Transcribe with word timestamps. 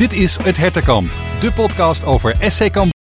Dit 0.00 0.12
is 0.12 0.36
Het 0.42 0.56
Hertenkamp, 0.56 1.10
de 1.40 1.52
podcast 1.52 2.04
over 2.04 2.36
SC 2.40 2.72
Kamp. 2.72 2.99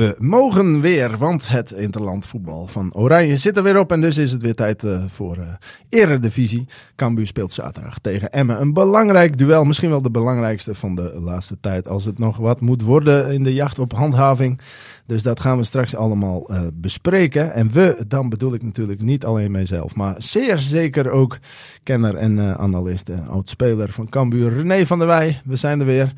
We 0.00 0.16
mogen 0.18 0.80
weer, 0.80 1.18
want 1.18 1.48
het 1.48 1.70
interland 1.70 2.26
voetbal 2.26 2.66
van 2.66 2.94
Oranje 2.94 3.36
zit 3.36 3.56
er 3.56 3.62
weer 3.62 3.78
op. 3.78 3.92
En 3.92 4.00
dus 4.00 4.18
is 4.18 4.32
het 4.32 4.42
weer 4.42 4.54
tijd 4.54 4.84
uh, 4.84 5.04
voor 5.06 5.36
uh, 5.36 5.52
Eredivisie. 5.88 6.68
Cambuur 6.96 7.26
speelt 7.26 7.52
zaterdag 7.52 7.98
tegen 7.98 8.32
Emmen. 8.32 8.60
Een 8.60 8.72
belangrijk 8.72 9.38
duel, 9.38 9.64
misschien 9.64 9.90
wel 9.90 10.02
de 10.02 10.10
belangrijkste 10.10 10.74
van 10.74 10.94
de 10.94 11.20
laatste 11.22 11.60
tijd. 11.60 11.88
Als 11.88 12.04
het 12.04 12.18
nog 12.18 12.36
wat 12.36 12.60
moet 12.60 12.82
worden 12.82 13.32
in 13.32 13.42
de 13.42 13.54
jacht 13.54 13.78
op 13.78 13.92
handhaving. 13.92 14.60
Dus 15.06 15.22
dat 15.22 15.40
gaan 15.40 15.56
we 15.56 15.64
straks 15.64 15.94
allemaal 15.94 16.52
uh, 16.52 16.62
bespreken. 16.74 17.52
En 17.52 17.70
we, 17.72 18.04
dan 18.08 18.28
bedoel 18.28 18.54
ik 18.54 18.62
natuurlijk 18.62 19.02
niet 19.02 19.24
alleen 19.24 19.50
mijzelf. 19.50 19.94
Maar 19.94 20.14
zeer 20.18 20.58
zeker 20.58 21.10
ook 21.10 21.38
kenner 21.82 22.16
en 22.16 22.56
analist 22.58 23.08
en 23.08 23.28
oud-speler 23.28 23.92
van 23.92 24.08
Cambuur, 24.08 24.52
René 24.52 24.86
van 24.86 24.98
der 24.98 25.06
Wij. 25.06 25.40
We 25.44 25.56
zijn 25.56 25.80
er 25.80 25.86
weer. 25.86 26.12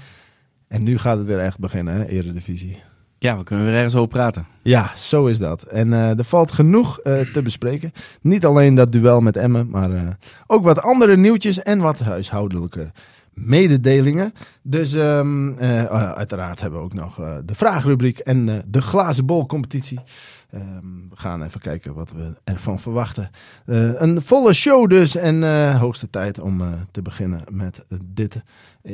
En 0.69 0.83
nu 0.83 0.99
gaat 0.99 1.19
het 1.19 1.27
weer 1.27 1.41
echt 1.41 1.59
beginnen, 1.59 1.95
hè, 1.95 2.07
Eredivisie. 2.07 2.91
Ja, 3.23 3.39
we 3.39 3.45
kunnen 3.45 3.67
weer 3.67 3.75
ergens 3.75 3.95
over 3.95 4.09
praten. 4.09 4.47
Ja, 4.62 4.91
zo 4.97 5.27
is 5.27 5.39
dat. 5.39 5.63
En 5.63 5.89
uh, 5.89 6.19
er 6.19 6.25
valt 6.25 6.53
genoeg 6.53 7.01
uh, 7.05 7.21
te 7.33 7.43
bespreken. 7.43 7.93
Niet 8.21 8.45
alleen 8.47 8.75
dat 8.75 8.93
duel 8.93 9.21
met 9.21 9.37
Emmen, 9.37 9.69
maar 9.71 9.91
uh, 9.91 10.01
ook 10.47 10.65
wat 10.65 10.83
andere 10.83 11.17
nieuwtjes 11.17 11.63
en 11.63 11.79
wat 11.79 11.99
huishoudelijke 11.99 12.91
mededelingen. 13.35 14.33
Dus 14.63 14.93
um, 14.93 15.59
uiteraard 16.15 16.61
hebben 16.61 16.79
we 16.79 16.85
ook 16.85 16.95
nog 16.95 17.16
de 17.45 17.55
vraagrubriek 17.55 18.19
en 18.19 18.63
de 18.66 18.83
glazen 18.83 19.27
bol 19.27 19.46
competitie. 19.46 20.01
Um, 20.55 21.07
we 21.09 21.17
gaan 21.17 21.43
even 21.43 21.61
kijken 21.61 21.95
wat 21.95 22.13
we 22.13 22.35
ervan 22.45 22.81
verwachten. 22.81 23.31
Uh, 23.67 24.01
een 24.01 24.23
volle 24.23 24.53
show 24.53 24.91
dus 24.91 25.17
en 25.17 25.43
uh, 25.43 25.81
hoogste 25.81 26.11
tijd 26.11 26.41
om 26.41 26.61
uh, 26.61 26.67
te 26.91 27.03
beginnen 27.03 27.41
met 27.51 27.85
dit 28.05 28.43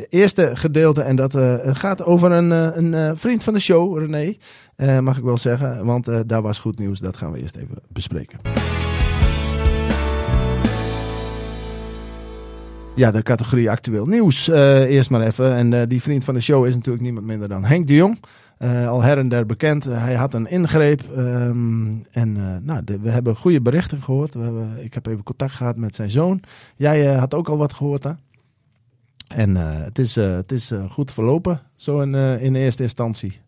eerste 0.08 0.50
gedeelte. 0.56 1.02
En 1.02 1.16
dat 1.16 1.38
gaat 1.64 2.04
over 2.04 2.32
een, 2.32 2.50
een 2.50 3.16
vriend 3.16 3.44
van 3.44 3.54
de 3.54 3.60
show, 3.60 3.98
René, 3.98 4.36
mag 5.00 5.16
ik 5.16 5.24
wel 5.24 5.38
zeggen. 5.38 5.84
Want 5.84 6.28
daar 6.28 6.42
was 6.42 6.58
goed 6.58 6.78
nieuws, 6.78 6.98
dat 6.98 7.16
gaan 7.16 7.32
we 7.32 7.40
eerst 7.40 7.56
even 7.56 7.78
bespreken. 7.88 8.38
Ja, 12.94 13.10
de 13.10 13.22
categorie 13.22 13.70
actueel 13.70 14.06
nieuws. 14.06 14.48
eerst 14.48 15.10
maar 15.10 15.22
even. 15.22 15.54
En 15.54 15.88
die 15.88 16.02
vriend 16.02 16.24
van 16.24 16.34
de 16.34 16.40
show 16.40 16.66
is 16.66 16.74
natuurlijk 16.74 17.04
niemand 17.04 17.26
minder 17.26 17.48
dan 17.48 17.64
Henk 17.64 17.86
de 17.86 17.94
Jong. 17.94 18.18
Uh, 18.58 18.88
al 18.88 19.02
her 19.02 19.18
en 19.18 19.28
der 19.28 19.46
bekend. 19.46 19.86
Uh, 19.86 20.02
hij 20.02 20.14
had 20.14 20.34
een 20.34 20.46
ingreep. 20.46 21.02
Um, 21.16 22.04
en 22.10 22.36
uh, 22.36 22.56
nou, 22.62 22.84
de, 22.84 22.98
we 22.98 23.10
hebben 23.10 23.36
goede 23.36 23.60
berichten 23.60 24.02
gehoord. 24.02 24.34
We 24.34 24.42
hebben, 24.42 24.84
ik 24.84 24.94
heb 24.94 25.06
even 25.06 25.22
contact 25.22 25.52
gehad 25.52 25.76
met 25.76 25.94
zijn 25.94 26.10
zoon. 26.10 26.42
Jij 26.76 27.14
had 27.14 27.34
ook 27.34 27.48
al 27.48 27.56
wat 27.56 27.72
gehoord, 27.72 28.04
hè? 28.04 28.12
En 29.34 29.54
het 29.54 29.98
is, 29.98 30.14
het 30.14 30.52
is 30.52 30.72
goed 30.88 31.12
verlopen, 31.12 31.60
zo 31.76 32.00
in, 32.00 32.14
in 32.40 32.54
eerste 32.54 32.82
instantie. 32.82 33.40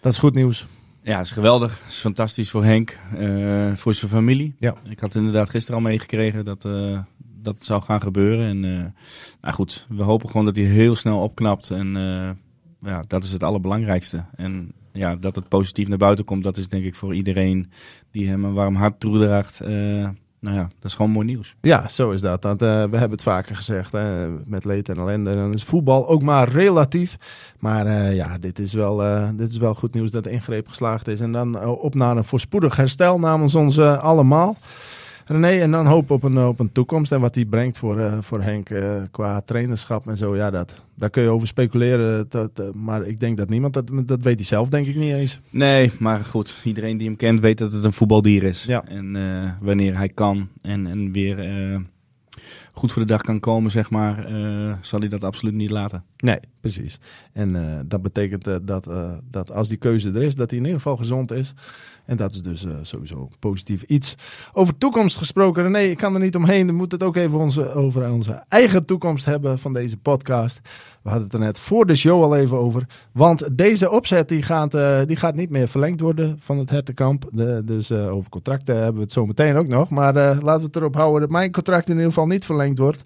Dat 0.00 0.12
is 0.12 0.18
goed 0.18 0.34
nieuws. 0.34 0.66
Ja, 1.02 1.16
het 1.16 1.26
is 1.26 1.32
geweldig. 1.32 1.80
Het 1.82 1.92
is 1.92 1.98
fantastisch 1.98 2.50
voor 2.50 2.64
Henk, 2.64 2.98
voor 3.74 3.94
zijn 3.94 4.10
familie. 4.10 4.54
Ja. 4.58 4.74
Ik 4.88 5.00
had 5.00 5.14
inderdaad 5.14 5.50
gisteren 5.50 5.80
al 5.80 5.86
meegekregen 5.86 6.44
dat, 6.44 6.62
dat 7.18 7.54
het 7.54 7.64
zou 7.64 7.82
gaan 7.82 8.00
gebeuren. 8.00 8.46
En 8.46 8.60
nou 9.40 9.54
goed, 9.54 9.86
we 9.88 10.02
hopen 10.02 10.28
gewoon 10.28 10.44
dat 10.46 10.56
hij 10.56 10.64
heel 10.64 10.94
snel 10.94 11.22
opknapt 11.22 11.70
en 11.70 11.96
ja, 12.80 13.04
dat 13.06 13.24
is 13.24 13.32
het 13.32 13.42
allerbelangrijkste. 13.42 14.24
En 14.36 14.72
ja, 14.92 15.16
dat 15.16 15.34
het 15.34 15.48
positief 15.48 15.88
naar 15.88 15.98
buiten 15.98 16.24
komt, 16.24 16.44
dat 16.44 16.56
is 16.56 16.68
denk 16.68 16.84
ik 16.84 16.94
voor 16.94 17.14
iedereen 17.14 17.70
die 18.10 18.28
hem 18.28 18.44
een 18.44 18.52
warm 18.52 18.74
hart 18.74 19.00
toedraagt. 19.00 19.62
Uh, 19.62 20.08
nou 20.40 20.56
ja, 20.56 20.62
dat 20.62 20.90
is 20.90 20.94
gewoon 20.94 21.10
mooi 21.10 21.26
nieuws. 21.26 21.54
Ja, 21.60 21.88
zo 21.88 22.10
is 22.10 22.20
dat. 22.20 22.42
dat 22.42 22.62
uh, 22.62 22.68
we 22.68 22.96
hebben 22.96 23.10
het 23.10 23.22
vaker 23.22 23.56
gezegd, 23.56 23.92
hè, 23.92 24.28
met 24.28 24.64
leed 24.64 24.88
en 24.88 24.96
ellende. 24.96 25.34
Dan 25.34 25.52
is 25.52 25.64
voetbal 25.64 26.08
ook 26.08 26.22
maar 26.22 26.48
relatief. 26.48 27.16
Maar 27.58 27.86
uh, 27.86 28.14
ja, 28.14 28.38
dit 28.38 28.58
is, 28.58 28.72
wel, 28.72 28.96
dit 29.36 29.50
is 29.50 29.56
wel 29.56 29.74
goed 29.74 29.94
nieuws 29.94 30.10
dat 30.10 30.24
de 30.24 30.30
ingreep 30.30 30.68
geslaagd 30.68 31.08
is. 31.08 31.20
En 31.20 31.32
dan 31.32 31.64
op 31.64 31.94
naar 31.94 32.16
een 32.16 32.24
voorspoedig 32.24 32.76
herstel 32.76 33.18
namens 33.18 33.54
ons 33.54 33.78
allemaal. 33.78 34.56
René, 35.30 35.60
en 35.60 35.70
dan 35.70 35.86
hoop 35.86 36.10
op 36.10 36.22
een, 36.22 36.38
op 36.38 36.60
een 36.60 36.72
toekomst 36.72 37.12
en 37.12 37.20
wat 37.20 37.34
die 37.34 37.46
brengt 37.46 37.78
voor, 37.78 37.98
uh, 37.98 38.18
voor 38.20 38.42
Henk 38.42 38.70
uh, 38.70 39.02
qua 39.10 39.40
trainerschap 39.40 40.06
en 40.06 40.16
zo. 40.16 40.36
Ja, 40.36 40.50
dat, 40.50 40.84
daar 40.94 41.10
kun 41.10 41.22
je 41.22 41.28
over 41.28 41.46
speculeren. 41.46 42.26
Dat, 42.28 42.60
uh, 42.60 42.70
maar 42.70 43.06
ik 43.06 43.20
denk 43.20 43.36
dat 43.36 43.48
niemand, 43.48 43.74
dat, 43.74 43.90
dat 44.04 44.22
weet 44.22 44.36
hij 44.36 44.44
zelf 44.44 44.68
denk 44.68 44.86
ik 44.86 44.96
niet 44.96 45.12
eens. 45.12 45.40
Nee, 45.50 45.92
maar 45.98 46.20
goed, 46.20 46.54
iedereen 46.64 46.96
die 46.96 47.06
hem 47.06 47.16
kent 47.16 47.40
weet 47.40 47.58
dat 47.58 47.72
het 47.72 47.84
een 47.84 47.92
voetbaldier 47.92 48.42
is. 48.42 48.64
Ja. 48.64 48.84
En 48.84 49.16
wanneer 49.60 49.96
hij 49.96 50.08
kan 50.08 50.48
en, 50.60 50.86
en 50.86 51.12
weer 51.12 51.36
goed 52.72 52.92
voor 52.92 53.02
de 53.02 53.08
dag 53.08 53.20
kan 53.20 53.40
komen, 53.40 53.70
zeg 53.70 53.90
maar, 53.90 54.32
uh, 54.32 54.72
zal 54.80 55.00
hij 55.00 55.08
dat 55.08 55.24
absoluut 55.24 55.54
niet 55.54 55.70
laten. 55.70 56.04
Nee, 56.16 56.38
precies. 56.60 56.98
En 57.32 57.54
uh, 57.54 57.78
dat 57.86 58.02
betekent 58.02 58.48
uh, 58.48 58.56
dat, 58.62 58.90
dat 59.30 59.52
als 59.52 59.68
die 59.68 59.76
keuze 59.76 60.10
er 60.10 60.22
is, 60.22 60.34
dat 60.34 60.50
hij 60.50 60.58
in 60.58 60.64
ieder 60.64 60.80
geval 60.80 60.96
gezond 60.96 61.32
is. 61.32 61.54
En 62.10 62.16
dat 62.16 62.32
is 62.32 62.42
dus 62.42 62.66
sowieso 62.82 63.28
positief 63.38 63.82
iets. 63.82 64.14
Over 64.52 64.78
toekomst 64.78 65.16
gesproken, 65.16 65.70
nee, 65.70 65.90
ik 65.90 65.96
kan 65.96 66.14
er 66.14 66.20
niet 66.20 66.36
omheen. 66.36 66.66
We 66.66 66.72
moeten 66.72 66.98
het 66.98 67.06
ook 67.06 67.16
even 67.16 67.38
onze, 67.38 67.72
over 67.72 68.10
onze 68.10 68.44
eigen 68.48 68.86
toekomst 68.86 69.24
hebben 69.24 69.58
van 69.58 69.72
deze 69.72 69.96
podcast. 69.96 70.60
We 71.02 71.08
hadden 71.08 71.24
het 71.24 71.32
er 71.32 71.40
net 71.40 71.58
voor 71.58 71.86
de 71.86 71.94
show 71.94 72.22
al 72.22 72.36
even 72.36 72.56
over. 72.56 72.86
Want 73.12 73.58
deze 73.58 73.90
opzet 73.90 74.28
die 74.28 74.42
gaat, 74.42 74.74
uh, 74.74 74.98
die 75.06 75.16
gaat 75.16 75.34
niet 75.34 75.50
meer 75.50 75.68
verlengd 75.68 76.00
worden 76.00 76.38
van 76.40 76.58
het 76.58 76.70
hertenkamp. 76.70 77.28
De, 77.32 77.62
dus 77.64 77.90
uh, 77.90 78.14
over 78.14 78.30
contracten 78.30 78.74
hebben 78.76 78.94
we 78.94 79.00
het 79.00 79.12
zo 79.12 79.26
meteen 79.26 79.56
ook 79.56 79.68
nog. 79.68 79.90
Maar 79.90 80.16
uh, 80.16 80.38
laten 80.40 80.60
we 80.60 80.66
het 80.66 80.76
erop 80.76 80.94
houden 80.94 81.20
dat 81.20 81.30
mijn 81.30 81.52
contract 81.52 81.88
in 81.88 81.94
ieder 81.94 82.08
geval 82.08 82.26
niet 82.26 82.44
verlengd 82.44 82.78
wordt. 82.78 83.02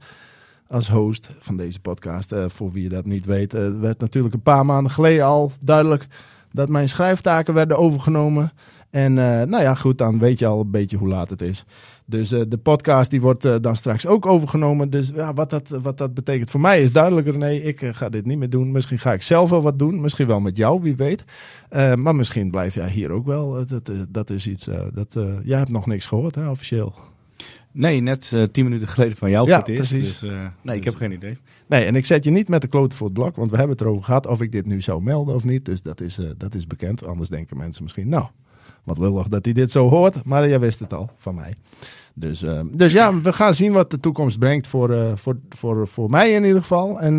Als 0.68 0.88
host 0.88 1.28
van 1.38 1.56
deze 1.56 1.80
podcast. 1.80 2.34
voor 2.46 2.72
wie 2.72 2.88
dat 2.88 3.04
niet 3.04 3.26
weet, 3.26 3.52
werd 3.80 4.00
natuurlijk 4.00 4.34
een 4.34 4.42
paar 4.42 4.66
maanden 4.66 4.92
geleden 4.92 5.24
al 5.24 5.52
duidelijk 5.60 6.06
dat 6.54 6.68
mijn 6.68 6.88
schrijftaken 6.88 7.54
werden 7.54 7.78
overgenomen. 7.78 8.52
En 8.94 9.14
nou 9.14 9.60
ja, 9.62 9.74
goed, 9.74 9.98
dan 9.98 10.18
weet 10.18 10.38
je 10.38 10.46
al 10.46 10.60
een 10.60 10.70
beetje 10.70 10.96
hoe 10.96 11.08
laat 11.08 11.30
het 11.30 11.42
is. 11.42 11.64
Dus 12.06 12.32
uh, 12.32 12.40
de 12.48 12.58
podcast 12.58 13.10
die 13.10 13.20
wordt 13.20 13.44
uh, 13.44 13.54
dan 13.60 13.76
straks 13.76 14.06
ook 14.06 14.26
overgenomen. 14.26 14.90
Dus 14.90 15.10
ja, 15.14 15.34
wat, 15.34 15.50
dat, 15.50 15.68
wat 15.68 15.98
dat 15.98 16.14
betekent 16.14 16.50
voor 16.50 16.60
mij 16.60 16.82
is 16.82 16.92
duidelijker. 16.92 17.38
Nee, 17.38 17.62
ik 17.62 17.82
uh, 17.82 17.94
ga 17.94 18.08
dit 18.08 18.26
niet 18.26 18.38
meer 18.38 18.50
doen. 18.50 18.72
Misschien 18.72 18.98
ga 18.98 19.12
ik 19.12 19.22
zelf 19.22 19.50
wel 19.50 19.62
wat 19.62 19.78
doen. 19.78 20.00
Misschien 20.00 20.26
wel 20.26 20.40
met 20.40 20.56
jou, 20.56 20.82
wie 20.82 20.96
weet. 20.96 21.24
maar 21.96 22.14
misschien 22.14 22.50
blijf 22.50 22.74
jij 22.74 22.88
hier 22.88 23.10
ook 23.10 23.26
wel. 23.26 23.66
dat, 23.66 23.90
dat 24.08 24.30
is 24.30 24.46
iets. 24.46 24.68
dat, 24.92 25.16
jij 25.44 25.58
hebt 25.58 25.70
nog 25.70 25.86
niks 25.86 26.06
gehoord, 26.06 26.34
hè, 26.34 26.50
officieel. 26.50 26.94
Nee, 27.72 28.00
net 28.00 28.32
tien 28.52 28.64
minuten 28.64 28.88
geleden 28.88 29.16
van 29.16 29.30
jou. 29.30 29.48
Ja, 29.48 29.56
het 29.56 29.74
precies. 29.74 30.18
Dus, 30.18 30.30
nee, 30.62 30.76
ik 30.76 30.84
heb 30.84 30.94
geen 30.94 31.12
idee. 31.12 31.38
Nee, 31.66 31.84
en 31.84 31.96
ik 31.96 32.06
zet 32.06 32.24
je 32.24 32.30
niet 32.30 32.48
met 32.48 32.60
de 32.60 32.68
klote 32.68 32.96
voor 32.96 33.06
het 33.06 33.14
blok. 33.14 33.36
Want 33.36 33.50
we 33.50 33.56
hebben 33.56 33.76
het 33.76 33.84
erover 33.86 34.04
gehad 34.04 34.26
of 34.26 34.40
ik 34.42 34.52
dit 34.52 34.66
nu 34.66 34.80
zou 34.80 35.02
melden 35.02 35.34
of 35.34 35.44
niet. 35.44 35.64
Dus 35.64 35.82
dat 35.82 36.00
is, 36.00 36.18
dat 36.36 36.54
is 36.54 36.66
bekend. 36.66 37.06
Anders 37.06 37.28
denken 37.28 37.56
mensen 37.56 37.82
misschien, 37.82 38.08
nou, 38.08 38.26
wat 38.84 38.98
lullig 38.98 39.28
dat 39.28 39.44
hij 39.44 39.54
dit 39.54 39.70
zo 39.70 39.88
hoort. 39.88 40.24
Maar 40.24 40.48
jij 40.48 40.60
wist 40.60 40.78
het 40.78 40.94
al 40.94 41.10
van 41.16 41.34
mij. 41.34 41.54
Dus, 42.14 42.42
uh, 42.42 42.60
dus 42.72 42.92
ja, 42.92 43.20
we 43.20 43.32
gaan 43.32 43.54
zien 43.54 43.72
wat 43.72 43.90
de 43.90 44.00
toekomst 44.00 44.38
brengt 44.38 44.66
voor, 44.66 44.90
uh, 44.90 45.12
voor, 45.14 45.36
voor, 45.48 45.88
voor 45.88 46.10
mij 46.10 46.32
in 46.32 46.44
ieder 46.44 46.60
geval. 46.60 47.00
En 47.00 47.18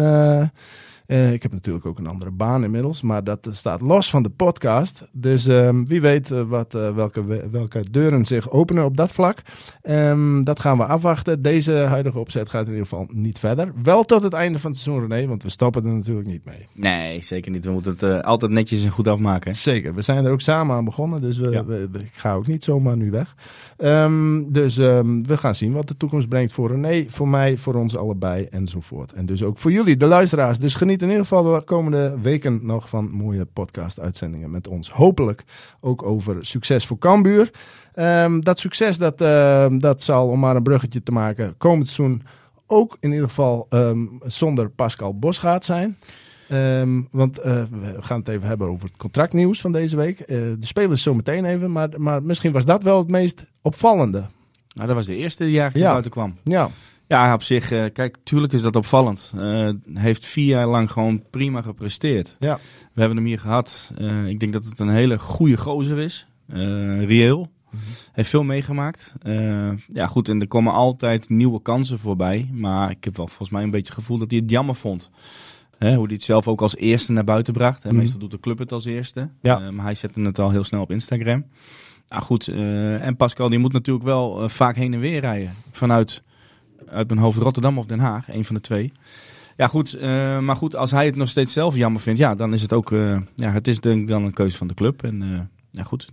uh, 1.08 1.26
uh, 1.26 1.34
ik 1.34 1.42
heb 1.44 1.52
natuurlijk 1.52 1.86
ook 1.86 2.00
een 2.00 2.08
andere 2.08 2.32
baan 2.32 2.64
inmiddels, 2.64 3.02
maar 3.02 3.24
dat 3.24 3.50
staat 3.52 3.82
los 3.82 4.10
van 4.10 4.24
de 4.24 4.30
podcast. 4.30 5.10
Dus 5.18 5.48
um, 5.48 5.88
wie 5.88 6.02
weet 6.02 6.30
uh, 6.30 6.42
wat, 6.42 6.76
uh, 6.76 6.96
welke, 6.96 7.50
welke 7.50 7.84
deuren 7.92 8.26
zich 8.26 8.52
openen 8.52 8.86
op 8.86 8.98
dat 8.98 9.12
vlak. 9.12 9.42
Um, 9.84 10.44
dat 10.44 10.60
gaan 10.60 10.78
we 10.78 10.86
afwachten. 10.86 11.42
Deze 11.42 11.72
huidige 11.72 12.20
opzet 12.20 12.50
gaat 12.50 12.66
in 12.66 12.72
ieder 12.72 12.88
geval 12.88 13.08
niet 13.12 13.40
verder. 13.40 13.74
Wel 13.84 14.04
tot 14.04 14.24
het 14.24 14.34
einde 14.34 14.60
van 14.60 14.72
het 14.72 14.80
seizoen, 14.80 15.08
René, 15.08 15.28
want 15.28 15.44
we 15.44 15.50
stoppen 15.50 15.86
er 15.86 15.92
natuurlijk 15.92 16.28
niet 16.28 16.46
mee. 16.46 16.68
Nee, 16.74 17.24
zeker 17.24 17.52
niet. 17.52 17.66
We 17.66 17.72
moeten 17.72 17.96
het 18.00 18.24
altijd 18.24 18.52
netjes 18.52 18.84
en 18.84 18.92
goed 18.92 19.08
afmaken. 19.08 19.52
Hè? 19.52 19.58
Zeker. 19.58 19.94
We 19.94 20.02
zijn 20.02 20.26
er 20.26 20.32
ook 20.32 20.42
samen 20.42 20.76
aan 20.76 20.86
begonnen, 20.86 21.22
dus 21.22 21.38
we, 21.38 21.50
ja. 21.50 21.66
we, 21.66 21.90
ik 21.94 22.12
ga 22.14 22.34
ook 22.34 22.48
niet 22.48 22.64
zomaar 22.64 22.98
nu 22.98 23.12
weg. 23.12 23.36
Um, 23.78 24.52
dus 24.52 24.76
we 24.76 25.38
gaan 25.38 25.56
zien 25.56 25.72
wat 25.72 25.88
de 25.88 25.98
toekomst 25.98 26.30
brengt 26.30 26.54
voor 26.54 26.72
René, 26.72 27.06
voor 27.08 27.28
mij, 27.28 27.58
voor 27.58 27.74
ons 27.74 27.98
allebei 27.98 28.44
enzovoort. 28.44 29.14
En 29.14 29.26
dus 29.26 29.44
ook 29.44 29.58
voor 29.58 29.72
jullie, 29.72 29.98
de 29.98 30.06
luisteraars. 30.06 30.60
Dus 30.60 30.76
geniet 30.76 30.95
in 31.02 31.08
ieder 31.08 31.24
geval 31.24 31.44
de 31.44 31.64
komende 31.64 32.18
weken 32.22 32.60
nog 32.66 32.90
van 32.90 33.12
mooie 33.12 33.46
podcast-uitzendingen 33.46 34.52
met 34.52 34.68
ons. 34.68 34.92
Hopelijk 34.92 35.44
ook 35.82 36.04
over 36.04 36.46
succes 36.46 36.86
voor 36.86 36.98
Cambuur. 36.98 37.52
Um, 37.96 38.44
dat 38.44 38.60
succes 38.60 38.98
dat, 38.98 39.22
uh, 39.22 39.66
dat 39.70 40.04
zal, 40.04 40.28
om 40.28 40.40
maar 40.40 40.56
een 40.56 40.64
bruggetje 40.64 41.04
te 41.04 41.12
maken, 41.12 41.58
komend 41.58 41.88
seizoen 41.88 42.24
ook 42.68 42.98
in 43.00 43.12
ieder 43.12 43.28
geval 43.28 43.68
um, 43.70 44.20
zonder 44.26 44.70
Pascal 44.70 45.20
Bosgaard 45.20 45.66
zijn. 45.66 45.98
Um, 46.52 47.08
want 47.12 47.38
uh, 47.40 47.44
we 47.44 47.98
gaan 48.00 48.20
het 48.20 48.28
even 48.28 48.48
hebben 48.48 48.68
over 48.68 48.88
het 48.88 48.98
contractnieuws 48.98 49.62
van 49.62 49.72
deze 49.72 49.96
week. 49.96 50.20
Uh, 50.20 50.26
de 50.28 50.58
spelers 50.60 51.02
zo 51.02 51.14
meteen 51.14 51.46
even, 51.46 51.72
maar, 51.72 51.90
maar 51.98 52.24
misschien 52.24 52.52
was 52.52 52.66
dat 52.66 52.84
wel 52.84 52.98
het 52.98 53.10
meest 53.10 53.52
opvallende. 53.62 54.26
Nou, 54.74 54.88
dat 54.88 54.96
was 54.96 55.06
de 55.06 55.16
eerste 55.16 55.44
die 55.44 55.60
eigenlijk 55.60 55.86
ja. 55.86 55.92
buiten 55.92 56.12
kwam. 56.12 56.36
Ja. 56.44 56.70
Ja, 57.08 57.34
op 57.34 57.44
zich, 57.44 57.72
eh, 57.72 57.86
kijk, 57.94 58.18
tuurlijk 58.24 58.54
is 58.54 58.62
dat 58.62 58.76
opvallend. 58.76 59.34
Eh 59.38 59.70
heeft 59.94 60.26
vier 60.26 60.46
jaar 60.46 60.68
lang 60.68 60.92
gewoon 60.92 61.24
prima 61.30 61.62
gepresteerd. 61.62 62.36
Ja. 62.40 62.56
We 62.94 63.00
hebben 63.00 63.18
hem 63.18 63.26
hier 63.28 63.40
gehad. 63.40 63.92
Eh, 63.98 64.28
ik 64.28 64.40
denk 64.40 64.54
dat 64.54 64.66
het 64.66 64.80
een 64.80 64.90
hele 64.90 65.20
goede 65.20 65.58
gozer 65.58 65.98
is. 66.00 66.28
Reëel. 66.48 67.48
Heeft 68.12 68.30
veel 68.30 68.44
meegemaakt. 68.44 69.14
Ja, 69.94 70.08
goed, 70.08 70.30
en 70.30 70.42
er 70.42 70.48
komen 70.48 70.74
altijd 70.74 71.30
nieuwe 71.30 71.62
kansen 71.62 72.00
voorbij. 72.00 72.50
Maar 72.54 72.90
ik 72.90 73.04
heb 73.04 73.18
wel 73.18 73.28
volgens 73.28 73.50
mij 73.50 73.64
een 73.64 73.72
beetje 73.72 73.88
het 73.88 73.96
gevoel 74.00 74.18
dat 74.18 74.32
hij 74.32 74.40
het 74.40 74.50
jammer 74.50 74.76
vond. 74.76 75.10
Hè, 75.78 75.96
hoe 75.96 76.06
hij 76.06 76.14
het 76.14 76.24
zelf 76.24 76.48
ook 76.48 76.62
als 76.62 76.76
eerste 76.76 77.12
naar 77.12 77.24
buiten 77.24 77.54
bracht. 77.54 77.84
Hè, 77.84 77.90
Mhm. 77.90 77.98
Meestal 77.98 78.20
doet 78.20 78.32
de 78.32 78.40
club 78.40 78.58
het 78.58 78.72
als 78.72 78.86
eerste. 78.86 79.30
Ja. 79.42 79.72
Maar 79.72 79.86
hij 79.86 79.94
zette 79.94 80.22
het 80.22 80.40
al 80.40 80.52
heel 80.52 80.64
snel 80.64 80.82
op 80.82 80.92
Instagram. 80.92 81.46
Nou 82.10 82.24
goed, 82.24 82.48
en 82.48 83.16
Pascal 83.16 83.50
die 83.50 83.60
moet 83.60 83.74
natuurlijk 83.74 84.06
wel 84.06 84.50
vaak 84.50 84.76
heen 84.76 84.94
en 84.94 85.00
weer 85.00 85.20
rijden. 85.22 85.54
Vanuit 85.72 86.24
uit 86.88 87.08
mijn 87.08 87.20
hoofd 87.20 87.38
Rotterdam 87.38 87.78
of 87.78 87.86
Den 87.86 88.00
Haag, 88.00 88.34
een 88.34 88.46
van 88.46 88.56
de 88.56 88.62
twee. 88.62 88.94
Ja 89.58 89.68
goed, 89.68 89.94
eh, 89.94 90.40
maar 90.40 90.56
goed, 90.56 90.76
als 90.76 90.92
hij 90.92 91.06
het 91.06 91.16
nog 91.16 91.30
steeds 91.30 91.54
zelf 91.54 91.76
jammer 91.76 92.02
vindt, 92.02 92.20
ja, 92.20 92.36
dan 92.36 92.54
is 92.54 92.62
het 92.62 92.74
ook, 92.74 92.92
eh, 92.92 93.18
ja, 93.36 93.52
het 93.52 93.68
is 93.68 93.80
denk 93.80 94.02
ik 94.02 94.08
dan 94.08 94.24
een 94.24 94.34
keuze 94.34 94.58
van 94.58 94.68
de 94.68 94.74
club. 94.74 95.04
En 95.04 95.22
eh, 95.22 95.40
ja 95.72 95.84
goed, 95.84 96.10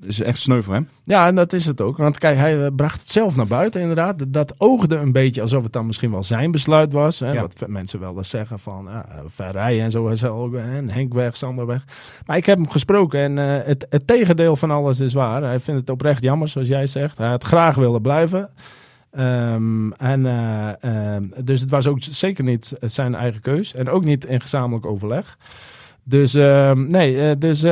het 0.00 0.08
is 0.10 0.20
echt 0.20 0.38
sneu 0.38 0.62
voor 0.62 0.74
hem. 0.74 0.88
Ja, 1.04 1.26
en 1.26 1.34
dat 1.34 1.52
is 1.52 1.66
het 1.66 1.80
ook. 1.80 1.96
Want 1.96 2.18
kijk, 2.18 2.36
hij 2.36 2.70
bracht 2.70 3.00
het 3.00 3.10
zelf 3.10 3.36
naar 3.36 3.46
buiten 3.46 3.80
inderdaad. 3.80 4.24
Dat, 4.28 4.54
oogde 4.58 4.96
een 4.96 5.12
beetje 5.12 5.40
alsof 5.40 5.62
het 5.62 5.72
dan 5.72 5.86
misschien 5.86 6.10
wel 6.10 6.22
zijn 6.22 6.50
besluit 6.50 6.92
was. 6.92 7.20
Hè? 7.20 7.32
Ja. 7.32 7.40
Wat 7.40 7.64
mensen 7.66 8.00
wel 8.00 8.16
eens 8.16 8.28
zeggen 8.28 8.58
van 8.58 8.84
ja, 8.88 9.06
ver 9.26 9.50
rijden 9.50 9.84
en 9.84 9.90
zo. 10.18 10.52
En 10.54 10.90
Henk 10.90 11.14
weg, 11.14 11.36
Sander 11.36 11.66
weg. 11.66 11.84
Maar 12.26 12.36
ik 12.36 12.46
heb 12.46 12.58
hem 12.58 12.70
gesproken 12.70 13.20
en 13.20 13.36
het, 13.66 13.86
het 13.90 14.06
tegendeel 14.06 14.56
van 14.56 14.70
alles 14.70 15.00
is 15.00 15.12
waar. 15.12 15.42
Hij 15.42 15.60
vindt 15.60 15.80
het 15.80 15.90
oprecht 15.90 16.22
jammer, 16.22 16.48
zoals 16.48 16.68
jij 16.68 16.86
zegt. 16.86 17.18
Hij 17.18 17.28
had 17.28 17.44
graag 17.44 17.74
willen 17.74 18.02
blijven. 18.02 18.50
Ehm, 19.14 19.92
en, 19.92 20.26
eh, 20.26 20.82
ehm, 20.82 21.24
dus 21.44 21.60
het 21.60 21.70
was 21.70 21.86
ook 21.86 21.98
zeker 22.00 22.44
niet 22.44 22.76
zijn 22.80 23.14
eigen 23.14 23.40
keus. 23.40 23.74
En 23.74 23.88
ook 23.88 24.04
niet 24.04 24.24
in 24.24 24.40
gezamenlijk 24.40 24.86
overleg. 24.86 25.38
Dus 26.02 26.34
ehm, 26.34 26.90
nee, 26.90 27.20
eh, 27.20 27.36
dus 27.38 27.64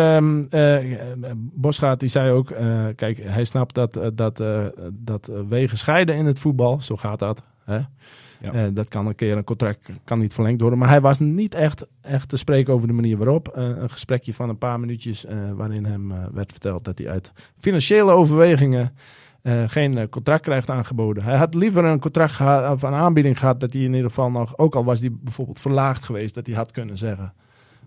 Bosgaard 1.36 2.00
die 2.00 2.08
zei 2.08 2.30
ook, 2.30 2.52
kijk, 2.96 3.18
hij 3.22 3.44
snapt 3.44 3.74
dat, 3.74 3.98
dat, 4.14 4.42
dat 4.92 5.30
wegen 5.48 5.78
scheiden 5.78 6.14
in 6.14 6.26
het 6.26 6.38
voetbal, 6.38 6.82
zo 6.82 6.96
gaat 6.96 7.18
dat. 7.18 7.42
Hè? 7.64 7.78
Ja. 8.40 8.70
Dat 8.70 8.88
kan 8.88 9.06
een 9.06 9.14
keer, 9.14 9.36
een 9.36 9.44
contract 9.44 9.88
kan 10.04 10.18
niet 10.18 10.34
verlengd 10.34 10.60
worden. 10.60 10.78
Maar 10.78 10.88
hij 10.88 11.00
was 11.00 11.18
niet 11.18 11.54
echt, 11.54 11.88
echt 12.00 12.28
te 12.28 12.36
spreken 12.36 12.72
over 12.72 12.86
de 12.86 12.92
manier 12.92 13.16
waarop. 13.16 13.50
Een 13.54 13.90
gesprekje 13.90 14.34
van 14.34 14.48
een 14.48 14.58
paar 14.58 14.80
minuutjes 14.80 15.24
waarin 15.56 15.84
hem 15.84 16.12
werd 16.32 16.52
verteld 16.52 16.84
dat 16.84 16.98
hij 16.98 17.08
uit 17.08 17.32
financiële 17.56 18.10
overwegingen 18.10 18.92
eh, 19.42 19.62
geen 19.66 19.98
eh, 19.98 20.08
contract 20.08 20.42
krijgt 20.42 20.70
aangeboden. 20.70 21.22
Hij 21.22 21.36
had 21.36 21.54
liever 21.54 21.84
een 21.84 22.00
contract 22.00 22.32
gehad, 22.32 22.72
of 22.72 22.82
een 22.82 22.92
aanbieding 22.94 23.38
gehad 23.38 23.60
dat 23.60 23.72
hij 23.72 23.82
in 23.82 23.92
ieder 23.94 24.08
geval 24.08 24.30
nog, 24.30 24.58
ook 24.58 24.74
al 24.74 24.84
was 24.84 25.00
die 25.00 25.10
bijvoorbeeld 25.10 25.60
verlaagd 25.60 26.04
geweest, 26.04 26.34
dat 26.34 26.46
hij 26.46 26.54
had 26.56 26.70
kunnen 26.70 26.98
zeggen. 26.98 27.32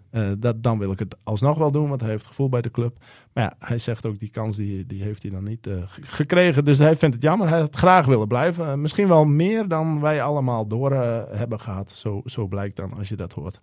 eh, 0.09 0.29
dat, 0.37 0.63
dan 0.63 0.79
wil 0.79 0.91
ik 0.91 0.99
het 0.99 1.15
alsnog 1.23 1.57
wel 1.57 1.71
doen, 1.71 1.89
want 1.89 2.01
hij 2.01 2.09
heeft 2.09 2.25
gevoel 2.25 2.49
bij 2.49 2.61
de 2.61 2.71
club. 2.71 2.97
Maar 3.33 3.43
ja, 3.43 3.53
hij 3.67 3.77
zegt 3.77 4.05
ook 4.05 4.19
die 4.19 4.29
kans 4.29 4.57
die, 4.57 4.85
die 4.85 5.03
heeft 5.03 5.21
hij 5.21 5.31
dan 5.31 5.43
niet 5.43 5.67
ge- 5.85 6.01
gekregen. 6.01 6.65
Dus 6.65 6.77
hij 6.77 6.95
vindt 6.97 7.15
het 7.15 7.23
jammer. 7.23 7.49
Hij 7.49 7.59
had 7.59 7.75
graag 7.75 8.05
willen 8.05 8.27
blijven. 8.27 8.81
Misschien 8.81 9.07
wel 9.07 9.25
meer 9.25 9.67
dan 9.67 9.99
wij 10.01 10.21
allemaal 10.21 10.67
door 10.67 10.91
hebben 11.37 11.59
gehad. 11.59 11.91
Zo, 11.91 12.21
zo 12.25 12.47
blijkt 12.47 12.75
dan 12.75 12.93
als 12.97 13.09
je 13.09 13.15
dat 13.15 13.33
hoort. 13.33 13.59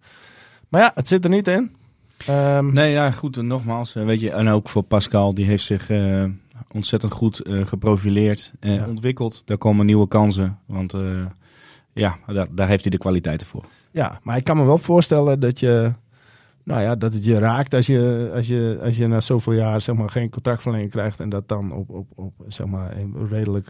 Maar 0.69 0.81
ja, 0.81 0.91
het 0.95 1.09
zit 1.09 1.25
er 1.25 1.31
niet 1.31 1.49
in. 1.49 1.77
Ehm, 2.27 2.73
Nee, 2.73 2.93
ja, 2.93 3.11
goed, 3.11 3.37
nogmaals, 3.43 3.93
weet 3.93 4.21
je, 4.21 4.31
en 4.31 4.49
ook 4.49 4.69
voor 4.69 4.83
Pascal, 4.83 5.35
die 5.35 5.47
heeft 5.47 5.65
zich 5.65 5.89
ontzettend 6.73 7.13
goed 7.13 7.41
eh, 7.41 7.67
geprofileerd 7.67 8.53
en 8.61 8.73
Ja. 8.73 8.89
ontwikkeld. 8.89 9.43
Daar 9.45 9.59
komen 9.59 9.87
nieuwe 9.87 10.09
kansen, 10.09 10.59
want 10.67 10.95
eh, 10.95 11.01
ja, 11.93 12.19
daar, 12.27 12.47
daar 12.55 12.69
heeft 12.69 12.83
hij 12.83 12.91
de 12.91 12.99
kwaliteiten 12.99 13.47
voor. 13.47 13.65
Ja, 13.91 14.21
maar 14.23 14.37
ik 14.37 14.45
kan 14.45 14.57
me 14.57 14.65
wel 14.65 14.79
voorstellen 14.79 15.41
dat 15.41 15.61
je. 15.61 15.93
Nou 16.65 16.83
ja, 16.83 16.97
dat 16.97 17.13
het 17.15 17.25
je 17.25 17.39
raakt 17.39 17.75
als 17.75 17.87
je, 17.87 18.31
als 18.35 18.47
je, 18.47 18.79
als 18.83 18.97
je 18.97 19.07
na 19.07 19.21
zoveel 19.21 19.53
jaar 19.53 19.81
zeg 19.81 19.95
maar, 19.97 20.11
geen 20.11 20.31
contractverlenging 20.31 20.91
krijgt. 20.91 21.21
En 21.21 21.29
dat 21.29 21.49
dan 21.49 21.73
op, 21.73 21.91
op, 21.91 22.07
op 22.15 22.33
zeg 22.47 22.67
maar, 22.67 22.97
een 22.97 23.29
redelijk, 23.29 23.69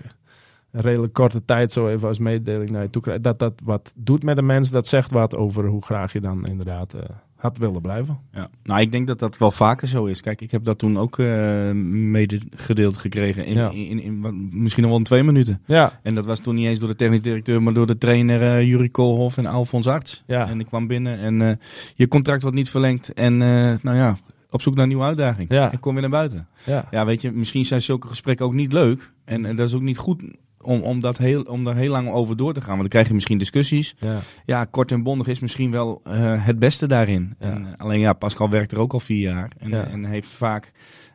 een 0.71 0.81
redelijk 0.81 1.13
korte 1.13 1.45
tijd 1.45 1.73
zo 1.73 1.89
even 1.89 2.09
als 2.09 2.19
mededeling 2.19 2.71
naar 2.71 2.83
je 2.83 2.91
toe 2.91 3.03
krijgt. 3.03 3.23
Dat 3.23 3.39
dat 3.39 3.61
wat 3.65 3.93
doet 3.97 4.23
met 4.23 4.39
een 4.39 4.47
mens, 4.47 4.71
dat 4.71 4.89
zegt 4.89 5.11
wat 5.11 5.37
over 5.37 5.67
hoe 5.67 5.83
graag 5.85 6.13
je 6.13 6.21
dan 6.21 6.47
inderdaad 6.47 6.95
eh, 6.95 7.01
had 7.43 7.59
willen 7.59 7.81
blijven. 7.83 8.19
Ja. 8.33 8.49
Nou, 8.63 8.81
ik 8.81 8.93
denk 8.93 9.07
dat 9.07 9.19
dat 9.19 9.39
wel 9.39 9.51
vaker 9.51 9.89
zo 9.89 10.05
is. 10.05 10.21
Kijk, 10.21 10.41
ik 10.41 10.51
heb 10.51 10.65
dat 10.65 10.79
toen 10.79 10.99
ook 10.99 11.19
eh 11.19 11.71
medegedeeld 11.73 12.97
gekregen 12.99 13.45
in, 13.45 13.55
Ja. 13.55 13.71
in, 13.71 14.03
in, 14.03 14.49
misschien 14.53 14.83
nog 14.83 14.91
wel 14.91 14.99
in 15.01 15.07
twee 15.07 15.23
minuten. 15.23 15.61
Ja, 15.67 16.01
En 16.03 16.15
dat 16.15 16.27
was 16.27 16.41
toen 16.41 16.55
niet 16.55 16.67
eens 16.67 16.79
door 16.79 16.89
de 16.89 16.97
technisch 16.97 17.23
directeur, 17.23 17.63
maar 17.63 17.73
door 17.73 17.87
de 17.87 17.99
trainer 17.99 18.43
eh 18.43 18.67
Jurie 18.69 18.91
Koolhof 18.91 19.37
en 19.37 19.47
Alfons 19.47 19.87
Arts. 19.87 20.23
Ja. 20.27 20.49
En 20.49 20.61
ik 20.61 20.67
kwam 20.67 20.87
binnen 20.87 21.19
en 21.19 21.43
eh, 21.43 21.57
je 21.95 22.09
contract 22.09 22.43
wordt 22.43 22.57
niet 22.57 22.71
verlengd. 22.71 23.13
En 23.13 23.37
nou 23.37 23.97
ja, 23.97 24.17
op 24.51 24.63
zoek 24.63 24.75
naar 24.75 24.83
een 24.83 24.89
nieuwe 24.89 25.05
uitdaging. 25.05 25.51
Ja. 25.53 25.73
Ik 25.73 25.81
kom 25.81 25.93
weer 25.93 26.03
naar 26.03 26.11
buiten. 26.11 26.47
ja, 26.65 26.85
Ja, 26.91 27.05
weet 27.05 27.23
je, 27.23 27.33
misschien 27.33 27.65
zijn 27.65 27.83
zulke 27.83 28.09
gesprekken 28.09 28.47
ook 28.47 28.55
niet 28.55 28.73
leuk. 28.73 29.11
En, 29.25 29.45
en 29.47 29.57
dat 29.57 29.69
is 29.69 29.75
ook 29.75 29.83
niet 29.83 29.99
goed 29.99 30.23
om, 30.63 30.83
om, 30.83 31.01
dat 31.01 31.19
heel, 31.19 31.43
om 31.43 31.65
daar 31.65 31.77
heel 31.77 31.91
lang 31.91 32.11
over 32.11 32.37
door 32.37 32.53
te 32.55 32.61
gaan. 32.61 32.69
Want 32.69 32.81
dan 32.81 32.89
krijg 32.91 33.09
je 33.09 33.15
misschien 33.15 33.39
discussies. 33.39 33.95
ja. 33.99 34.19
Ja, 34.47 34.65
kort 34.65 34.93
en 34.93 35.03
bondig 35.03 35.27
is 35.27 35.41
misschien 35.41 35.71
wel 35.71 36.01
eh, 36.05 36.45
het 36.47 36.59
beste 36.59 36.87
daarin. 36.87 37.35
Ja. 37.41 37.47
En, 37.51 37.67
eh, 37.67 37.73
alleen 37.77 38.01
ja, 38.01 38.13
Pascal 38.13 38.51
werkt 38.51 38.73
er 38.73 38.79
ook 38.81 38.93
al 38.93 39.01
vier 39.01 39.21
jaar. 39.21 39.51
En, 39.59 39.69
Ja. 39.71 39.87
en 39.87 40.05
heeft 40.05 40.29
vaak 40.29 40.73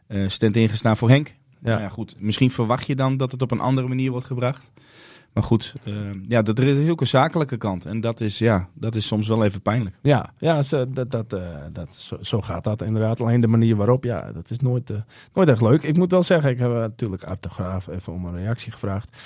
eh 0.07 0.27
stand 0.27 0.55
ingestaan 0.55 0.97
voor 0.97 1.09
Henk. 1.09 1.27
Ja. 1.27 1.69
Nou 1.69 1.81
ja, 1.81 1.89
goed. 1.89 2.15
Misschien 2.19 2.51
verwacht 2.51 2.88
je 2.88 2.95
dan 2.95 3.17
dat 3.17 3.31
het 3.31 3.41
op 3.41 3.51
een 3.51 3.59
andere 3.59 3.88
manier 3.88 4.11
wordt 4.11 4.25
gebracht. 4.25 4.71
Maar 5.38 5.45
goed, 5.45 5.74
eh, 5.84 5.94
ja, 6.28 6.42
dat, 6.42 6.60
er 6.60 6.68
is 6.68 6.89
ook 6.89 7.01
een 7.01 7.07
zakelijke 7.07 7.57
kant. 7.57 7.86
En 7.86 8.01
dat 8.01 8.22
is, 8.22 8.38
ja, 8.38 8.69
dat 8.74 8.95
is 8.95 9.07
soms 9.07 9.28
wel 9.28 9.44
even 9.44 9.62
pijnlijk. 9.62 9.95
Ja, 10.01 10.34
ja 10.38 10.62
zo, 10.62 10.86
dat, 10.89 11.12
dat, 11.12 11.34
eh, 11.34 11.42
dat, 11.72 12.12
zo, 12.22 12.42
gaat 12.42 12.63
dat 12.63 12.81
inderdaad. 12.81 13.22
Alleen 13.22 13.42
de 13.42 13.48
manier 13.48 13.75
waarop, 13.75 14.04
ja, 14.04 14.31
dat 14.31 14.50
is 14.50 14.60
nooit, 14.60 14.89
eh, 14.89 14.98
nooit 15.34 15.50
echt 15.50 15.62
leuk. 15.62 15.84
Ik 15.84 15.98
moet 15.98 16.12
wel 16.12 16.24
zeggen, 16.24 16.50
ik 16.50 16.60
heb 16.60 16.69
eh, 16.69 16.78
natuurlijk 16.78 17.24
Art 17.24 17.44
de 17.44 17.50
Graaf 17.50 17.88
even 17.88 18.13
om 18.13 18.25
een 18.25 18.36
reactie 18.36 18.72
gevraagd. 18.72 19.18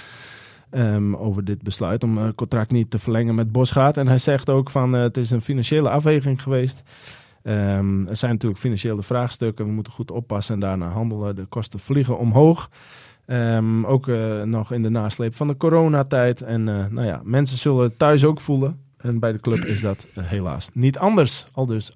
ehm, 0.70 1.16
over 1.16 1.44
dit 1.44 1.62
besluit 1.62 2.04
om 2.04 2.18
het 2.18 2.36
contract 2.36 2.72
niet 2.72 2.90
te 2.90 3.00
verlengen 3.00 3.36
met 3.36 3.52
Bosgaard. 3.52 3.98
En 3.98 4.08
hij 4.08 4.18
zegt 4.18 4.50
ook 4.50 4.70
van 4.70 4.94
het 4.94 5.18
is 5.18 5.32
een 5.32 5.42
financiële 5.42 5.90
afweging 5.90 6.42
geweest. 6.42 6.84
Ehm, 7.44 8.08
er 8.08 8.18
zijn 8.18 8.32
natuurlijk 8.32 8.62
financiële 8.62 9.04
vraagstukken. 9.04 9.66
We 9.66 9.72
moeten 9.72 9.94
goed 9.94 10.12
oppassen 10.12 10.54
en 10.54 10.60
daarna 10.60 10.88
handelen. 10.88 11.36
De 11.36 11.46
kosten 11.46 11.80
vliegen 11.80 12.18
omhoog. 12.18 12.70
Ehm, 13.32 13.86
ook 13.86 14.08
eh, 14.08 14.42
nog 14.42 14.72
in 14.72 14.84
de 14.84 14.90
nasleep 14.90 15.36
van 15.36 15.48
de 15.48 15.58
coronatijd. 15.58 16.42
En 16.42 16.68
eh, 16.68 16.88
nou 16.88 17.08
ja, 17.08 17.22
mensen 17.24 17.58
zullen 17.58 17.84
het 17.84 17.98
thuis 17.98 18.26
ook 18.26 18.42
voelen. 18.42 18.80
En 18.98 19.20
bij 19.20 19.32
de 19.32 19.40
club 19.40 19.66
is 19.66 19.82
dat 19.82 20.06
eh, 20.16 20.24
helaas 20.26 20.70
niet 20.74 20.98
anders. 20.98 21.48
Al 21.54 21.66
dus 21.66 21.96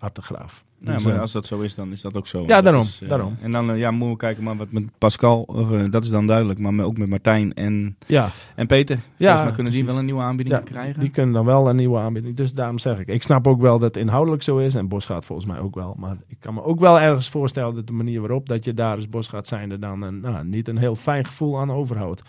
Ja, 0.85 0.93
Dus, 0.93 1.03
maar 1.03 1.13
eh, 1.13 1.19
als 1.19 1.31
dat 1.31 1.45
zo 1.45 1.59
is, 1.59 1.75
dan 1.75 1.91
is 1.91 2.01
dat 2.01 2.17
ook 2.17 2.27
zo. 2.27 2.43
Ja, 2.47 2.61
daarom, 2.61 2.81
is, 2.81 3.01
eh, 3.01 3.09
daarom. 3.09 3.37
En 3.41 3.51
dan 3.51 3.71
eh, 3.71 3.77
ja, 3.77 3.91
moeten 3.91 4.09
we 4.09 4.17
kijken 4.17 4.43
maar 4.43 4.55
wat 4.55 4.71
met 4.71 4.83
Pascal, 4.97 5.41
of, 5.41 5.69
dat 5.69 6.03
is 6.03 6.09
dan 6.09 6.27
duidelijk. 6.27 6.59
Maar 6.59 6.85
ook 6.85 6.97
met 6.97 7.09
Martijn 7.09 7.53
en, 7.53 7.97
ja, 8.07 8.29
en 8.55 8.67
Peter. 8.67 8.99
Ja, 9.17 9.43
maar 9.43 9.51
kunnen 9.51 9.73
die 9.73 9.85
wel 9.85 9.97
een 9.97 10.05
nieuwe 10.05 10.21
aanbieding 10.21 10.55
ja 10.55 10.61
krijgen? 10.61 10.99
die 10.99 11.09
kunnen 11.09 11.33
dan 11.33 11.45
wel 11.45 11.69
een 11.69 11.75
nieuwe 11.75 11.97
aanbieding. 11.97 12.35
Dus 12.35 12.53
daarom 12.53 12.79
zeg 12.79 12.99
ik, 12.99 13.07
ik 13.07 13.23
snap 13.23 13.47
ook 13.47 13.61
wel 13.61 13.79
dat 13.79 13.93
het 13.95 14.03
inhoudelijk 14.03 14.43
zo 14.43 14.57
is. 14.57 14.75
En 14.75 14.87
Bos 14.87 15.05
gaat 15.05 15.25
volgens 15.25 15.47
mij 15.47 15.59
ook 15.59 15.75
wel. 15.75 15.95
Maar 15.97 16.17
ik 16.27 16.39
kan 16.39 16.53
me 16.53 16.63
ook 16.63 16.79
wel 16.79 16.99
ergens 16.99 17.29
voorstellen 17.29 17.75
dat 17.75 17.87
de 17.87 17.93
manier 17.93 18.19
waarop 18.19 18.47
dat 18.47 18.65
je 18.65 18.73
daar 18.73 18.95
als 18.95 19.09
Bos 19.09 19.27
gaat 19.27 19.47
zijn 19.47 19.71
er 19.71 19.79
dan 19.79 20.01
een, 20.01 20.19
nou, 20.19 20.45
niet 20.45 20.67
een 20.67 20.77
heel 20.77 20.95
fijn 20.95 21.25
gevoel 21.25 21.59
aan 21.59 21.71
overhoudt. 21.71 22.21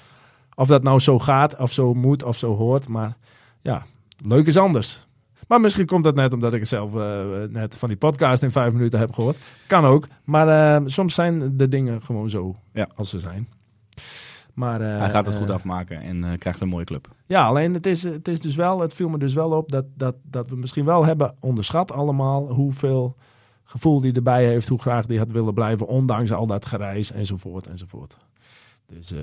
Of 0.55 0.67
dat 0.67 0.83
nou 0.83 1.01
zo 1.01 1.19
gaat, 1.19 1.57
of 1.57 1.73
zo 1.73 1.95
moet, 1.95 2.23
of 2.23 2.37
zo 2.37 2.57
hoort. 2.57 2.89
Maar 2.89 3.17
ja, 3.63 3.87
leuk 4.25 4.47
is 4.47 4.57
anders. 4.57 5.06
Maar 5.47 5.61
misschien 5.61 5.87
komt 5.87 6.05
dat 6.05 6.15
net 6.15 6.33
omdat 6.33 6.53
ik 6.53 6.61
het 6.61 6.69
zelf 6.69 6.95
eh, 6.95 7.25
net 7.49 7.77
van 7.77 7.89
die 7.89 7.99
podcast 7.99 8.43
in 8.43 8.51
vijf 8.51 8.73
minuten 8.73 8.99
heb 8.99 9.13
gehoord. 9.13 9.37
Kan 9.67 9.85
ook. 9.85 10.07
Maar 10.25 10.49
eh, 10.77 10.83
soms 10.87 11.15
zijn 11.15 11.57
de 11.57 11.69
dingen 11.69 12.03
gewoon 12.03 12.31
zo 12.31 12.57
Ja. 12.73 12.89
als 12.95 13.11
ze 13.11 13.19
zijn. 13.19 13.49
Maar, 14.55 14.81
eh, 14.81 14.99
Hij 14.99 15.11
gaat 15.11 15.27
het 15.27 15.35
goed 15.35 15.51
afmaken 15.51 16.01
en 16.01 16.39
krijgt 16.39 16.61
een 16.61 16.69
mooie 16.69 16.85
club. 16.85 17.09
ja, 17.27 17.47
alleen 17.47 17.75
het 17.75 17.87
is, 17.87 18.03
het 18.03 18.29
is 18.29 18.41
dus 18.41 18.57
wel, 18.57 18.81
het 18.81 18.95
viel 18.95 19.09
me 19.09 19.19
dus 19.19 19.35
wel 19.35 19.51
op 19.51 19.71
dat, 19.71 19.85
dat, 19.95 20.15
dat 20.23 20.49
we 20.49 20.57
misschien 20.57 20.85
wel 20.85 21.05
hebben 21.05 21.35
onderschat 21.41 21.93
allemaal 21.93 22.49
hoeveel 22.55 23.17
gevoel 23.65 24.01
die 24.01 24.13
erbij 24.13 24.45
heeft, 24.47 24.69
hoe 24.69 24.79
graag 24.81 25.07
die 25.07 25.19
had 25.19 25.31
willen 25.31 25.55
blijven, 25.55 25.87
ondanks 25.87 26.33
al 26.33 26.47
dat 26.47 26.67
gereis 26.67 27.13
enzovoort 27.13 27.67
enzovoort. 27.67 28.17
Dus 28.87 29.13
eh, 29.13 29.19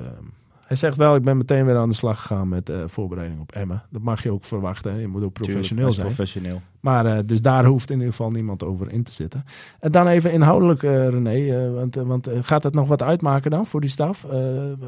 hij 0.65 0.77
zegt 0.77 0.97
wel, 0.97 1.15
ik 1.15 1.23
ben 1.23 1.37
meteen 1.37 1.65
weer 1.65 1.75
aan 1.75 1.89
de 1.89 1.95
slag 1.95 2.21
gegaan 2.21 2.47
met 2.47 2.69
eh, 2.69 2.77
voorbereiding 2.85 3.41
op 3.41 3.51
Emmen. 3.51 3.83
Dat 3.89 4.01
mag 4.01 4.23
je 4.23 4.31
ook 4.31 4.43
verwachten, 4.43 4.91
hè. 4.91 4.99
je 4.99 5.07
moet 5.07 5.23
ook 5.23 5.33
professioneel 5.33 5.89
Tuurlijk, 5.89 5.95
zijn. 5.95 6.07
Professioneel. 6.07 6.61
Maar 6.79 7.05
eh, 7.05 7.19
dus 7.25 7.41
daar 7.41 7.65
hoeft 7.65 7.89
in 7.89 7.95
ieder 7.95 8.11
geval 8.11 8.31
niemand 8.31 8.63
over 8.63 8.91
in 8.91 9.03
te 9.03 9.11
zitten. 9.11 9.43
En 9.79 9.91
dan 9.91 10.07
even 10.07 10.31
inhoudelijk, 10.31 10.83
eh, 10.83 11.09
René, 11.09 11.71
want, 11.71 11.95
want 11.95 12.27
gaat 12.41 12.63
het 12.63 12.73
nog 12.73 12.87
wat 12.87 13.01
uitmaken 13.01 13.51
dan 13.51 13.65
voor 13.65 13.81
die 13.81 13.89
staf? 13.89 14.27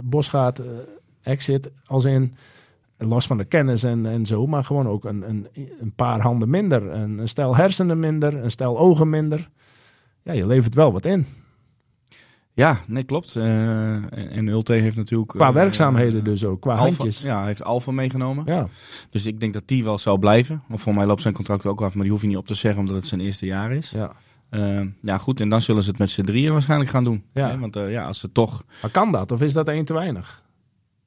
Bos 0.04 0.28
gaat 0.28 0.62
exit 1.22 1.72
als 1.86 2.06
in 2.06 2.36
los 2.98 3.28
van 3.28 3.38
de 3.38 3.46
kennis 3.46 3.84
en, 3.84 4.06
en 4.06 4.26
zo, 4.26 4.48
maar 4.48 4.64
gewoon 4.64 4.88
ook 4.88 5.06
een, 5.06 5.30
een, 5.30 5.48
een 5.80 5.94
paar 5.96 6.20
handen 6.20 6.50
minder, 6.50 6.92
een, 6.92 7.18
een 7.18 7.30
stel 7.30 7.56
hersenen 7.56 8.00
minder, 8.00 8.44
een 8.44 8.52
stel 8.52 8.78
ogen 8.78 9.10
minder. 9.10 9.50
Ja, 10.24 10.34
je 10.34 10.48
levert 10.48 10.76
wel 10.76 10.92
wat 10.92 11.06
in. 11.06 11.26
Ja, 12.56 12.82
nee, 12.88 13.04
klopt. 13.04 13.36
Eh, 13.36 13.44
en, 13.44 14.30
en 14.30 14.48
Ulte 14.48 14.74
heeft 14.74 14.96
natuurlijk... 14.98 15.30
Qua 15.30 15.48
eh, 15.48 15.54
werkzaamheden 15.54 16.24
dus 16.24 16.46
ook, 16.46 16.62
qua 16.62 16.76
handjes. 16.76 17.22
Ja, 17.22 17.38
hij 17.38 17.48
heeft 17.48 17.64
Alfa 17.64 17.92
meegenomen. 17.92 18.44
Ja. 18.46 18.68
Dus 19.10 19.26
ik 19.26 19.40
denk 19.40 19.54
dat 19.54 19.64
die 19.66 19.84
wel 19.84 19.98
zal 19.98 20.18
blijven. 20.18 20.64
Want 20.68 20.82
voor 20.82 20.94
mij 20.94 21.06
loopt 21.06 21.22
zijn 21.22 21.34
contract 21.34 21.66
ook 21.66 21.82
af, 21.82 21.94
maar 21.94 22.04
die 22.04 22.12
hoef 22.12 22.22
je 22.22 22.28
niet 22.28 22.38
op 22.38 22.48
te 22.48 22.54
zeggen 22.54 22.80
omdat 22.80 22.96
het 22.96 23.08
zijn 23.08 23.22
eerste 23.22 23.46
jaar 23.46 23.72
is. 23.72 23.90
ja. 23.90 24.12
Eh, 24.50 24.82
ja, 25.02 25.18
goed. 25.18 25.42
En 25.42 25.50
dan 25.50 25.62
zullen 25.62 25.84
ze 25.84 25.90
het 25.90 26.00
met 26.00 26.10
z'n 26.10 26.24
drieën 26.24 26.52
waarschijnlijk 26.52 26.90
gaan 26.90 27.04
doen. 27.04 27.24
Ja. 27.34 27.50
Hè, 27.50 27.60
Want 27.60 27.76
eh, 27.76 27.92
ja, 27.92 28.06
als 28.06 28.20
ze 28.20 28.32
toch... 28.32 28.64
Maar 28.82 28.92
kan 28.92 29.12
dat? 29.12 29.32
Of 29.32 29.42
is 29.42 29.54
dat 29.54 29.68
één 29.68 29.86
te 29.86 29.94
weinig? 29.94 30.44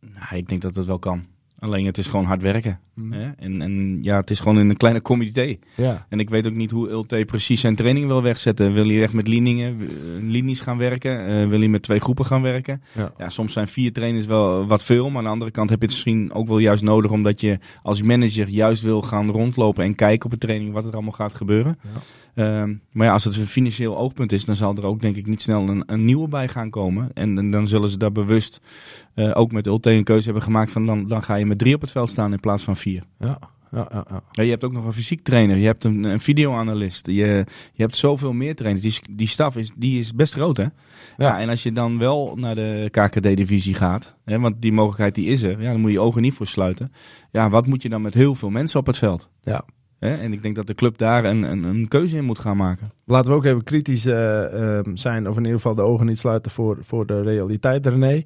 Nou, 0.00 0.36
ik 0.36 0.48
denk 0.48 0.62
dat 0.62 0.74
het 0.74 0.86
wel 0.86 0.98
kan. 0.98 1.26
Alleen 1.58 1.86
het 1.86 1.98
is 1.98 2.06
gewoon 2.06 2.24
hard 2.24 2.42
werken. 2.42 2.80
Mhm. 2.94 3.12
Hè? 3.12 3.30
En, 3.38 3.62
en 3.62 3.98
ja, 4.02 4.16
het 4.16 4.30
is 4.30 4.40
gewoon 4.40 4.58
in 4.58 4.70
een 4.70 4.76
kleine 4.76 5.02
comité. 5.02 5.56
Ja. 5.74 6.06
En 6.08 6.20
ik 6.20 6.30
weet 6.30 6.46
ook 6.46 6.54
niet 6.54 6.70
hoe 6.70 6.88
Ulte 6.88 7.24
precies 7.26 7.60
zijn 7.60 7.74
training 7.74 8.06
wil 8.06 8.22
wegzetten. 8.22 8.72
Wil 8.72 8.86
hij 8.86 9.02
echt 9.02 9.12
met 9.12 9.26
eh, 9.26 9.72
linies 10.20 10.60
gaan 10.60 10.78
werken? 10.78 11.26
Eh, 11.26 11.48
wil 11.48 11.58
hij 11.58 11.68
met 11.68 11.82
twee 11.82 12.00
groepen 12.00 12.24
gaan 12.24 12.42
werken? 12.42 12.82
Ja. 12.94 13.12
Ja, 13.18 13.28
soms 13.28 13.52
zijn 13.52 13.68
vier 13.68 13.92
trainers 13.92 14.26
wel 14.26 14.66
wat 14.66 14.84
veel. 14.84 15.08
Maar 15.08 15.18
aan 15.18 15.24
de 15.24 15.30
andere 15.30 15.50
kant 15.50 15.70
heb 15.70 15.80
je 15.80 15.86
het 15.86 15.94
misschien 15.94 16.32
ook 16.32 16.48
wel 16.48 16.58
juist 16.58 16.82
nodig. 16.82 17.10
Omdat 17.10 17.40
je 17.40 17.58
als 17.82 18.02
manager 18.02 18.48
juist 18.48 18.82
wil 18.82 19.02
gaan 19.02 19.30
rondlopen 19.30 19.84
en 19.84 19.94
kijken 19.94 20.24
op 20.24 20.30
de 20.30 20.46
training 20.46 20.72
wat 20.72 20.86
er 20.86 20.92
allemaal 20.92 21.12
gaat 21.12 21.34
gebeuren. 21.34 21.78
Ja. 21.82 22.00
Ehm, 22.38 22.74
maar 22.92 23.06
ja, 23.06 23.12
als 23.12 23.24
het 23.24 23.36
een 23.36 23.46
financieel 23.46 23.96
oogpunt 23.96 24.32
is, 24.32 24.44
dan 24.44 24.54
zal 24.54 24.76
er 24.76 24.86
ook 24.86 25.00
denk 25.00 25.16
ik 25.16 25.26
niet 25.26 25.42
snel 25.42 25.68
een, 25.68 25.82
een 25.86 26.04
nieuwe 26.04 26.28
bij 26.28 26.48
gaan 26.48 26.70
komen. 26.70 27.10
En, 27.14 27.38
en 27.38 27.50
dan 27.50 27.68
zullen 27.68 27.88
ze 27.88 27.98
daar 27.98 28.12
bewust 28.12 28.60
eh, 29.18 29.30
ook 29.34 29.52
met 29.52 29.66
Ulte 29.66 29.90
een 29.90 30.04
keuze 30.04 30.24
hebben 30.24 30.42
gemaakt 30.42 30.70
van 30.70 30.86
dan, 30.86 31.06
dan 31.06 31.22
ga 31.22 31.34
je 31.34 31.46
met 31.46 31.58
drie 31.58 31.74
op 31.74 31.80
het 31.80 31.90
veld 31.90 32.10
staan 32.10 32.32
in 32.32 32.40
plaats 32.40 32.64
van 32.64 32.76
vier. 32.76 33.02
Ja. 33.18 33.38
Ja, 33.70 33.88
ja, 33.92 34.04
ja. 34.10 34.20
Ja, 34.32 34.42
je 34.42 34.50
hebt 34.50 34.64
ook 34.64 34.72
nog 34.72 34.86
een 34.86 34.92
fysiek 34.92 35.22
trainer, 35.22 35.56
je 35.56 35.66
hebt 35.66 35.84
een, 35.84 36.04
een 36.04 36.20
videoanalist, 36.20 37.06
je, 37.06 37.14
je 37.72 37.82
hebt 37.82 37.96
zoveel 37.96 38.32
meer 38.32 38.54
trainers. 38.54 38.84
Die, 38.84 39.16
die 39.16 39.26
staf 39.26 39.56
is, 39.56 39.72
die 39.76 39.98
is 39.98 40.14
best 40.14 40.34
groot, 40.34 40.56
hè? 40.56 40.66
Ja. 41.16 41.40
en 41.40 41.48
als 41.48 41.62
je 41.62 41.72
dan 41.72 41.98
wel 41.98 42.36
naar 42.36 42.54
de 42.54 42.88
KKD-divisie 42.90 43.74
gaat, 43.74 44.16
hè, 44.24 44.40
want 44.40 44.62
die 44.62 44.72
mogelijkheid 44.72 45.14
die 45.14 45.26
is 45.26 45.42
er, 45.42 45.62
ja, 45.62 45.70
dan 45.70 45.80
moet 45.80 45.90
je 45.90 45.96
je 45.96 46.02
ogen 46.02 46.22
niet 46.22 46.34
voor 46.34 46.46
sluiten. 46.46 46.92
Ja, 47.30 47.50
wat 47.50 47.66
moet 47.66 47.82
je 47.82 47.88
dan 47.88 48.02
met 48.02 48.14
heel 48.14 48.34
veel 48.34 48.50
mensen 48.50 48.80
op 48.80 48.86
het 48.86 48.98
veld? 48.98 49.30
Ja. 49.40 49.64
Hè? 49.98 50.14
En 50.14 50.32
ik 50.32 50.42
denk 50.42 50.56
dat 50.56 50.66
de 50.66 50.74
club 50.74 50.98
daar 50.98 51.24
een, 51.24 51.42
een, 51.42 51.64
een 51.64 51.88
keuze 51.88 52.16
in 52.16 52.24
moet 52.24 52.38
gaan 52.38 52.56
maken. 52.56 52.92
Laten 53.04 53.30
we 53.30 53.36
ook 53.36 53.44
even 53.44 53.64
kritisch 53.64 54.06
eh, 54.06 54.78
ehm, 54.78 54.96
zijn, 54.96 55.28
of 55.28 55.36
in 55.36 55.42
ieder 55.42 55.56
geval 55.56 55.74
de 55.74 55.82
ogen 55.82 56.06
niet 56.06 56.18
sluiten 56.18 56.50
voor, 56.50 56.78
voor 56.80 57.06
de 57.06 57.22
realiteit, 57.22 57.86
René. 57.86 58.22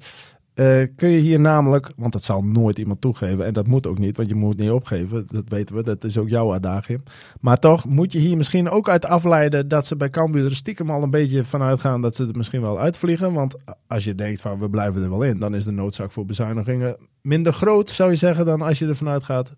Eh, 0.53 0.83
kun 0.95 1.09
je 1.09 1.19
hier 1.19 1.39
namelijk, 1.39 1.91
want 1.95 2.13
dat 2.13 2.23
zal 2.23 2.41
nooit 2.41 2.79
iemand 2.79 3.01
toegeven, 3.01 3.45
en 3.45 3.53
dat 3.53 3.67
moet 3.67 3.87
ook 3.87 3.97
niet, 3.97 4.17
want 4.17 4.29
je 4.29 4.35
moet 4.35 4.49
het 4.49 4.59
niet 4.59 4.69
opgeven, 4.69 5.27
dat 5.31 5.43
weten 5.47 5.75
we, 5.75 5.83
dat 5.83 6.03
is 6.03 6.17
ook 6.17 6.29
jouw 6.29 6.51
uitdaging. 6.51 7.01
Maar 7.39 7.59
toch 7.59 7.85
moet 7.85 8.11
je 8.11 8.19
hier 8.19 8.37
misschien 8.37 8.69
ook 8.69 8.89
uit 8.89 9.05
afleiden 9.05 9.67
dat 9.67 9.85
ze 9.85 9.95
bij 9.95 10.09
Cambuur 10.09 10.45
er 10.45 10.55
stiekem 10.55 10.89
al 10.89 11.03
een 11.03 11.09
beetje 11.09 11.43
vanuit 11.43 11.79
gaan 11.79 12.01
dat 12.01 12.15
ze 12.15 12.27
er 12.27 12.37
misschien 12.37 12.61
wel 12.61 12.79
uitvliegen. 12.79 13.33
Want 13.33 13.55
als 13.87 14.03
je 14.03 14.15
denkt 14.15 14.41
van 14.41 14.59
we 14.59 14.69
blijven 14.69 15.03
er 15.03 15.09
wel 15.09 15.23
in, 15.23 15.39
dan 15.39 15.55
is 15.55 15.63
de 15.63 15.71
noodzaak 15.71 16.11
voor 16.11 16.25
bezuinigingen 16.25 16.97
minder 17.21 17.53
groot, 17.53 17.89
zou 17.89 18.11
je 18.11 18.15
zeggen, 18.15 18.45
dan 18.45 18.61
als 18.61 18.79
je 18.79 18.87
ervan 18.87 19.09
uitgaat 19.09 19.51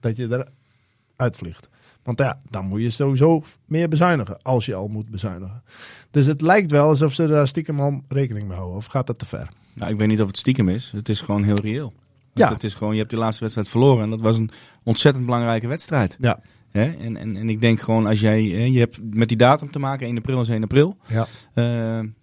dat 0.00 0.16
je 0.16 0.28
er 0.28 0.48
uitvliegt. 1.16 1.68
Want 2.02 2.18
ja, 2.18 2.38
dan 2.50 2.66
moet 2.66 2.82
je 2.82 2.90
sowieso 2.90 3.42
meer 3.64 3.88
bezuinigen, 3.88 4.42
als 4.42 4.66
je 4.66 4.74
al 4.74 4.88
moet 4.88 5.10
bezuinigen. 5.10 5.62
Dus 6.10 6.26
het 6.26 6.40
lijkt 6.40 6.70
wel 6.70 6.88
alsof 6.88 7.12
ze 7.12 7.26
daar 7.26 7.48
stiekem 7.48 7.80
al 7.80 8.02
rekening 8.08 8.48
mee 8.48 8.56
houden. 8.56 8.76
Of 8.76 8.86
gaat 8.86 9.06
dat 9.06 9.18
te 9.18 9.26
ver? 9.26 9.48
Nou, 9.76 9.92
ik 9.92 9.98
weet 9.98 10.08
niet 10.08 10.20
of 10.20 10.26
het 10.26 10.38
stiekem 10.38 10.68
is, 10.68 10.92
het 10.96 11.08
is 11.08 11.20
gewoon 11.20 11.42
heel 11.42 11.60
reëel. 11.60 11.92
Ja. 12.32 12.42
Want 12.48 12.54
Het 12.62 12.64
is 12.64 12.74
gewoon, 12.74 12.92
je 12.92 12.98
hebt 12.98 13.10
die 13.10 13.18
laatste 13.18 13.40
wedstrijd 13.40 13.68
verloren 13.68 14.02
en 14.04 14.10
dat 14.10 14.20
was 14.20 14.38
een 14.38 14.50
ontzettend 14.82 15.24
belangrijke 15.24 15.66
wedstrijd. 15.66 16.16
Ja. 16.20 16.40
Hè? 16.70 16.84
En, 16.90 17.16
en, 17.16 17.36
en 17.36 17.48
ik 17.48 17.60
denk 17.60 17.80
gewoon, 17.80 18.06
als 18.06 18.20
jij, 18.20 18.42
hè, 18.44 18.62
je 18.64 18.78
hebt 18.78 19.00
met 19.10 19.28
die 19.28 19.36
datum 19.36 19.70
te 19.70 19.78
maken, 19.78 20.06
1 20.06 20.16
april 20.16 20.40
is 20.40 20.48
1 20.48 20.62
april. 20.62 20.96
Ja. 21.06 21.26
Eh, 21.54 21.64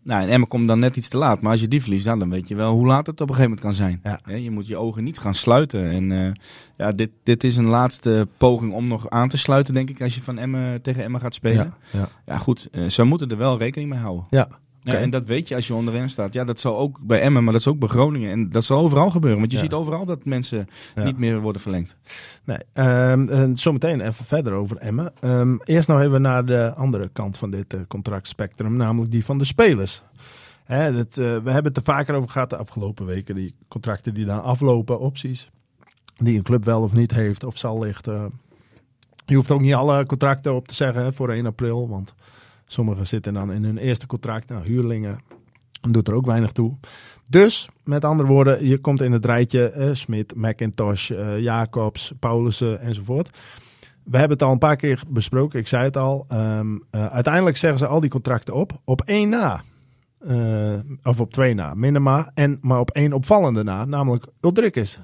nou, 0.04 0.22
en 0.22 0.30
Emma 0.30 0.46
komt 0.50 0.68
dan 0.68 0.80
net 0.80 0.96
iets 0.98 1.08
te 1.08 1.18
laat. 1.18 1.42
Maar 1.42 1.52
als 1.52 1.62
je 1.62 1.68
die 1.68 1.82
verliest, 1.82 2.06
ja, 2.06 2.16
dan 2.16 2.30
weet 2.30 2.48
je 2.48 2.56
wel 2.56 2.72
hoe 2.74 2.86
laat 2.86 3.08
het 3.08 3.22
op 3.22 3.30
een 3.30 3.36
gegeven 3.36 3.58
moment 3.58 3.62
kan 3.62 3.74
zijn. 3.74 4.00
Ja. 4.04 4.20
Hè, 4.24 4.36
je 4.36 4.52
moet 4.52 4.68
je 4.68 4.78
ogen 4.78 5.04
niet 5.04 5.20
gaan 5.20 5.34
sluiten. 5.34 5.90
En 5.90 6.12
eh, 6.12 6.32
ja, 6.78 6.92
dit, 6.92 7.10
dit 7.24 7.44
is 7.44 7.58
een 7.58 7.70
laatste 7.70 8.28
poging 8.38 8.74
om 8.74 8.88
nog 8.88 9.10
aan 9.10 9.30
te 9.30 9.38
sluiten, 9.38 9.74
denk 9.74 9.90
ik, 9.90 10.02
als 10.02 10.16
je 10.16 10.22
van 10.22 10.38
Emma 10.38 10.78
tegen 10.82 11.04
Emma 11.04 11.20
gaat 11.20 11.34
spelen. 11.34 11.74
Ja. 11.92 12.00
Ja, 12.00 12.10
Ja. 12.26 12.38
goed, 12.38 12.68
eh, 12.72 12.90
ze 12.90 13.04
moeten 13.04 13.30
er 13.30 13.38
wel 13.38 13.58
rekening 13.58 13.90
mee 13.90 14.00
houden. 14.00 14.26
ja. 14.30 14.48
Ja, 14.86 14.94
en 14.94 15.10
dat 15.10 15.25
weet 15.25 15.48
je 15.48 15.56
als 15.56 15.68
je 15.68 15.74
onderin 15.74 16.10
staat. 16.10 16.34
Ja, 16.34 16.44
dat 16.44 16.60
zal 16.60 16.78
ook 16.78 17.00
bij 17.02 17.22
Emmen, 17.22 17.44
maar 17.44 17.54
dat 17.54 17.62
is 17.62 17.68
ook 17.68 17.80
bij 17.80 17.88
Groningen. 17.90 18.32
En 18.32 18.50
dat 18.50 18.63
zal 18.63 18.80
overal 18.80 19.10
gebeuren. 19.10 19.40
Want 19.40 19.52
je 19.52 19.58
Ja. 19.58 19.63
ziet 19.63 19.74
overal 19.74 20.06
dat 20.06 20.25
mensen 20.25 20.68
Ja. 20.96 21.04
niet 21.04 21.18
meer 21.18 21.40
worden 21.42 21.62
verlengd. 21.62 21.98
Nee, 22.44 22.58
ehm, 22.74 23.28
en 23.30 23.58
zometeen 23.58 24.02
even 24.02 24.25
verder 24.25 24.54
over 24.54 24.78
Emmen. 24.78 25.13
Ehm, 25.20 25.56
eerst 25.63 25.88
nog 25.88 26.02
even 26.02 26.22
naar 26.22 26.46
de 26.46 26.74
andere 26.75 27.10
kant 27.13 27.38
van 27.38 27.52
dit 27.52 27.74
eh, 27.74 27.80
contractspectrum, 27.88 28.75
namelijk 28.75 29.12
die 29.12 29.25
van 29.25 29.38
de 29.38 29.46
spelers. 29.46 30.04
Hè, 30.63 30.94
dat, 30.94 31.08
eh, 31.08 31.16
we 31.16 31.52
hebben 31.52 31.63
het 31.63 31.78
er 31.78 31.84
vaker 31.84 32.16
over 32.16 32.30
gehad 32.30 32.50
de 32.50 32.58
afgelopen 32.58 33.06
weken. 33.06 33.36
Die 33.36 33.56
contracten 33.68 34.13
die 34.13 34.25
dan 34.25 34.44
aflopen, 34.44 35.00
opties. 35.00 35.50
Die 36.16 36.38
een 36.38 36.44
club 36.44 36.66
wel 36.66 36.82
of 36.82 36.94
niet 36.94 37.12
heeft 37.12 37.44
of 37.44 37.58
zal 37.58 37.80
lichten. 37.80 38.32
Je 39.25 39.36
hoeft 39.36 39.52
ook 39.52 39.62
niet 39.62 39.74
alle 39.74 40.06
contracten 40.06 40.54
op 40.56 40.68
te 40.68 40.75
zeggen 40.75 41.04
hè, 41.04 41.13
voor 41.13 41.30
1 41.30 41.46
april. 41.46 41.90
Want 41.90 42.13
sommigen 42.65 43.08
zitten 43.08 43.34
dan 43.34 43.51
in 43.51 43.63
hun 43.63 43.77
eerste 43.77 44.08
contract. 44.08 44.50
Nou, 44.50 44.63
huurlingen 44.63 45.20
doet 45.89 46.08
er 46.08 46.13
ook 46.13 46.25
weinig 46.25 46.51
toe. 46.51 46.77
Dus, 47.29 47.70
met 47.84 48.05
andere 48.05 48.29
woorden, 48.29 48.67
je 48.67 48.77
komt 48.77 49.01
in 49.01 49.12
het 49.12 49.25
rijtje 49.25 49.70
eh, 49.70 49.89
Smit, 49.93 50.36
McIntosh, 50.36 51.12
eh, 51.12 51.39
Jacobs, 51.39 52.13
Paulussen 52.20 52.79
enzovoort. 52.79 53.38
We 54.03 54.17
hebben 54.17 54.38
het 54.38 54.48
al 54.48 54.51
een 54.51 54.58
paar 54.58 54.75
keer 54.75 55.03
besproken, 55.08 55.60
ik 55.60 55.67
zei 55.67 55.84
het 55.84 55.98
al. 55.98 56.25
Ehm, 56.27 56.77
eh, 56.89 57.05
uiteindelijk 57.05 57.58
zeggen 57.58 57.79
ze 57.79 57.88
al 57.88 58.00
die 58.00 58.10
contracten 58.10 58.53
op, 58.53 58.82
op 58.84 59.01
één 59.05 59.29
na. 59.29 59.63
Of 61.03 61.20
op 61.20 61.32
twee 61.32 61.53
na, 61.53 61.74
Minima. 61.74 62.32
En, 62.34 62.58
maar 62.62 62.79
op 62.79 62.91
één 62.91 63.13
opvallende 63.13 63.63
na, 63.63 63.86
namelijk 63.86 64.25
Ulrikes. 64.41 65.00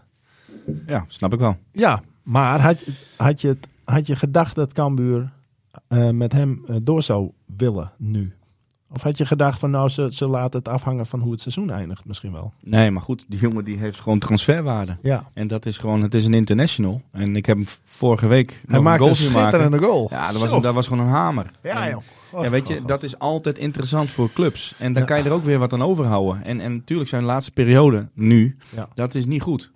Ja, 0.88 1.06
snap 1.08 1.34
ik 1.34 1.40
wel. 1.40 1.58
Ja, 1.72 2.02
maar 2.24 2.60
had, 2.60 2.86
had, 3.18 3.42
je, 3.42 3.58
had 3.84 4.08
je 4.08 4.16
gedacht 4.16 4.56
dat 4.56 4.74
Cambuur 4.74 5.32
eh, 5.88 6.10
met 6.10 6.34
hem 6.34 6.62
eh, 6.68 6.76
door 6.84 7.04
zou 7.04 7.32
willen 7.58 7.92
nu? 7.98 8.34
Of 8.92 9.02
had 9.02 9.18
je 9.18 9.26
gedacht 9.26 9.60
van 9.60 9.72
nou, 9.72 9.90
ze, 9.90 10.10
ze 10.12 10.28
laten 10.28 10.60
het 10.60 10.68
afhangen 10.68 11.06
van 11.06 11.20
hoe 11.20 11.32
het 11.32 11.42
seizoen 11.42 11.70
eindigt 11.70 12.06
misschien 12.06 12.32
wel? 12.32 12.54
Nee, 12.64 12.92
maar 12.92 13.02
goed, 13.02 13.26
die 13.28 13.40
jongen 13.40 13.64
die 13.66 13.78
heeft 13.78 14.00
gewoon 14.00 14.20
transferwaarde. 14.20 14.98
Ja, 15.02 15.30
En 15.34 15.48
dat 15.48 15.66
is 15.66 15.78
gewoon, 15.78 16.02
het 16.02 16.14
is 16.14 16.26
een 16.26 16.34
international. 16.34 17.02
En 17.12 17.36
ik 17.36 17.46
heb 17.46 17.58
hem 17.58 17.66
vorige 17.84 18.28
week 18.28 18.62
hij 18.68 18.78
een 18.78 18.84
maakte 18.84 19.04
een 19.04 19.10
maken. 19.10 19.24
schitterende 19.40 19.78
goal. 19.78 20.08
Ja, 20.12 20.32
dat 20.32 20.42
was, 20.42 20.52
een, 20.52 20.62
dat 20.62 20.74
was 20.74 20.88
gewoon 20.88 21.06
een 21.06 21.12
hamer. 21.12 21.52
Ja, 21.64 21.84
En- 21.86 21.90
joh. 21.90 22.44
Ja, 22.44 22.50
weet 22.50 22.68
je, 22.68 22.82
dat 22.86 23.04
is 23.04 23.20
altijd 23.20 23.58
interessant 23.58 24.10
voor 24.10 24.32
clubs. 24.34 24.76
En 24.78 24.94
dan 24.94 25.02
Ja. 25.02 25.08
kan 25.08 25.18
je 25.18 25.24
er 25.24 25.32
ook 25.32 25.44
weer 25.44 25.60
wat 25.60 25.74
aan 25.74 25.82
overhouden. 25.82 26.44
En, 26.44 26.60
en 26.60 26.74
natuurlijk 26.76 27.10
zijn 27.10 27.24
laatste 27.24 27.52
periode 27.52 28.08
nu, 28.14 28.58
Ja. 28.76 28.88
dat 28.96 29.16
is 29.16 29.26
niet 29.26 29.42
goed. 29.42 29.72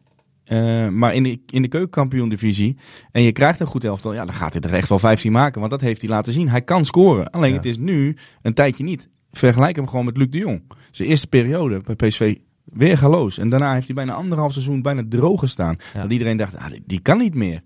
Eh, 0.53 0.87
maar 0.87 1.15
in 1.15 1.23
de, 1.23 1.39
in 1.45 1.61
de 1.61 1.67
keukenkampioen-divisie 1.67 2.77
en 3.11 3.21
je 3.21 3.31
krijgt 3.31 3.59
een 3.59 3.67
goed 3.67 3.83
elftal, 3.83 4.13
ja, 4.13 4.25
dan 4.25 4.33
gaat 4.33 4.53
hij 4.53 4.61
er 4.61 4.73
echt 4.73 4.89
wel 4.89 4.99
15 4.99 5.31
maken. 5.31 5.59
Want 5.59 5.71
dat 5.71 5.81
heeft 5.81 6.01
hij 6.01 6.09
laten 6.09 6.33
zien. 6.33 6.49
Hij 6.49 6.61
kan 6.61 6.85
scoren. 6.85 7.29
Alleen 7.29 7.49
Ja. 7.49 7.55
het 7.55 7.65
is 7.65 7.77
nu 7.77 8.15
een 8.41 8.53
tijdje 8.53 8.83
niet. 8.83 9.09
Vergelijk 9.31 9.75
hem 9.75 9.87
gewoon 9.87 10.05
met 10.05 10.17
Luc 10.17 10.29
de 10.29 10.37
Jong. 10.37 10.61
Zijn 10.91 11.09
eerste 11.09 11.27
periode 11.27 11.81
bij 11.81 11.95
PSV 11.95 12.35
weer 12.63 12.97
galoos. 12.97 13.37
En 13.37 13.49
daarna 13.49 13.73
heeft 13.73 13.85
hij 13.85 13.95
bijna 13.95 14.13
anderhalf 14.13 14.51
seizoen 14.51 14.81
bijna 14.81 15.03
droog 15.09 15.39
gestaan. 15.39 15.75
Ja. 15.93 16.01
Dat 16.01 16.11
iedereen 16.11 16.37
dacht, 16.37 16.55
ah, 16.57 16.71
die 16.85 16.99
kan 16.99 17.17
niet 17.17 17.35
meer. 17.35 17.61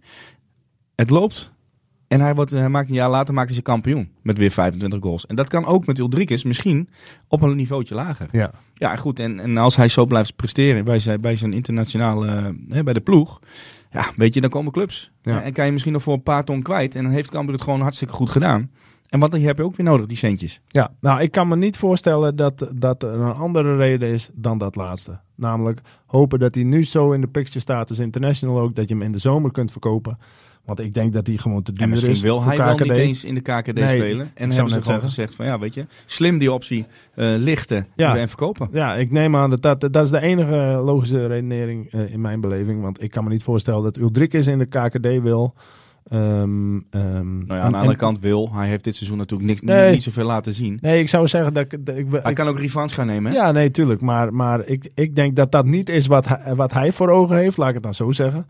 Het 0.96 1.10
loopt. 1.10 1.56
En 2.08 2.22
hij, 2.22 2.36
wordt, 2.36 2.52
hij 2.52 2.70
maakt 2.70 2.90
een 2.90 2.96
jaar 2.96 3.10
later 3.10 3.34
maakt 3.34 3.46
hij 3.46 3.54
zijn 3.54 3.66
kampioen. 3.66 4.10
Met 4.22 4.38
weer 4.38 4.52
25 4.52 5.00
goals. 5.02 5.26
En 5.26 5.36
dat 5.36 5.50
kan 5.50 5.66
ook 5.66 5.86
met 5.86 6.00
Uldrikis 6.00 6.44
misschien 6.44 6.90
op 7.28 7.42
een 7.42 7.56
niveautje 7.56 7.96
lager. 7.96 8.28
Ja, 8.32 8.52
Ja, 8.74 8.96
goed. 8.96 9.20
En, 9.20 9.40
en 9.40 9.58
als 9.58 9.76
hij 9.76 9.88
zo 9.88 10.06
blijft 10.06 10.36
presteren 10.36 10.86
bij 10.86 11.00
zijn, 11.00 11.22
bij 11.22 11.36
zijn 11.36 11.54
internationale, 11.54 12.28
eh, 12.28 12.46
hè, 12.70 12.84
bij 12.84 12.94
de 12.94 13.02
ploeg. 13.02 13.40
Ja, 13.92 14.12
weet 14.16 14.34
je, 14.34 14.42
dan 14.42 14.50
komen 14.50 14.72
clubs. 14.72 15.12
Ja. 15.22 15.42
En 15.42 15.54
kan 15.54 15.66
je 15.66 15.72
misschien 15.72 15.94
nog 15.94 16.04
voor 16.04 16.14
een 16.14 16.24
paar 16.24 16.44
ton 16.44 16.62
kwijt. 16.62 16.96
En 16.96 17.04
dan 17.04 17.12
heeft 17.12 17.32
Cambuur 17.32 17.54
het 17.54 17.64
gewoon 17.64 17.82
hartstikke 17.82 18.14
goed 18.14 18.30
gedaan. 18.30 18.70
En 19.10 19.20
wat 19.20 19.34
heb 19.34 19.58
je 19.58 19.64
ook 19.64 19.76
weer 19.76 19.86
nodig, 19.86 20.06
die 20.06 20.18
centjes. 20.18 20.62
ja, 20.68 20.92
nou 21.00 21.22
ik 21.22 21.32
kan 21.32 21.48
me 21.48 21.56
niet 21.56 21.78
voorstellen 21.78 22.36
dat, 22.36 22.72
dat 22.76 23.04
er 23.04 23.20
een 23.20 23.34
andere 23.34 23.76
reden 23.76 24.10
is 24.10 24.30
dan 24.36 24.58
dat 24.58 24.76
laatste. 24.76 25.20
Namelijk 25.36 25.82
hopen 26.06 26.40
dat 26.40 26.56
hij 26.56 26.64
nu 26.64 26.84
zo 26.84 27.12
in 27.12 27.22
de 27.22 27.28
picture 27.28 27.60
staat 27.60 27.90
als 27.90 28.00
international 28.00 28.62
ook, 28.62 28.76
dat 28.76 28.88
je 28.88 28.94
hem 28.94 29.04
in 29.04 29.12
de 29.12 29.20
zomer 29.20 29.52
kunt 29.52 29.72
verkopen. 29.72 30.18
Want 30.67 30.79
ik 30.79 30.93
denk 30.93 31.13
dat 31.13 31.27
hij 31.27 31.38
gewoon 31.38 31.63
te 31.63 31.71
duur 31.74 31.83
En 31.83 31.89
misschien 31.89 32.12
is 32.12 32.19
wil 32.21 32.43
hij 32.43 32.57
wel 32.57 32.75
niet 32.77 32.91
eens 32.91 33.24
in 33.24 33.33
de 33.33 33.41
KKD 33.41 33.74
Nee, 33.74 33.88
spelen. 33.88 34.31
En 34.33 34.51
hebben 34.51 34.69
ze 34.69 34.81
gewoon 34.81 35.00
gezegd 35.00 35.36
van 35.36 35.45
ja, 35.45 35.59
weet 35.59 35.74
je, 35.74 35.86
slim 36.05 36.38
die 36.38 36.51
optie 36.51 36.86
eh, 37.15 37.25
lichten 37.38 37.88
Ja. 37.95 38.17
en 38.17 38.27
verkopen. 38.27 38.69
Ja, 38.71 38.95
ik 38.95 39.12
neem 39.12 39.36
aan 39.36 39.50
dat 39.50 39.62
dat, 39.62 39.81
dat 39.91 40.03
is 40.05 40.09
de 40.09 40.21
enige 40.21 40.81
logische 40.86 41.27
redenering 41.27 41.91
eh, 41.91 42.13
in 42.13 42.21
mijn 42.21 42.41
beleving. 42.41 42.81
Want 42.81 43.03
ik 43.03 43.12
kan 43.12 43.24
me 43.24 43.29
niet 43.29 43.43
voorstellen 43.43 43.83
dat 43.83 43.97
Uldrikis 43.97 44.47
in 44.47 44.57
de 44.59 44.65
KKD 44.65 45.21
wil. 45.21 45.53
Ehm, 46.09 46.79
ehm, 46.89 47.38
Nou 47.38 47.45
ja, 47.47 47.53
en- 47.55 47.62
aan 47.62 47.71
de 47.71 47.77
andere 47.77 47.91
en- 47.93 47.97
kant 47.97 48.19
wil. 48.19 48.50
Hij 48.53 48.67
heeft 48.67 48.83
dit 48.83 48.95
seizoen 48.95 49.17
natuurlijk 49.17 49.50
niks, 49.50 49.62
Nee. 49.62 49.91
niet, 49.91 50.03
zoveel 50.03 50.25
laten 50.25 50.53
zien. 50.53 50.77
Nee, 50.81 51.00
ik 51.00 51.09
zou 51.09 51.27
zeggen 51.27 51.53
dat 51.53 51.63
ik... 51.74 51.86
dat 51.86 51.97
ik, 51.97 52.05
Hij 52.12 52.29
ik- 52.31 52.36
kan 52.36 52.47
ook 52.47 52.59
revanche 52.59 52.95
gaan 52.95 53.07
nemen. 53.07 53.31
hè? 53.31 53.38
ja, 53.38 53.51
nee, 53.51 53.71
tuurlijk. 53.71 54.01
Maar, 54.01 54.33
maar 54.33 54.65
ik, 54.65 54.89
ik 54.95 55.15
denk 55.15 55.36
dat 55.36 55.51
dat 55.51 55.65
niet 55.65 55.89
is 55.89 56.07
wat 56.07 56.27
hij, 56.27 56.55
wat 56.55 56.74
hij 56.74 56.91
voor 56.91 57.09
ogen 57.09 57.36
heeft. 57.38 57.57
Laat 57.57 57.67
ik 57.67 57.74
het 57.74 57.83
dan 57.83 57.93
zo 57.93 58.12
zeggen. 58.12 58.45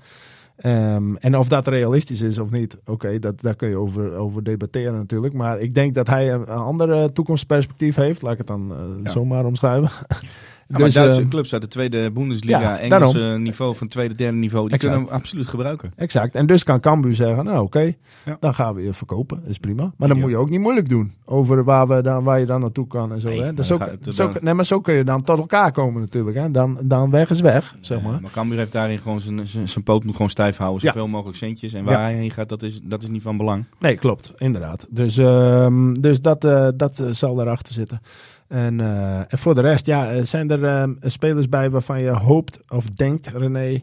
Ehm, 0.58 1.16
en 1.16 1.38
of 1.38 1.48
dat 1.48 1.68
realistisch 1.68 2.22
is 2.22 2.38
of 2.38 2.50
niet, 2.52 2.78
oké, 2.86 3.20
dat 3.20 3.42
daar 3.42 3.56
kun 3.56 3.70
je 3.70 3.78
over, 3.78 4.14
over 4.16 4.44
debatteren 4.44 4.94
natuurlijk. 4.94 5.34
Maar 5.34 5.60
ik 5.60 5.76
denk 5.76 5.96
dat 5.96 6.08
hij 6.08 6.34
een, 6.34 6.42
een 6.42 6.48
ander 6.48 7.14
toekomstperspectief 7.14 7.96
heeft. 7.96 8.22
Laat 8.22 8.32
ik 8.32 8.38
het 8.38 8.48
dan 8.48 8.72
uh, 8.72 9.04
Ja. 9.04 9.12
zomaar 9.12 9.46
omschrijven. 9.46 9.90
Ja, 10.70 10.78
maar 10.80 10.92
Duitse 10.92 11.22
eh, 11.22 11.28
clubs 11.28 11.54
uit 11.54 11.62
de 11.62 11.68
tweede 11.68 12.12
Bundesliga, 12.12 12.60
ja, 12.62 12.78
Engelse 12.80 13.18
daarom. 13.20 13.42
niveau 13.44 13.76
van 13.76 13.88
tweede, 13.88 14.16
derde 14.16 14.38
niveau, 14.38 14.64
die 14.66 14.74
Exact. 14.74 14.94
kunnen 14.94 15.10
hem 15.12 15.20
absoluut 15.22 15.48
gebruiken. 15.48 15.92
Exact. 15.96 16.36
En 16.36 16.46
dus 16.46 16.64
kan 16.64 16.80
Cambuur 16.80 17.16
zeggen, 17.16 17.46
nou 17.46 17.64
oké, 17.64 17.94
Ja. 18.26 18.38
dan 18.40 18.54
gaan 18.54 18.76
we 18.76 18.82
je 18.84 18.94
verkopen. 18.94 19.40
Dat 19.42 19.50
is 19.50 19.58
prima. 19.58 19.94
Maar 19.98 20.08
dan 20.08 20.20
moet 20.20 20.30
je 20.30 20.38
ook 20.38 20.50
niet 20.50 20.60
moeilijk 20.60 20.90
doen 20.90 21.14
over 21.26 21.64
waar, 21.64 21.88
we 21.88 22.02
dan, 22.02 22.24
waar 22.24 22.40
je 22.40 22.46
dan 22.46 22.62
naartoe 22.62 22.88
kan 22.88 23.12
en 23.12 23.22
zo. 23.22 23.30
Nee, 23.30 23.42
hè? 23.42 23.54
Dus 23.54 23.56
dan 23.56 23.66
zo, 23.66 23.78
gaat 23.86 23.90
het- 24.06 24.16
zo, 24.16 24.32
dan- 24.32 24.44
nee, 24.44 24.54
maar 24.54 24.66
zo 24.66 24.80
kun 24.82 24.94
je 24.94 25.04
dan 25.04 25.24
tot 25.24 25.38
elkaar 25.38 25.72
komen 25.72 26.02
natuurlijk. 26.02 26.38
Hè? 26.38 26.52
Dan, 26.52 26.78
dan 26.84 27.12
weg 27.12 27.30
is 27.30 27.42
weg, 27.42 27.76
zeg 27.82 28.02
maar. 28.02 28.22
Maar 28.22 28.32
Cambuur 28.32 28.58
heeft 28.58 28.72
daarin 28.72 28.98
gewoon 29.00 29.20
zijn, 29.22 29.48
zijn, 29.48 29.68
zijn 29.70 29.84
poot 29.84 30.04
moet 30.04 30.12
gewoon 30.14 30.30
stijf 30.30 30.58
houden, 30.58 30.82
zoveel 30.82 31.08
mogelijk 31.08 31.38
centjes. 31.38 31.74
En 31.74 31.84
waar 31.84 32.02
hij 32.02 32.14
heen 32.14 32.32
gaat, 32.32 32.50
dat 32.50 32.64
is, 32.64 32.80
dat 32.84 33.04
is 33.04 33.10
niet 33.10 33.22
van 33.22 33.38
belang. 33.38 33.66
Nee, 33.80 33.96
klopt. 33.98 34.32
Inderdaad. 34.38 34.88
Dus, 34.92 35.18
ehm, 35.18 35.94
dus 35.94 36.22
dat, 36.22 36.44
eh, 36.46 36.68
dat 36.76 37.00
eh, 37.00 37.08
zal 37.12 37.36
daarachter 37.36 37.74
zitten. 37.74 38.02
En, 38.48 38.80
eh, 38.80 39.20
en 39.20 39.38
voor 39.38 39.56
de 39.56 39.62
rest, 39.62 39.86
ja, 39.86 40.12
eh, 40.12 40.24
zijn 40.24 40.50
er 40.52 40.64
ehm, 40.66 40.94
spelers 41.02 41.50
bij 41.50 41.70
waarvan 41.70 42.02
je 42.02 42.10
hoopt 42.10 42.62
of 42.70 42.86
denkt, 42.86 43.28
René, 43.28 43.82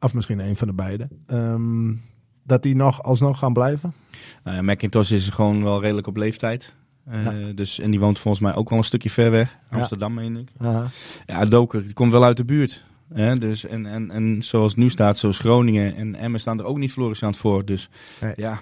of 0.00 0.14
misschien 0.14 0.38
een 0.38 0.56
van 0.56 0.68
de 0.68 0.74
beiden, 0.74 1.08
ehm, 1.26 1.94
dat 2.44 2.62
die 2.62 2.76
nog 2.76 3.02
alsnog 3.02 3.38
gaan 3.38 3.52
blijven? 3.52 3.92
Nou 4.44 4.56
ja, 4.56 4.62
McIntosh 4.72 5.10
is 5.10 5.28
gewoon 5.28 5.62
wel 5.62 5.80
redelijk 5.80 6.06
op 6.06 6.16
leeftijd. 6.16 6.74
Eh, 7.04 7.24
Ja. 7.24 7.52
dus, 7.54 7.78
en 7.80 7.90
die 7.90 8.00
woont 8.00 8.18
volgens 8.18 8.42
mij 8.42 8.54
ook 8.54 8.68
wel 8.68 8.78
een 8.78 8.84
stukje 8.84 9.10
ver 9.10 9.30
weg. 9.30 9.58
Ja. 9.70 9.76
Amsterdam, 9.76 10.14
meen 10.14 10.36
ik. 10.36 10.48
Ja, 11.26 11.44
Doker, 11.44 11.82
die 11.84 11.92
komt 11.92 12.12
wel 12.12 12.24
uit 12.24 12.36
de 12.36 12.44
buurt. 12.44 12.84
Hè? 13.14 13.38
Dus, 13.38 13.66
en, 13.66 13.86
en, 13.86 14.10
en 14.10 14.42
zoals 14.42 14.70
het 14.70 14.80
nu 14.80 14.90
staat, 14.90 15.18
zoals 15.18 15.38
Groningen 15.38 15.96
en 15.96 16.14
Emmen 16.14 16.40
staan 16.40 16.58
er 16.58 16.64
ook 16.64 16.78
niet 16.78 16.92
florissant 16.92 17.36
voor. 17.36 17.64
Dus 17.64 17.88
Nee. 18.20 18.32
ja, 18.36 18.60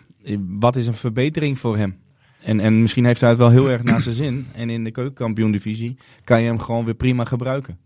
wat 0.49 0.77
is 0.77 0.87
een 0.87 0.95
verbetering 0.95 1.59
voor 1.59 1.77
hem? 1.77 1.97
En, 2.47 2.61
en 2.61 2.81
misschien 2.81 3.05
heeft 3.05 3.21
hij 3.21 3.31
het 3.31 3.39
wel 3.39 3.51
heel 3.51 3.71
erg 3.75 3.83
naar 3.83 4.01
zijn 4.01 4.15
zin. 4.15 4.47
En 4.55 4.71
in 4.71 4.85
de 4.85 4.91
keukenkampioen-divisie 4.91 5.97
kan 6.25 6.41
je 6.41 6.47
hem 6.47 6.59
gewoon 6.59 6.85
weer 6.85 6.95
prima 6.95 7.25
gebruiken. 7.25 7.79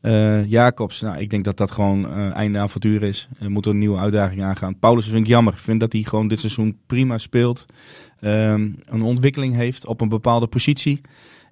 Eh, 0.00 0.44
Jacobs, 0.44 1.00
nou, 1.00 1.18
ik 1.18 1.30
denk 1.30 1.44
dat 1.44 1.56
dat 1.56 1.70
gewoon 1.70 2.10
eh, 2.10 2.34
einde 2.34 2.58
avontuur 2.58 3.02
is. 3.02 3.28
Er 3.40 3.50
moet 3.50 3.66
een 3.66 3.78
nieuwe 3.78 3.98
uitdaging 3.98 4.42
aangaan. 4.42 4.78
Paulus 4.78 5.08
vind 5.08 5.20
ik 5.20 5.26
jammer. 5.26 5.52
Ik 5.52 5.58
vind 5.58 5.80
dat 5.80 5.92
hij 5.92 6.02
gewoon 6.02 6.28
dit 6.28 6.40
seizoen 6.40 6.78
prima 6.86 7.18
speelt. 7.18 7.66
Ehm, 8.20 8.68
een 8.84 9.02
ontwikkeling 9.02 9.54
heeft 9.54 9.86
op 9.86 10.00
een 10.00 10.08
bepaalde 10.08 10.46
positie. 10.46 11.00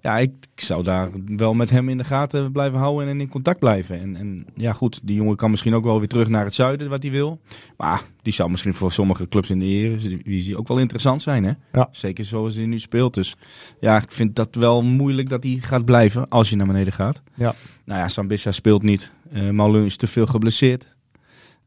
Ja, 0.03 0.19
ik, 0.19 0.33
ik 0.55 0.61
zou 0.61 0.83
daar 0.83 1.11
wel 1.27 1.55
met 1.55 1.71
hem 1.71 1.89
in 1.89 1.97
de 1.97 2.05
gaten 2.05 2.53
blijven 2.53 2.79
houden 2.79 3.09
en 3.09 3.21
in 3.21 3.29
contact 3.29 3.59
blijven. 3.59 4.01
En, 4.01 4.17
en 4.17 4.47
ja, 4.55 4.73
goed, 4.73 5.01
die 5.03 5.17
jongen 5.17 5.37
kan 5.37 5.51
misschien 5.51 5.75
ook 5.75 5.85
wel 5.85 5.99
weer 5.99 6.09
terug 6.09 6.29
naar 6.29 6.45
het 6.45 6.55
zuiden, 6.55 6.89
wat 6.89 7.03
hij 7.03 7.13
wil. 7.13 7.41
Maar 7.77 8.03
die 8.23 8.33
zou 8.33 8.51
misschien 8.51 8.75
voor 8.75 8.93
sommige 8.93 9.29
clubs 9.29 9.51
in 9.51 9.59
de 9.59 9.65
Eredivisie 9.65 10.59
ook 10.59 10.69
wel 10.69 10.79
interessant 10.79 11.23
zijn, 11.23 11.45
hè? 11.45 11.53
Ja. 11.73 11.89
Zeker 11.91 12.25
zoals 12.25 12.55
hij 12.55 12.67
nu 12.67 12.79
speelt. 12.81 13.15
Dus 13.15 13.37
ja, 13.81 14.03
ik 14.03 14.13
vind 14.13 14.37
dat 14.37 14.55
wel 14.55 14.83
moeilijk 14.83 15.29
dat 15.29 15.45
hij 15.45 15.59
gaat 15.61 15.85
blijven 15.85 16.29
als 16.29 16.51
je 16.51 16.57
naar 16.57 16.67
beneden 16.67 16.93
gaat. 16.93 17.23
Ja. 17.35 17.55
Nou 17.85 18.01
ja, 18.01 18.09
Sambissa 18.09 18.53
speelt 18.53 18.83
niet. 18.83 19.13
Eh 19.33 19.51
Malun 19.51 19.85
is 19.85 19.97
te 19.97 20.07
veel 20.07 20.27
geblesseerd. 20.27 20.97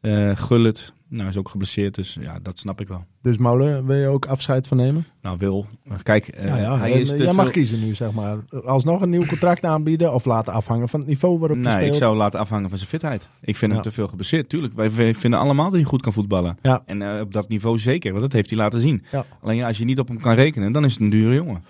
Eh 0.02 0.38
Gullit, 0.38 0.94
nou, 1.16 1.30
is 1.30 1.38
ook 1.38 1.50
geblesseerd. 1.50 1.96
Dus 1.96 2.18
ja, 2.20 2.40
dat 2.42 2.60
snap 2.60 2.82
ik 2.82 2.88
wel. 2.88 3.06
Dus 3.22 3.38
Molen, 3.38 3.86
wil 3.86 3.96
je 3.98 4.08
ook 4.08 4.26
afscheid 4.26 4.68
van 4.68 4.78
nemen? 4.78 5.06
Nou, 5.22 5.38
Wil, 5.38 5.66
kijk, 6.04 6.28
eh, 6.28 6.48
ja, 6.48 6.58
ja, 6.58 6.78
hij 6.78 6.94
en, 6.94 7.00
is 7.00 7.12
eh, 7.12 7.18
te 7.18 7.24
jij 7.24 7.34
mag 7.34 7.50
kiezen 7.50 7.80
nu, 7.88 7.96
zeg 7.96 8.12
maar. 8.12 8.38
Alsnog 8.66 9.02
een 9.02 9.10
nieuw 9.10 9.26
contract 9.26 9.64
aanbieden 9.66 10.14
of 10.14 10.26
laten 10.26 10.54
afhangen 10.54 10.90
van 10.90 11.00
het 11.00 11.10
niveau 11.10 11.40
waarop 11.40 11.58
je 11.58 11.64
Nee, 11.64 11.72
speelt. 11.72 11.92
ik 11.92 11.98
zou 11.98 12.16
laten 12.16 12.40
afhangen 12.40 12.70
van 12.70 12.78
zijn 12.78 12.90
fitheid. 12.90 13.30
Ik 13.42 13.56
vind 13.56 13.72
Ja. 13.72 13.78
hem 13.78 13.88
te 13.88 13.92
veel 13.96 14.08
geblesseerd. 14.08 14.50
Tuurlijk, 14.50 14.74
wij, 14.74 14.94
wij 14.94 15.14
vinden 15.14 15.40
allemaal 15.40 15.66
dat 15.66 15.74
hij 15.74 15.84
goed 15.84 16.02
kan 16.02 16.14
voetballen. 16.14 16.58
Ja. 16.62 16.82
En 16.86 17.02
eh, 17.02 17.22
op 17.22 17.34
dat 17.34 17.50
niveau 17.50 17.80
zeker, 17.80 18.10
want 18.10 18.22
dat 18.24 18.34
heeft 18.34 18.50
hij 18.50 18.60
laten 18.60 18.80
zien. 18.80 19.04
Ja. 19.12 19.26
Alleen 19.42 19.64
als 19.64 19.78
je 19.78 19.86
niet 19.86 20.00
op 20.00 20.08
hem 20.08 20.20
kan 20.20 20.34
rekenen, 20.36 20.72
dan 20.72 20.86
is 20.86 20.92
het 20.94 21.02
een 21.02 21.10
dure 21.10 21.36
jongen. 21.36 21.64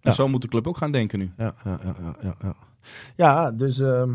En 0.00 0.12
zo 0.12 0.28
moet 0.28 0.42
de 0.42 0.48
club 0.48 0.66
ook 0.66 0.76
gaan 0.76 0.92
denken 0.92 1.18
nu. 1.18 1.30
Ja, 1.38 1.54
ja, 1.64 1.78
ja, 1.84 2.34
ja, 2.40 2.54
ja, 3.16 3.50
dus... 3.52 3.78
ehm, 3.78 4.10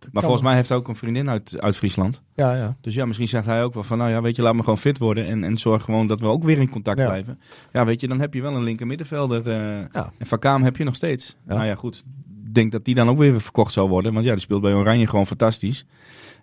Maar 0.00 0.10
kan- 0.12 0.22
volgens 0.22 0.42
mij 0.42 0.54
heeft 0.54 0.68
hij 0.68 0.78
ook 0.78 0.88
een 0.88 0.96
vriendin 0.96 1.30
uit, 1.30 1.60
uit 1.60 1.76
Friesland. 1.76 2.22
Ja, 2.34 2.54
ja. 2.54 2.76
Dus 2.80 2.94
ja, 2.94 3.04
misschien 3.06 3.28
zegt 3.28 3.46
hij 3.46 3.62
ook 3.64 3.74
wel 3.74 3.82
van, 3.82 3.98
nou 3.98 4.10
ja, 4.10 4.22
weet 4.22 4.36
je, 4.36 4.42
laat 4.42 4.54
me 4.54 4.60
gewoon 4.60 4.78
fit 4.78 4.98
worden. 4.98 5.26
En, 5.26 5.44
en 5.44 5.56
zorg 5.56 5.82
gewoon 5.82 6.06
dat 6.06 6.20
we 6.20 6.26
ook 6.26 6.42
weer 6.44 6.58
in 6.58 6.70
contact 6.70 6.98
Ja. 6.98 7.06
blijven. 7.06 7.40
Ja, 7.72 7.84
weet 7.84 8.00
je, 8.00 8.08
dan 8.08 8.20
heb 8.20 8.34
je 8.34 8.42
wel 8.42 8.54
een 8.56 8.62
linker 8.62 8.86
middenvelder. 8.86 9.46
eh, 9.48 9.78
Ja. 9.92 10.12
En 10.18 10.26
Van 10.26 10.38
Kaam 10.38 10.62
heb 10.62 10.76
je 10.76 10.84
nog 10.84 10.94
steeds. 10.94 11.36
Nou 11.46 11.64
ja, 11.64 11.74
goed. 11.74 12.04
Ik 12.46 12.54
denk 12.54 12.72
dat 12.72 12.84
die 12.84 12.94
dan 12.94 13.08
ook 13.08 13.18
weer 13.18 13.40
verkocht 13.40 13.72
zou 13.72 13.88
worden. 13.88 14.12
Want 14.12 14.24
ja, 14.24 14.32
die 14.32 14.40
speelt 14.40 14.60
bij 14.62 14.72
Oranje 14.74 15.06
gewoon 15.06 15.26
fantastisch. 15.26 15.86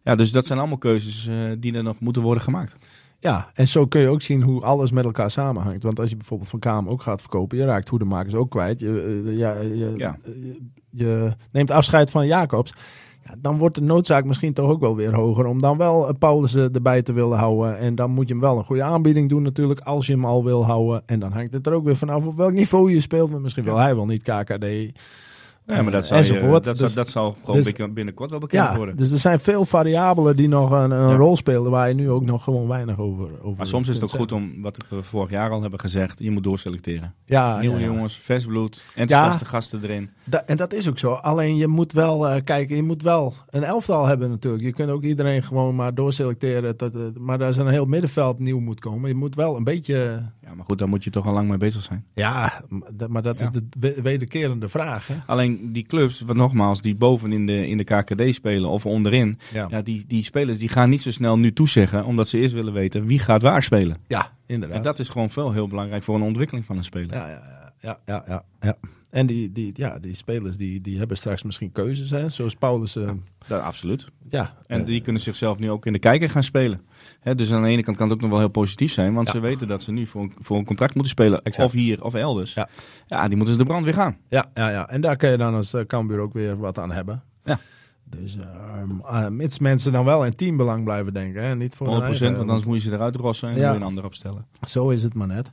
Ja, 0.03 0.15
dus 0.15 0.31
dat 0.31 0.45
zijn 0.45 0.59
allemaal 0.59 0.77
keuzes 0.77 1.27
eh, 1.27 1.35
die 1.59 1.73
er 1.73 1.83
nog 1.83 1.99
moeten 1.99 2.21
worden 2.21 2.43
gemaakt. 2.43 2.75
Ja, 3.19 3.49
en 3.53 3.67
zo 3.67 3.85
kun 3.85 4.01
je 4.01 4.07
ook 4.07 4.21
zien 4.21 4.41
hoe 4.41 4.61
alles 4.61 4.91
met 4.91 5.03
elkaar 5.03 5.31
samenhangt. 5.31 5.83
Want 5.83 5.99
als 5.99 6.09
je 6.09 6.15
bijvoorbeeld 6.17 6.49
Van 6.49 6.59
Kamer 6.59 6.91
ook 6.91 7.01
gaat 7.01 7.21
verkopen, 7.21 7.57
je 7.57 7.65
raakt 7.65 7.87
hoedemakers 7.89 8.33
ook 8.33 8.49
kwijt. 8.49 8.79
Je, 8.79 9.21
eh, 9.25 9.37
ja, 9.37 9.59
je, 9.61 9.93
Ja. 9.97 10.17
je, 10.23 10.61
je 10.89 11.31
neemt 11.51 11.71
afscheid 11.71 12.11
van 12.11 12.27
Jacobs. 12.27 12.73
Ja, 13.25 13.35
dan 13.37 13.57
wordt 13.57 13.75
de 13.75 13.81
noodzaak 13.81 14.25
misschien 14.25 14.53
toch 14.53 14.69
ook 14.69 14.79
wel 14.79 14.95
weer 14.95 15.15
hoger 15.15 15.45
om 15.45 15.61
dan 15.61 15.77
wel 15.77 16.07
eh, 16.07 16.13
Paulussen 16.19 16.73
erbij 16.73 17.01
te 17.01 17.13
willen 17.13 17.37
houden. 17.37 17.77
En 17.77 17.95
dan 17.95 18.11
moet 18.11 18.27
je 18.27 18.33
hem 18.33 18.43
wel 18.43 18.57
een 18.57 18.63
goede 18.63 18.83
aanbieding 18.83 19.29
doen 19.29 19.41
natuurlijk, 19.41 19.79
als 19.79 20.05
je 20.05 20.13
hem 20.13 20.25
al 20.25 20.43
wil 20.43 20.65
houden. 20.65 21.03
En 21.05 21.19
dan 21.19 21.31
hangt 21.31 21.53
het 21.53 21.67
er 21.67 21.73
ook 21.73 21.83
weer 21.83 21.95
vanaf 21.95 22.25
op 22.25 22.37
welk 22.37 22.53
niveau 22.53 22.93
je 22.93 23.01
speelt. 23.01 23.31
Maar 23.31 23.41
misschien 23.41 23.63
wil 23.63 23.77
hij 23.77 23.95
wel 23.95 24.05
niet 24.05 24.21
KKD. 24.23 24.65
Ja, 25.67 25.81
maar 25.81 25.91
dat 25.91 26.07
je- 26.07 26.13
enzovoort. 26.13 26.63
dat, 26.63 26.77
Dus- 26.77 26.93
dat 26.93 27.09
zal 27.09 27.35
gewoon 27.39 27.55
dus- 27.55 27.71
binnen- 27.71 27.93
binnenkort 27.93 28.29
wel 28.29 28.39
bekend 28.39 28.63
Ja, 28.69 28.75
worden. 28.77 28.95
dus 28.97 29.11
er 29.11 29.19
zijn 29.19 29.39
veel 29.39 29.65
variabelen 29.65 30.35
die 30.35 30.47
nog 30.47 30.71
een, 30.71 30.91
een 30.91 31.09
Ja. 31.09 31.15
rol 31.15 31.37
spelen 31.37 31.71
waar 31.71 31.87
je 31.87 31.93
nu 31.93 32.09
ook 32.09 32.25
nog 32.25 32.43
gewoon 32.43 32.67
weinig 32.67 32.99
over, 32.99 33.25
over 33.41 33.57
Maar 33.57 33.67
soms 33.67 33.87
is 33.87 33.95
het 33.95 34.03
ook 34.03 34.09
goed 34.09 34.31
om, 34.31 34.61
wat 34.61 34.77
we 34.89 35.01
vorig 35.03 35.29
jaar 35.29 35.49
al 35.51 35.61
hebben 35.61 35.79
gezegd, 35.79 36.19
je 36.19 36.31
moet 36.31 36.43
doorselecteren. 36.43 37.13
Ja, 37.25 37.59
Nieuwe 37.59 37.79
ja, 37.79 37.85
jongens, 37.85 38.17
vers 38.17 38.45
bloed, 38.45 38.85
enthousiaste 38.95 39.45
gasten 39.45 39.79
erin. 39.83 40.09
Da- 40.23 40.43
en 40.45 40.57
dat 40.57 40.73
is 40.73 40.89
ook 40.89 40.97
zo. 40.99 41.11
Alleen 41.13 41.55
je 41.55 41.67
moet 41.67 41.91
wel 41.91 42.27
eh, 42.29 42.43
kijken, 42.43 42.75
je 42.75 42.83
moet 42.83 43.01
wel 43.01 43.33
een 43.49 43.63
elftal 43.63 44.05
hebben 44.05 44.29
natuurlijk. 44.29 44.63
Je 44.63 44.73
kunt 44.73 44.89
ook 44.89 45.03
iedereen 45.03 45.43
gewoon 45.43 45.75
maar 45.75 45.93
doorselecteren. 45.95 46.77
Eh, 46.77 46.87
maar 47.19 47.37
daar 47.37 47.49
is 47.49 47.57
een 47.57 47.67
heel 47.67 47.85
middenveld 47.85 48.39
nieuw 48.39 48.59
moet 48.59 48.79
komen. 48.79 49.09
Je 49.09 49.15
moet 49.15 49.35
wel 49.35 49.55
een 49.57 49.63
beetje. 49.63 49.93
Ja, 50.41 50.53
maar 50.55 50.65
goed, 50.65 50.77
daar 50.77 50.87
moet 50.89 51.03
je 51.03 51.09
toch 51.09 51.25
al 51.27 51.33
lang 51.33 51.49
mee 51.49 51.57
bezig 51.57 51.81
zijn. 51.81 52.05
Ja, 52.13 52.61
maar 53.09 53.21
dat 53.21 53.39
is 53.39 53.49
de 53.49 53.63
we- 53.79 53.99
wederkerende 54.01 54.69
vraag. 54.69 55.07
Hè? 55.07 55.15
Alleen 55.25 55.52
die 55.61 55.83
clubs, 55.83 56.21
wat 56.21 56.35
nogmaals, 56.35 56.81
die 56.81 56.95
boven 56.95 57.31
in 57.31 57.45
de, 57.45 57.67
in 57.67 57.77
de 57.77 57.83
KKD 57.83 58.33
spelen 58.33 58.69
of 58.69 58.85
onderin. 58.85 59.39
Ja, 59.53 59.67
Ja, 59.69 59.81
die, 59.81 60.03
die 60.07 60.23
spelers 60.23 60.57
die 60.57 60.69
gaan 60.69 60.89
niet 60.89 61.01
zo 61.01 61.11
snel 61.11 61.37
nu 61.37 61.53
toezeggen, 61.53 62.05
omdat 62.05 62.27
ze 62.27 62.37
eerst 62.37 62.53
willen 62.53 62.73
weten 62.73 63.05
wie 63.05 63.19
gaat 63.19 63.41
waar 63.41 63.63
spelen. 63.63 63.97
ja 64.07 64.31
inderdaad. 64.45 64.77
En 64.77 64.83
dat 64.83 64.99
is 64.99 65.09
gewoon 65.09 65.29
veel 65.29 65.51
heel 65.51 65.67
belangrijk 65.67 66.03
voor 66.03 66.15
een 66.15 66.21
ontwikkeling 66.21 66.65
van 66.65 66.77
een 66.77 66.83
speler. 66.83 67.15
ja, 67.15 67.27
ja, 67.27 67.41
ja, 67.61 67.62
ja, 67.83 67.97
ja, 68.05 68.23
ja, 68.27 68.43
ja. 68.61 68.75
En 69.09 69.25
die, 69.25 69.51
die, 69.51 69.71
ja, 69.75 69.99
die 69.99 70.15
spelers 70.15 70.57
die, 70.57 70.81
die 70.81 70.97
hebben 70.97 71.17
straks 71.17 71.43
misschien 71.43 71.71
keuzes. 71.71 72.09
Hè? 72.09 72.29
Zoals 72.29 72.55
Paulus. 72.55 72.95
eh, 72.95 73.11
Ja, 73.47 73.57
absoluut. 73.57 74.07
ja, 74.29 74.53
En 74.67 74.79
eh, 74.79 74.85
die 74.85 75.01
kunnen 75.01 75.21
zichzelf 75.21 75.59
nu 75.59 75.71
ook 75.71 75.85
in 75.85 75.93
de 75.93 75.99
kijker 75.99 76.29
gaan 76.29 76.43
spelen. 76.43 76.81
Hè, 77.19 77.35
dus 77.35 77.51
aan 77.53 77.61
de 77.63 77.67
ene 77.69 77.83
kant 77.83 77.97
kan 77.97 78.05
het 78.05 78.15
ook 78.15 78.21
nog 78.21 78.29
wel 78.31 78.39
heel 78.39 78.47
positief 78.47 78.91
zijn, 78.91 79.13
want 79.13 79.27
Ja. 79.27 79.33
ze 79.33 79.39
weten 79.39 79.67
dat 79.67 79.83
ze 79.83 79.91
nu 79.91 80.05
voor 80.07 80.21
een, 80.21 80.33
voor 80.39 80.57
een 80.57 80.65
contract 80.65 80.93
moeten 80.93 81.11
spelen. 81.11 81.41
Exact. 81.41 81.67
Of 81.67 81.71
hier 81.73 82.03
of 82.03 82.13
elders. 82.13 82.53
Ja. 82.53 82.69
ja, 83.07 83.27
die 83.27 83.35
moeten 83.35 83.53
ze 83.55 83.59
de 83.59 83.65
brand 83.67 83.85
weer 83.85 83.93
gaan. 83.93 84.17
Ja, 84.29 84.51
ja, 84.53 84.69
ja. 84.69 84.89
En 84.89 85.01
daar 85.01 85.15
kun 85.15 85.29
je 85.29 85.37
dan 85.37 85.53
als 85.55 85.73
uh, 85.73 85.81
Cambuur 85.81 86.19
ook 86.19 86.33
weer 86.33 86.57
wat 86.57 86.79
aan 86.79 86.91
hebben. 86.91 87.23
Ja. 87.43 87.59
Dus 88.09 88.37
eh, 88.37 89.23
eh, 89.23 89.29
mits 89.29 89.59
mensen 89.59 89.91
dan 89.91 90.05
wel 90.05 90.25
in 90.25 90.35
teambelang 90.35 90.83
blijven 90.83 91.13
denken. 91.13 91.43
Hè? 91.43 91.55
Niet 91.55 91.75
voor 91.75 91.87
100%, 91.87 91.89
hun 91.91 92.03
eigen- 92.03 92.37
want 92.37 92.49
anders 92.49 92.65
moet 92.67 92.83
je 92.83 92.89
ze 92.89 92.95
eruit 92.95 93.15
rossen 93.15 93.49
en 93.49 93.57
Ja. 93.57 93.75
een 93.75 93.83
ander 93.83 94.05
opstellen. 94.05 94.45
Zo 94.67 94.89
is 94.89 95.03
het 95.03 95.13
maar 95.13 95.27
net. 95.27 95.51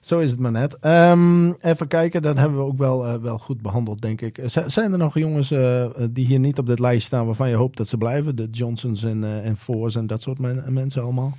Zo 0.00 0.18
is 0.18 0.30
het 0.30 0.38
maar 0.40 0.50
net. 0.52 0.78
Ehm, 0.78 1.52
even 1.60 1.86
kijken, 1.88 2.22
dat 2.22 2.36
hebben 2.36 2.58
we 2.58 2.64
ook 2.64 2.76
wel, 2.78 3.06
eh, 3.06 3.14
wel 3.14 3.38
goed 3.38 3.62
behandeld, 3.62 4.00
denk 4.02 4.20
ik. 4.20 4.40
Z- 4.46 4.66
zijn 4.66 4.92
er 4.92 4.98
nog 4.98 5.18
jongens 5.18 5.48
die 6.10 6.26
hier 6.26 6.38
niet 6.38 6.58
op 6.58 6.66
dit 6.66 6.78
lijst 6.78 7.06
staan 7.06 7.26
waarvan 7.26 7.48
je 7.48 7.54
hoopt 7.54 7.76
dat 7.76 7.88
ze 7.88 7.96
blijven? 7.96 8.36
De 8.36 8.48
Johnsons 8.50 9.02
en, 9.04 9.24
eh 9.24 9.46
en 9.46 9.56
Foors 9.56 9.94
en 9.96 10.06
dat 10.06 10.22
soort 10.22 10.38
men- 10.38 10.72
mensen 10.72 11.02
allemaal? 11.02 11.36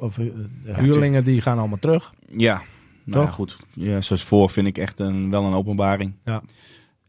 Of 0.00 0.14
de 0.14 0.48
huurlingen 0.64 1.24
die 1.24 1.40
gaan 1.40 1.58
allemaal 1.58 1.78
terug. 1.78 2.12
Ja, 2.36 2.62
nou 3.04 3.20
ja, 3.20 3.26
Toch? 3.26 3.34
goed. 3.34 3.56
Ja, 3.72 4.00
zoals 4.00 4.22
voor 4.24 4.50
vind 4.50 4.66
ik 4.66 4.78
echt 4.78 5.00
een, 5.00 5.30
wel 5.30 5.44
een 5.44 5.54
openbaring. 5.54 6.12
Ja. 6.24 6.42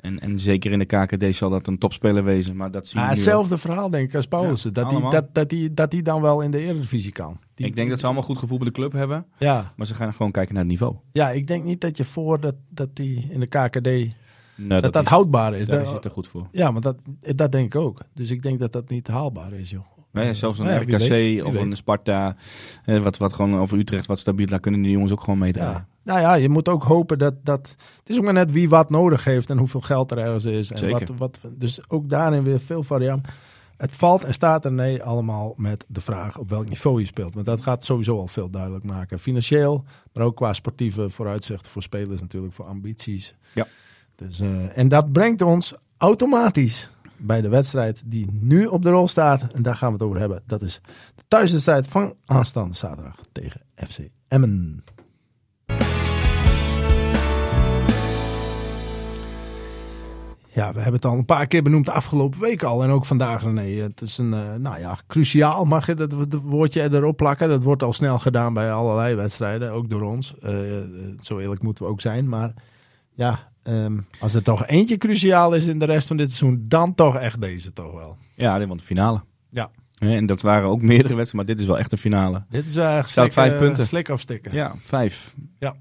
En, 0.02 0.20
en 0.20 0.40
zeker 0.40 0.72
in 0.72 0.80
de 0.80 0.86
KKD 0.86 1.36
zal 1.36 1.50
dat 1.50 1.68
een 1.68 1.78
topspeler 1.78 2.24
wezen, 2.24 2.56
maar 2.56 2.72
dat 2.72 2.88
zie 2.88 3.00
je 3.00 3.06
Ah, 3.06 3.12
hetzelfde 3.12 3.58
verhaal 3.58 3.90
denk 3.90 4.08
ik 4.10 4.16
als 4.16 4.28
Paulussen. 4.28 4.70
Ja, 4.74 4.76
dat, 4.76 4.84
die, 4.86 4.94
allemaal. 4.94 5.12
dat, 5.12 5.34
dat, 5.34 5.50
die, 5.50 5.74
dat 5.74 5.92
die 5.92 6.02
dan 6.02 6.22
wel 6.22 6.42
in 6.42 6.52
de 6.52 6.60
Eredivisie 6.60 7.12
kan. 7.12 7.40
Die- 7.56 7.66
Ik 7.66 7.76
denk 7.76 7.90
dat 7.90 8.00
ze 8.00 8.06
allemaal 8.06 8.24
goed 8.24 8.38
gevoel 8.38 8.58
bij 8.58 8.68
de 8.68 8.74
club 8.74 8.92
hebben, 8.92 9.26
Ja, 9.38 9.74
maar 9.76 9.88
ze 9.88 9.96
gaan 9.96 10.14
gewoon 10.14 10.32
kijken 10.32 10.54
naar 10.54 10.64
het 10.64 10.72
niveau. 10.72 10.96
ja, 11.12 11.30
ik 11.30 11.48
denk 11.48 11.64
niet 11.64 11.82
dat 11.82 11.98
je 11.98 12.04
voor 12.04 12.40
dat, 12.40 12.56
dat 12.70 12.90
die 12.96 13.28
in 13.30 13.40
de 13.40 13.48
KKD... 13.48 14.14
Nou, 14.56 14.82
dat 14.82 14.94
dat 14.94 15.04
is- 15.04 15.10
houdbaar 15.10 15.54
is. 15.56 15.68
Daar 15.68 15.78
Dat- 15.80 15.88
is 15.88 15.94
het 15.94 16.06
er 16.06 16.12
goed 16.12 16.28
voor. 16.28 16.48
ja, 16.52 16.72
maar 16.72 16.82
dat, 16.82 16.98
dat 17.20 17.52
denk 17.52 17.66
ik 17.74 17.82
ook. 17.82 18.02
Dus 18.14 18.32
ik 18.32 18.42
denk 18.44 18.60
dat 18.60 18.72
dat 18.74 18.90
niet 18.90 19.08
haalbaar 19.08 19.54
is, 19.54 19.70
joh. 19.70 19.86
Nee, 20.12 20.34
zelfs 20.34 20.60
een 20.60 20.66
Nou 20.66 20.86
ja, 20.88 20.96
RKC 20.98 21.08
weet, 21.10 21.44
of 21.44 21.54
weet. 21.54 21.62
een 21.62 21.76
Sparta, 21.76 22.36
eh, 22.86 23.04
wat, 23.04 23.18
wat 23.18 23.34
gewoon 23.34 23.56
over 23.60 23.78
Utrecht 23.78 24.06
wat 24.06 24.20
stabiel, 24.20 24.46
daar 24.48 24.60
kunnen 24.60 24.82
die 24.82 24.92
jongens 24.92 25.12
ook 25.12 25.22
gewoon 25.22 25.40
meedraaien. 25.40 25.72
Ja. 25.74 25.88
Nou 26.04 26.20
ja, 26.20 26.34
je 26.34 26.50
moet 26.50 26.70
ook 26.70 26.84
hopen 26.84 27.20
dat, 27.20 27.34
dat... 27.44 27.76
Het 28.00 28.10
is 28.10 28.18
ook 28.18 28.24
maar 28.24 28.34
net 28.34 28.52
wie 28.52 28.70
wat 28.70 28.90
nodig 28.90 29.24
heeft 29.24 29.50
en 29.50 29.58
hoeveel 29.58 29.82
geld 29.82 30.12
er 30.12 30.18
ergens 30.18 30.46
is. 30.46 30.72
En 30.72 30.78
Zeker. 30.78 31.16
Wat, 31.16 31.40
wat, 31.42 31.52
dus 31.54 31.90
ook 31.90 32.10
daarin 32.10 32.44
weer 32.44 32.60
veel 32.60 32.84
variant. 32.84 33.28
Het 33.78 33.92
valt 33.92 34.24
en 34.24 34.34
staat 34.34 34.66
er 34.66 34.72
nee 34.72 35.04
allemaal 35.04 35.54
met 35.58 35.86
de 35.88 36.02
vraag 36.02 36.38
op 36.38 36.50
welk 36.50 36.70
niveau 36.70 37.00
je 37.00 37.06
speelt. 37.06 37.34
Want 37.34 37.46
dat 37.46 37.62
gaat 37.62 37.84
sowieso 37.84 38.18
al 38.18 38.28
veel 38.28 38.50
duidelijk 38.50 38.84
maken. 38.84 39.20
Financieel, 39.20 39.84
maar 40.14 40.26
ook 40.26 40.36
qua 40.36 40.54
sportieve 40.54 41.10
vooruitzichten 41.10 41.72
voor 41.72 41.82
spelers 41.82 42.22
natuurlijk, 42.22 42.54
voor 42.54 42.66
ambities. 42.66 43.36
Ja. 43.54 43.68
Dus, 44.16 44.40
eh, 44.40 44.78
en 44.78 44.88
dat 44.88 45.12
brengt 45.12 45.42
ons 45.42 45.74
automatisch 45.98 46.90
bij 47.18 47.42
de 47.42 47.50
wedstrijd 47.50 48.02
die 48.06 48.28
nu 48.32 48.66
op 48.66 48.82
de 48.84 48.90
rol 48.90 49.08
staat. 49.08 49.54
En 49.54 49.62
daar 49.62 49.76
gaan 49.76 49.88
we 49.88 49.94
het 49.94 50.04
over 50.04 50.20
hebben. 50.20 50.44
Dat 50.46 50.62
is 50.62 50.82
de 51.16 51.24
thuiswedstrijd 51.28 51.88
van 51.88 52.16
aanstaande 52.26 52.76
zaterdag 52.76 53.16
tegen 53.32 53.62
FC 53.76 53.98
Emmen. 54.28 54.84
Ja, 60.54 60.74
we 60.74 60.80
hebben 60.80 60.94
het 60.94 61.06
al 61.06 61.18
een 61.18 61.26
paar 61.26 61.48
keer 61.48 61.64
benoemd 61.64 61.86
de 61.86 61.92
afgelopen 61.92 62.40
week 62.40 62.64
al. 62.64 62.84
En 62.84 62.90
ook 62.90 63.06
vandaag, 63.06 63.44
René. 63.44 63.82
Het 63.82 64.02
is 64.02 64.18
een, 64.18 64.32
uh, 64.32 64.56
nou 64.56 64.80
ja, 64.80 64.98
cruciaal 65.08 65.66
mag 65.66 65.86
je 65.86 65.94
dat 65.94 66.14
woordje 66.44 66.94
erop 66.94 67.18
plakken. 67.18 67.50
Dat 67.50 67.64
wordt 67.64 67.84
al 67.84 67.94
snel 67.94 68.20
gedaan 68.20 68.54
bij 68.54 68.74
allerlei 68.74 69.16
wedstrijden, 69.16 69.72
ook 69.72 69.90
door 69.90 70.02
ons. 70.02 70.34
Uh, 70.44 70.52
zo 71.22 71.40
eerlijk 71.40 71.62
moeten 71.62 71.86
we 71.86 71.92
ook 71.92 72.02
zijn. 72.02 72.30
Maar 72.30 72.54
ja, 73.14 73.52
um, 73.64 74.08
als 74.20 74.34
er 74.34 74.44
toch 74.44 74.68
eentje 74.68 74.98
cruciaal 74.98 75.54
is 75.54 75.66
in 75.66 75.80
de 75.80 75.86
rest 75.86 76.08
van 76.08 76.18
dit 76.18 76.32
seizoen, 76.32 76.66
dan 76.68 76.96
toch 76.96 77.16
echt 77.16 77.42
deze 77.42 77.74
toch 77.74 77.94
wel. 77.94 78.18
Ja, 78.36 78.58
dit 78.58 78.68
was 78.68 78.78
de 78.78 78.84
finale. 78.84 79.22
Ja. 79.50 79.70
En 80.00 80.26
dat 80.26 80.42
waren 80.42 80.70
ook 80.70 80.82
meerdere 80.82 81.16
wedstrijden, 81.16 81.36
maar 81.36 81.46
dit 81.46 81.60
is 81.60 81.66
wel 81.66 81.78
echt 81.78 81.92
een 81.92 81.98
finale. 81.98 82.44
Dit 82.50 82.66
is 82.66 82.76
uh, 82.76 83.04
slik, 83.04 83.34
vijf 83.34 83.58
punten. 83.58 83.86
slik 83.86 84.10
of 84.10 84.20
stikken. 84.20 84.54
Ja, 84.54 84.76
vijf. 84.84 85.34
Ja. 85.60 85.76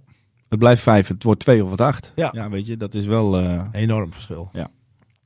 Het 0.50 0.58
blijft 0.58 0.82
vijf, 0.82 1.08
het 1.08 1.22
wordt 1.22 1.40
twee 1.40 1.64
of 1.64 1.70
het 1.70 1.80
acht. 1.80 2.12
Ja. 2.14 2.28
ja 2.32 2.50
weet 2.50 2.66
je, 2.66 2.76
dat 2.76 2.94
is 2.94 3.06
wel... 3.06 3.40
Uh... 3.40 3.62
Enorm 3.72 4.12
verschil. 4.12 4.48
Ja. 4.52 4.68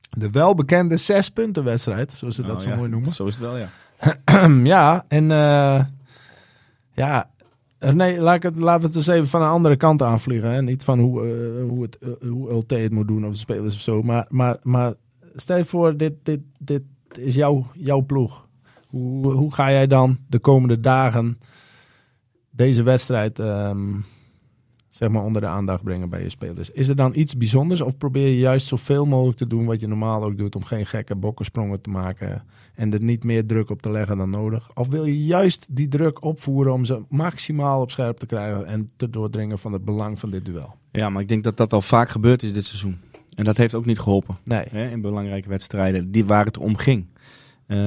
De 0.09 0.29
welbekende 0.31 0.97
zes 0.97 1.29
punten 1.29 1.63
wedstrijd, 1.63 2.11
zoals 2.11 2.35
ze 2.35 2.41
dat 2.41 2.55
Oh, 2.55 2.61
zo 2.61 2.69
ja. 2.69 2.75
mooi 2.75 2.89
noemen. 2.89 3.13
Zo 3.13 3.25
is 3.25 3.35
het 3.35 3.43
wel, 3.43 3.57
ja. 3.57 3.69
ja, 4.75 5.05
en 5.07 5.23
uh, 5.29 5.83
ja, 6.93 7.29
nee, 7.93 8.19
laat 8.19 8.35
ik 8.35 8.43
het, 8.43 8.55
laten 8.55 8.81
we 8.81 8.87
het 8.87 8.95
eens 8.95 9.07
even 9.07 9.27
van 9.27 9.41
een 9.41 9.47
andere 9.47 9.75
kant 9.75 10.01
aanvliegen. 10.01 10.51
Hè? 10.51 10.61
Niet 10.61 10.83
van 10.83 10.99
hoe, 10.99 11.25
uh, 11.25 11.69
hoe, 11.69 11.81
het, 11.81 11.97
uh, 12.01 12.29
hoe 12.29 12.53
LT 12.53 12.69
het 12.69 12.91
moet 12.91 13.07
doen 13.07 13.25
of 13.25 13.31
de 13.31 13.37
spelers 13.37 13.75
of 13.75 13.81
zo. 13.81 14.01
Maar, 14.01 14.25
maar, 14.29 14.57
maar 14.63 14.93
stel 15.35 15.57
je 15.57 15.65
voor, 15.65 15.97
dit, 15.97 16.13
dit, 16.23 16.39
dit 16.57 16.83
is 17.17 17.35
jouw, 17.35 17.67
jouw 17.73 18.01
ploeg. 18.01 18.47
Hoe, 18.87 19.31
hoe 19.31 19.53
ga 19.53 19.71
jij 19.71 19.87
dan 19.87 20.17
de 20.27 20.39
komende 20.39 20.79
dagen 20.79 21.39
deze 22.49 22.83
wedstrijd 22.83 23.39
um, 23.39 24.05
zeg 24.95 25.09
maar 25.09 25.23
onder 25.23 25.41
de 25.41 25.47
aandacht 25.47 25.83
brengen 25.83 26.09
bij 26.09 26.23
je 26.23 26.29
spelers? 26.29 26.71
Is 26.71 26.87
er 26.87 26.95
dan 26.95 27.11
iets 27.15 27.37
bijzonders 27.37 27.81
of 27.81 27.97
probeer 27.97 28.27
je 28.27 28.37
juist 28.37 28.67
zoveel 28.67 29.05
mogelijk 29.05 29.37
te 29.37 29.47
doen 29.47 29.65
wat 29.65 29.81
je 29.81 29.87
normaal 29.87 30.23
ook 30.23 30.37
doet 30.37 30.55
om 30.55 30.63
geen 30.63 30.85
gekke 30.85 31.15
bokkensprongen 31.15 31.81
te 31.81 31.89
maken 31.89 32.43
en 32.75 32.93
er 32.93 33.01
niet 33.01 33.23
meer 33.23 33.45
druk 33.45 33.69
op 33.69 33.81
te 33.81 33.91
leggen 33.91 34.17
dan 34.17 34.29
nodig? 34.29 34.69
Of 34.73 34.87
wil 34.87 35.05
je 35.05 35.25
juist 35.25 35.65
die 35.69 35.87
druk 35.87 36.23
opvoeren 36.23 36.73
om 36.73 36.85
ze 36.85 37.01
maximaal 37.09 37.81
op 37.81 37.91
scherp 37.91 38.17
te 38.17 38.25
krijgen 38.25 38.65
en 38.65 38.89
te 38.95 39.09
doordringen 39.09 39.59
van 39.59 39.73
het 39.73 39.85
belang 39.85 40.19
van 40.19 40.29
dit 40.29 40.45
duel? 40.45 40.75
Ja, 40.91 41.09
maar 41.09 41.21
ik 41.21 41.27
denk 41.27 41.43
dat 41.43 41.57
dat 41.57 41.73
al 41.73 41.81
vaak 41.81 42.09
gebeurd 42.09 42.43
is 42.43 42.53
dit 42.53 42.65
seizoen. 42.65 42.97
En 43.35 43.43
dat 43.43 43.57
heeft 43.57 43.75
ook 43.75 43.85
niet 43.85 43.99
geholpen. 43.99 44.37
Nee. 44.43 44.65
Hè, 44.69 44.89
in 44.89 45.01
belangrijke 45.01 45.49
wedstrijden 45.49 46.11
die 46.11 46.25
waar 46.25 46.45
het 46.45 46.57
om 46.57 46.77
ging. 46.77 47.05
Uh, 47.67 47.77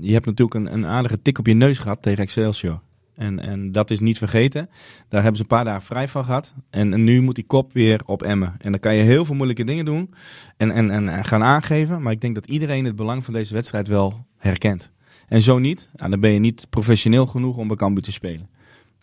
je 0.00 0.12
hebt 0.12 0.26
natuurlijk 0.26 0.54
een, 0.54 0.72
een 0.72 0.86
aardige 0.86 1.22
tik 1.22 1.38
op 1.38 1.46
je 1.46 1.54
neus 1.54 1.78
gehad 1.78 2.02
tegen 2.02 2.22
Excelsior. 2.22 2.80
En, 3.16 3.40
en 3.40 3.72
dat 3.72 3.90
is 3.90 4.00
niet 4.00 4.18
vergeten. 4.18 4.68
Daar 5.08 5.22
hebben 5.22 5.36
ze 5.36 5.42
een 5.42 5.56
paar 5.56 5.64
dagen 5.64 5.82
vrij 5.82 6.08
van 6.08 6.24
gehad. 6.24 6.54
En, 6.70 6.92
en, 6.92 7.04
nu 7.04 7.20
moet 7.20 7.34
die 7.34 7.46
kop 7.46 7.72
weer 7.72 8.00
op 8.06 8.22
Emmen. 8.22 8.54
En 8.58 8.70
dan 8.70 8.80
kan 8.80 8.94
je 8.94 9.02
heel 9.02 9.24
veel 9.24 9.34
moeilijke 9.34 9.64
dingen 9.64 9.84
doen 9.84 10.14
en, 10.56 10.70
en, 10.70 10.90
en 10.90 11.24
gaan 11.24 11.42
aangeven. 11.42 12.02
Maar 12.02 12.12
ik 12.12 12.20
denk 12.20 12.34
dat 12.34 12.46
iedereen 12.46 12.84
het 12.84 12.96
belang 12.96 13.24
van 13.24 13.34
deze 13.34 13.54
wedstrijd 13.54 13.88
wel 13.88 14.26
herkent. 14.36 14.90
En 15.28 15.42
zo 15.42 15.58
niet, 15.58 15.90
nou, 15.94 16.10
dan 16.10 16.20
ben 16.20 16.32
je 16.32 16.38
niet 16.38 16.66
professioneel 16.70 17.26
genoeg 17.26 17.56
om 17.56 17.68
bij 17.68 17.76
Cambuur 17.76 18.02
te 18.02 18.12
spelen. 18.12 18.48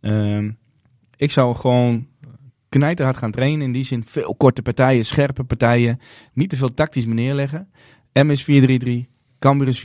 Uh, 0.01 0.49
ik 1.15 1.31
zou 1.31 1.55
gewoon 1.55 2.07
knijterhard 2.69 3.17
gaan 3.17 3.31
trainen. 3.31 3.65
In 3.65 3.71
die 3.71 3.83
zin 3.83 4.03
veel 4.05 4.35
korte 4.35 4.61
partijen, 4.61 5.05
scherpe 5.05 5.43
partijen. 5.43 5.99
Niet 6.33 6.49
te 6.49 6.57
veel 6.57 6.73
tactisch 6.73 7.05
neerleggen. 7.05 7.69
M 8.13 8.29
is 8.29 8.43
4-3-3. 8.43 9.12
Cambuur 9.43 9.67
is 9.67 9.79
4-3-3. 9.79 9.81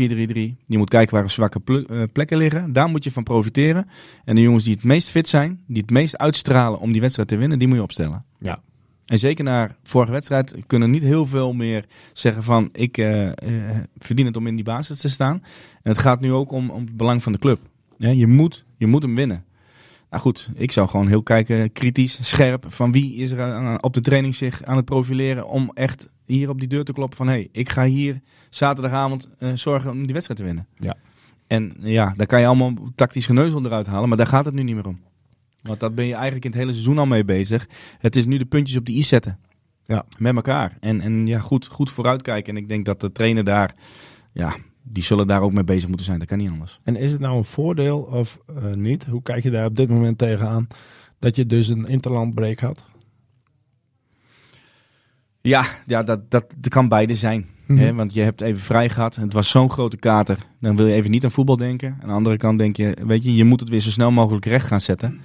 Je 0.67 0.79
moet 0.79 0.91
kijken 0.91 1.15
waar 1.15 1.25
er 1.25 1.31
zwakke 1.31 1.61
uh, 1.67 2.03
plekken 2.13 2.39
liggen. 2.39 2.73
Daar 2.73 2.89
moet 2.89 3.05
je 3.05 3.13
van 3.13 3.23
profiteren. 3.23 3.89
En 4.25 4.35
de 4.35 4.41
jongens 4.41 4.65
die 4.65 4.75
het 4.75 4.85
meest 4.85 5.11
fit 5.11 5.29
zijn, 5.29 5.61
die 5.67 5.83
het 5.83 5.91
meest 5.91 6.19
uitstralen 6.19 6.81
om 6.81 6.93
die 6.93 7.01
wedstrijd 7.01 7.29
te 7.29 7.37
winnen, 7.37 7.59
die 7.59 7.69
moet 7.69 7.77
je 7.77 7.83
opstellen. 7.83 8.25
Ja. 8.39 8.63
En 9.07 9.19
zeker 9.19 9.45
na 9.45 9.77
vorige 9.83 10.13
wedstrijd 10.13 10.57
kunnen 10.67 10.91
niet 10.91 11.03
heel 11.03 11.25
veel 11.25 11.53
meer 11.53 11.85
zeggen 12.13 12.43
van 12.43 12.69
ik 12.73 12.99
uh, 12.99 13.25
uh, 13.25 13.33
verdien 13.97 14.27
het 14.27 14.37
om 14.37 14.47
in 14.47 14.55
die 14.55 14.65
basis 14.65 15.01
te 15.01 15.09
staan. 15.09 15.43
En 15.83 15.91
het 15.91 15.99
gaat 15.99 16.21
nu 16.21 16.33
ook 16.33 16.53
om, 16.53 16.71
om 16.71 16.85
het 16.85 16.97
belang 16.97 17.23
van 17.23 17.33
de 17.33 17.39
club. 17.39 17.61
Ja, 17.97 18.11
je, 18.11 18.27
moet, 18.27 18.65
je 18.77 18.87
moet 18.87 19.03
hem 19.03 19.15
winnen. 19.15 19.45
Nou 20.11 20.23
goed, 20.23 20.49
ik 20.55 20.73
zou 20.73 20.89
gewoon 20.89 21.09
heel 21.09 21.23
kijken, 21.23 21.73
kritisch, 21.73 22.29
scherp, 22.29 22.65
van 22.69 22.93
wie 22.93 23.15
is 23.15 23.31
er 23.31 23.43
aan, 23.43 23.83
op 23.83 23.95
de 23.95 24.01
training 24.01 24.35
zich 24.35 24.65
aan 24.65 24.77
het 24.77 24.85
profileren 24.85 25.49
om 25.49 25.71
echt 25.75 26.09
hier 26.29 26.49
op 26.49 26.59
die 26.59 26.69
deur 26.69 26.85
te 26.85 26.93
kloppen 26.93 27.17
van 27.17 27.27
hé, 27.27 27.33
hey, 27.33 27.49
ik 27.53 27.71
ga 27.71 27.85
hier 27.85 28.21
zaterdagavond 28.51 29.29
uh, 29.39 29.51
zorgen 29.55 29.91
om 29.91 30.03
die 30.05 30.13
wedstrijd 30.13 30.41
te 30.41 30.47
winnen. 30.47 30.67
Ja. 30.77 30.95
En 31.47 31.75
ja, 31.79 32.15
daar 32.17 32.27
kan 32.27 32.41
je 32.41 32.47
allemaal 32.47 32.75
tactisch 32.95 33.27
geneuzel 33.27 33.65
eruit 33.65 33.87
halen, 33.87 34.09
maar 34.09 34.19
daar 34.19 34.27
gaat 34.27 34.45
het 34.45 34.55
nu 34.55 34.63
niet 34.63 34.75
meer 34.75 34.87
om. 34.87 35.01
Want 35.63 35.81
dat 35.81 35.95
ben 35.95 36.07
je 36.07 36.15
eigenlijk 36.15 36.45
in 36.45 36.51
het 36.51 36.61
hele 36.61 36.73
seizoen 36.73 36.99
al 36.99 37.07
mee 37.07 37.25
bezig. 37.25 37.69
Het 37.99 38.17
is 38.17 38.27
nu 38.27 38.39
de 38.39 38.45
puntjes 38.45 38.79
op 38.79 38.87
de 38.87 38.93
i 38.93 39.03
zetten. 39.03 39.39
Ja. 39.87 40.05
Met 40.19 40.37
elkaar. 40.37 40.77
En, 40.81 41.01
en 41.01 41.27
ja, 41.27 41.39
goed, 41.39 41.67
goed 41.67 41.91
vooruitkijken. 41.91 42.57
En 42.57 42.63
ik 42.63 42.69
denk 42.69 42.85
dat 42.85 43.01
de 43.01 43.13
trainer 43.13 43.45
daar, 43.45 43.75
ja, 44.33 44.57
die 44.83 45.03
zullen 45.03 45.27
daar 45.27 45.43
ook 45.43 45.53
mee 45.53 45.65
bezig 45.65 45.89
moeten 45.89 46.07
zijn. 46.07 46.19
Dat 46.19 46.29
kan 46.29 46.39
niet 46.39 46.51
anders. 46.51 46.81
En 46.83 46.97
is 46.97 47.13
het 47.13 47.21
nou 47.21 47.37
een 47.37 47.45
voordeel 47.45 48.01
of 48.01 48.43
uh, 48.51 48.73
niet? 48.73 49.05
Hoe 49.05 49.23
kijk 49.23 49.43
je 49.43 49.51
daar 49.51 49.67
op 49.67 49.77
dit 49.77 49.89
moment 49.89 50.19
tegenaan? 50.19 50.67
Dat 51.19 51.37
je 51.37 51.47
dus 51.47 51.69
een 51.69 51.87
interlandbreak 51.87 52.61
had? 52.61 52.85
Ja, 55.41 55.65
ja 55.87 56.03
dat, 56.03 56.31
dat, 56.31 56.45
dat 56.57 56.73
kan 56.73 56.89
beide 56.89 57.15
zijn. 57.15 57.47
Mhm. 57.67 57.79
Hè? 57.79 57.95
Want 57.95 58.15
je 58.15 58.21
hebt 58.21 58.41
even 58.41 58.63
vrij 58.63 58.89
gehad. 58.89 59.17
Het 59.17 59.33
was 59.33 59.51
zo'n 59.51 59.71
grote 59.71 59.97
kater. 59.97 60.39
Dan 60.61 60.77
wil 60.77 60.87
je 60.87 60.95
even 60.95 61.11
niet 61.11 61.25
aan 61.25 61.31
voetbal 61.31 61.57
denken. 61.57 61.97
Aan 62.01 62.09
de 62.09 62.15
andere 62.15 62.37
kant 62.37 62.59
denk 62.59 62.77
je, 62.77 62.97
weet 63.07 63.25
je, 63.25 63.35
je 63.35 63.45
moet 63.45 63.61
het 63.61 63.69
weer 63.69 63.81
zo 63.81 63.91
snel 63.91 64.11
mogelijk 64.11 64.45
recht 64.45 64.67
gaan 64.67 64.81
zetten. 64.81 65.21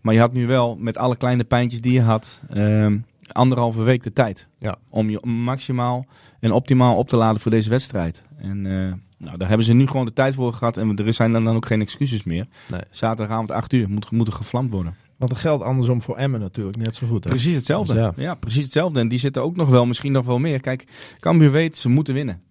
Maar 0.00 0.14
je 0.14 0.20
had 0.20 0.32
nu 0.32 0.46
wel, 0.46 0.76
met 0.76 0.98
alle 0.98 1.16
kleine 1.16 1.44
pijntjes 1.44 1.80
die 1.80 1.92
je 1.92 2.02
had, 2.02 2.42
um, 2.54 3.04
anderhalve 3.32 3.82
week 3.82 4.02
de 4.02 4.12
tijd. 4.12 4.48
Ja. 4.58 4.76
Om 4.88 5.10
je 5.10 5.26
maximaal 5.26 6.06
en 6.40 6.52
optimaal 6.52 6.96
op 6.96 7.08
te 7.08 7.16
laden 7.16 7.40
voor 7.40 7.50
deze 7.50 7.70
wedstrijd. 7.70 8.22
En 8.38 8.64
uh, 8.64 8.92
nou, 9.18 9.36
daar 9.36 9.48
hebben 9.48 9.66
ze 9.66 9.72
nu 9.72 9.86
gewoon 9.86 10.06
de 10.06 10.12
tijd 10.12 10.34
voor 10.34 10.52
gehad. 10.52 10.76
En 10.76 10.96
er 10.96 11.12
zijn 11.12 11.32
dan, 11.32 11.44
dan 11.44 11.56
ook 11.56 11.66
geen 11.66 11.80
excuses 11.80 12.24
meer. 12.24 12.46
Nee. 12.70 12.80
Zaterdagavond 12.90 13.50
8 13.50 13.72
uur 13.72 13.90
moet, 13.90 14.10
moet 14.10 14.26
er 14.26 14.32
gevlamd 14.32 14.70
worden. 14.70 14.94
Want 15.16 15.30
het 15.30 15.40
geldt 15.40 15.64
andersom 15.64 16.02
voor 16.02 16.16
Emmen 16.16 16.40
natuurlijk 16.40 16.76
net 16.76 16.96
zo 16.96 17.06
goed. 17.06 17.24
Hè? 17.24 17.30
Precies 17.30 17.54
hetzelfde. 17.54 17.92
Dus 17.92 18.02
ja. 18.02 18.12
ja. 18.16 18.22
ja. 18.22 18.34
precies 18.34 18.64
hetzelfde. 18.64 19.00
En 19.00 19.08
die 19.08 19.18
zitten 19.18 19.42
ook 19.42 19.56
nog 19.56 19.68
wel, 19.68 19.86
misschien 19.86 20.12
nog 20.12 20.26
wel 20.26 20.38
meer. 20.38 20.60
Kijk, 20.60 20.84
Cambuur 21.20 21.50
weet, 21.50 21.76
ze 21.76 21.88
moeten 21.88 22.14
winnen. 22.14 22.42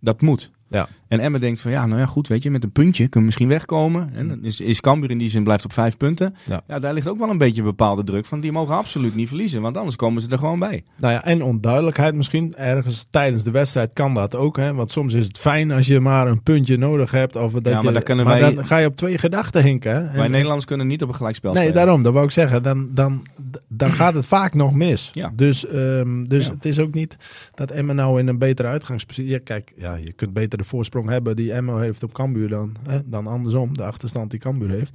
Dat 0.00 0.20
moet. 0.20 0.50
Ja. 0.68 0.88
En 1.14 1.20
Emmen 1.20 1.40
denkt 1.40 1.60
van, 1.60 1.70
ja, 1.70 1.86
nou 1.86 2.00
ja, 2.00 2.06
goed, 2.06 2.28
weet 2.28 2.42
je, 2.42 2.50
met 2.50 2.64
een 2.64 2.72
puntje 2.72 3.02
kunnen 3.02 3.18
we 3.20 3.24
misschien 3.24 3.48
wegkomen. 3.48 4.10
En 4.14 4.28
dan 4.28 4.44
is, 4.44 4.60
is 4.60 4.80
Cambuur 4.80 5.10
in 5.10 5.18
die 5.18 5.28
zin 5.30 5.44
blijft 5.44 5.64
op 5.64 5.72
vijf 5.72 5.96
punten. 5.96 6.34
Ja. 6.66 6.78
daar 6.78 6.92
ligt 6.94 7.08
ook 7.08 7.18
wel 7.18 7.30
een 7.30 7.38
beetje 7.38 7.60
een 7.60 7.66
bepaalde 7.66 8.04
druk 8.04 8.26
van. 8.26 8.40
Die 8.40 8.52
mogen 8.52 8.74
absoluut 8.74 9.14
niet 9.14 9.28
verliezen, 9.28 9.62
want 9.62 9.76
anders 9.76 9.96
komen 9.96 10.22
ze 10.22 10.28
er 10.30 10.38
gewoon 10.38 10.58
bij. 10.58 10.84
Nou 10.96 11.12
ja, 11.12 11.24
en 11.24 11.42
onduidelijkheid 11.42 12.14
misschien. 12.14 12.54
Ergens 12.56 13.06
tijdens 13.10 13.44
de 13.44 13.50
wedstrijd 13.50 13.92
kan 13.92 14.14
dat 14.14 14.34
ook. 14.34 14.56
Hè? 14.56 14.74
Want 14.74 14.90
soms 14.90 15.14
is 15.14 15.26
het 15.26 15.38
fijn 15.38 15.70
als 15.70 15.86
je 15.86 16.00
maar 16.00 16.28
een 16.28 16.42
puntje 16.42 16.76
nodig 16.76 17.10
hebt. 17.10 17.36
Of 17.36 17.52
dat 17.52 17.64
Ja, 17.72 17.82
maar 17.82 17.92
je, 17.92 18.02
kunnen 18.02 18.24
maar 18.26 18.40
wij- 18.40 18.54
dan 18.54 18.66
ga 18.66 18.76
je 18.76 18.86
op 18.86 18.96
twee 18.96 19.18
gedachten 19.18 19.62
hinken. 19.62 19.92
Hè? 19.94 20.06
En- 20.06 20.16
Wij 20.16 20.28
Nederlanders 20.28 20.64
kunnen 20.66 20.86
niet 20.86 21.02
op 21.02 21.08
een 21.08 21.14
gelijkspel 21.14 21.52
Nee, 21.52 21.62
spelen. 21.62 21.82
daarom. 21.84 22.02
Dat 22.02 22.12
wou 22.12 22.24
ik 22.24 22.30
zeggen. 22.30 22.62
Dan, 22.62 22.88
dan, 22.94 23.22
dan 23.68 23.92
gaat 23.92 24.14
het 24.14 24.26
vaak 24.26 24.54
nog 24.54 24.74
mis. 24.74 25.10
Ja. 25.12 25.32
Dus, 25.36 25.66
ehm, 25.66 26.24
dus 26.24 26.46
Ja. 26.46 26.52
het 26.52 26.64
is 26.64 26.78
ook 26.78 26.94
niet 26.94 27.16
dat 27.54 27.70
Emma 27.70 27.92
nou 27.92 28.20
in 28.20 28.28
een 28.28 28.38
betere 28.38 28.68
uitgangspositie... 28.68 29.32
Ja, 29.32 29.38
kijk, 29.44 29.72
ja, 29.76 29.94
je 29.94 30.12
kunt 30.12 30.32
beter 30.32 30.58
de 30.58 30.64
voorsprong 30.64 31.03
hebben 31.08 31.36
die 31.36 31.52
Emma 31.52 31.78
heeft 31.78 32.02
op 32.02 32.12
Cambuur 32.12 32.48
dan, 32.48 32.76
hè, 32.88 32.98
dan 33.04 33.26
andersom. 33.26 33.76
De 33.76 33.84
achterstand 33.84 34.30
die 34.30 34.40
Cambuur 34.40 34.70
heeft. 34.70 34.92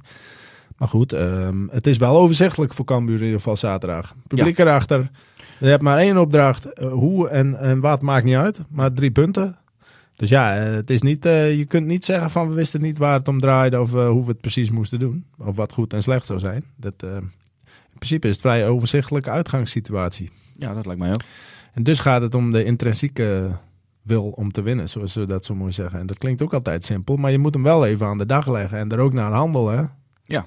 Maar 0.80 0.88
goed, 0.88 1.12
ehm, 1.12 1.68
het 1.70 1.86
is 1.86 1.98
wel 1.98 2.16
overzichtelijk 2.16 2.74
voor 2.74 2.84
Cambuur 2.84 3.16
in 3.16 3.22
ieder 3.22 3.36
geval 3.36 3.56
zaterdag. 3.56 4.14
Publiek 4.26 4.58
erachter. 4.58 5.10
Je 5.58 5.66
hebt 5.66 5.82
maar 5.82 5.98
één 5.98 6.18
opdracht. 6.18 6.64
Eh, 6.64 6.92
hoe 6.92 7.28
en, 7.28 7.58
en 7.58 7.80
wat 7.80 8.02
maakt 8.02 8.24
niet 8.24 8.36
uit. 8.36 8.60
Maar 8.68 8.92
drie 8.92 9.10
punten. 9.10 9.56
Dus 10.16 10.28
ja, 10.28 10.56
eh, 10.56 10.72
het 10.74 10.90
is 10.90 11.02
niet, 11.02 11.26
eh, 11.26 11.56
je 11.56 11.64
kunt 11.64 11.86
niet 11.86 12.04
zeggen 12.04 12.30
van 12.30 12.48
we 12.48 12.54
wisten 12.54 12.80
niet 12.80 12.98
waar 12.98 13.18
het 13.18 13.28
om 13.28 13.40
draaide 13.40 13.80
of 13.80 13.90
hoe 13.92 14.24
we 14.24 14.30
het 14.30 14.40
precies 14.40 14.70
moesten 14.70 14.98
doen. 14.98 15.24
Of 15.38 15.56
wat 15.56 15.72
goed 15.72 15.92
en 15.92 16.02
slecht 16.02 16.26
zou 16.26 16.38
zijn. 16.38 16.64
Dat, 16.76 16.94
in 17.02 17.98
principe 17.98 18.26
is 18.26 18.32
het 18.32 18.42
vrij 18.42 18.68
overzichtelijke 18.68 19.30
uitgangssituatie. 19.30 20.30
Ja, 20.56 20.74
dat 20.74 20.86
lijkt 20.86 21.00
mij 21.00 21.12
ook. 21.12 21.22
En 21.72 21.82
dus 21.82 21.98
gaat 21.98 22.22
het 22.22 22.34
om 22.34 22.52
de 22.52 22.64
intrinsieke 22.64 23.50
wil 24.02 24.24
om 24.28 24.52
te 24.52 24.62
winnen, 24.62 24.88
zoals 24.88 25.12
ze 25.12 25.24
dat 25.26 25.44
zo 25.44 25.54
mooi 25.54 25.72
zeggen. 25.72 26.00
En 26.00 26.06
dat 26.06 26.18
klinkt 26.18 26.42
ook 26.42 26.54
altijd 26.54 26.84
simpel, 26.84 27.16
maar 27.16 27.30
je 27.30 27.38
moet 27.38 27.54
hem 27.54 27.62
wel 27.62 27.86
even 27.86 28.06
aan 28.06 28.18
de 28.18 28.26
dag 28.26 28.46
leggen 28.46 28.78
en 28.78 28.90
er 28.90 28.98
ook 28.98 29.12
naar 29.12 29.32
handelen. 29.32 29.92
Ja. 30.22 30.46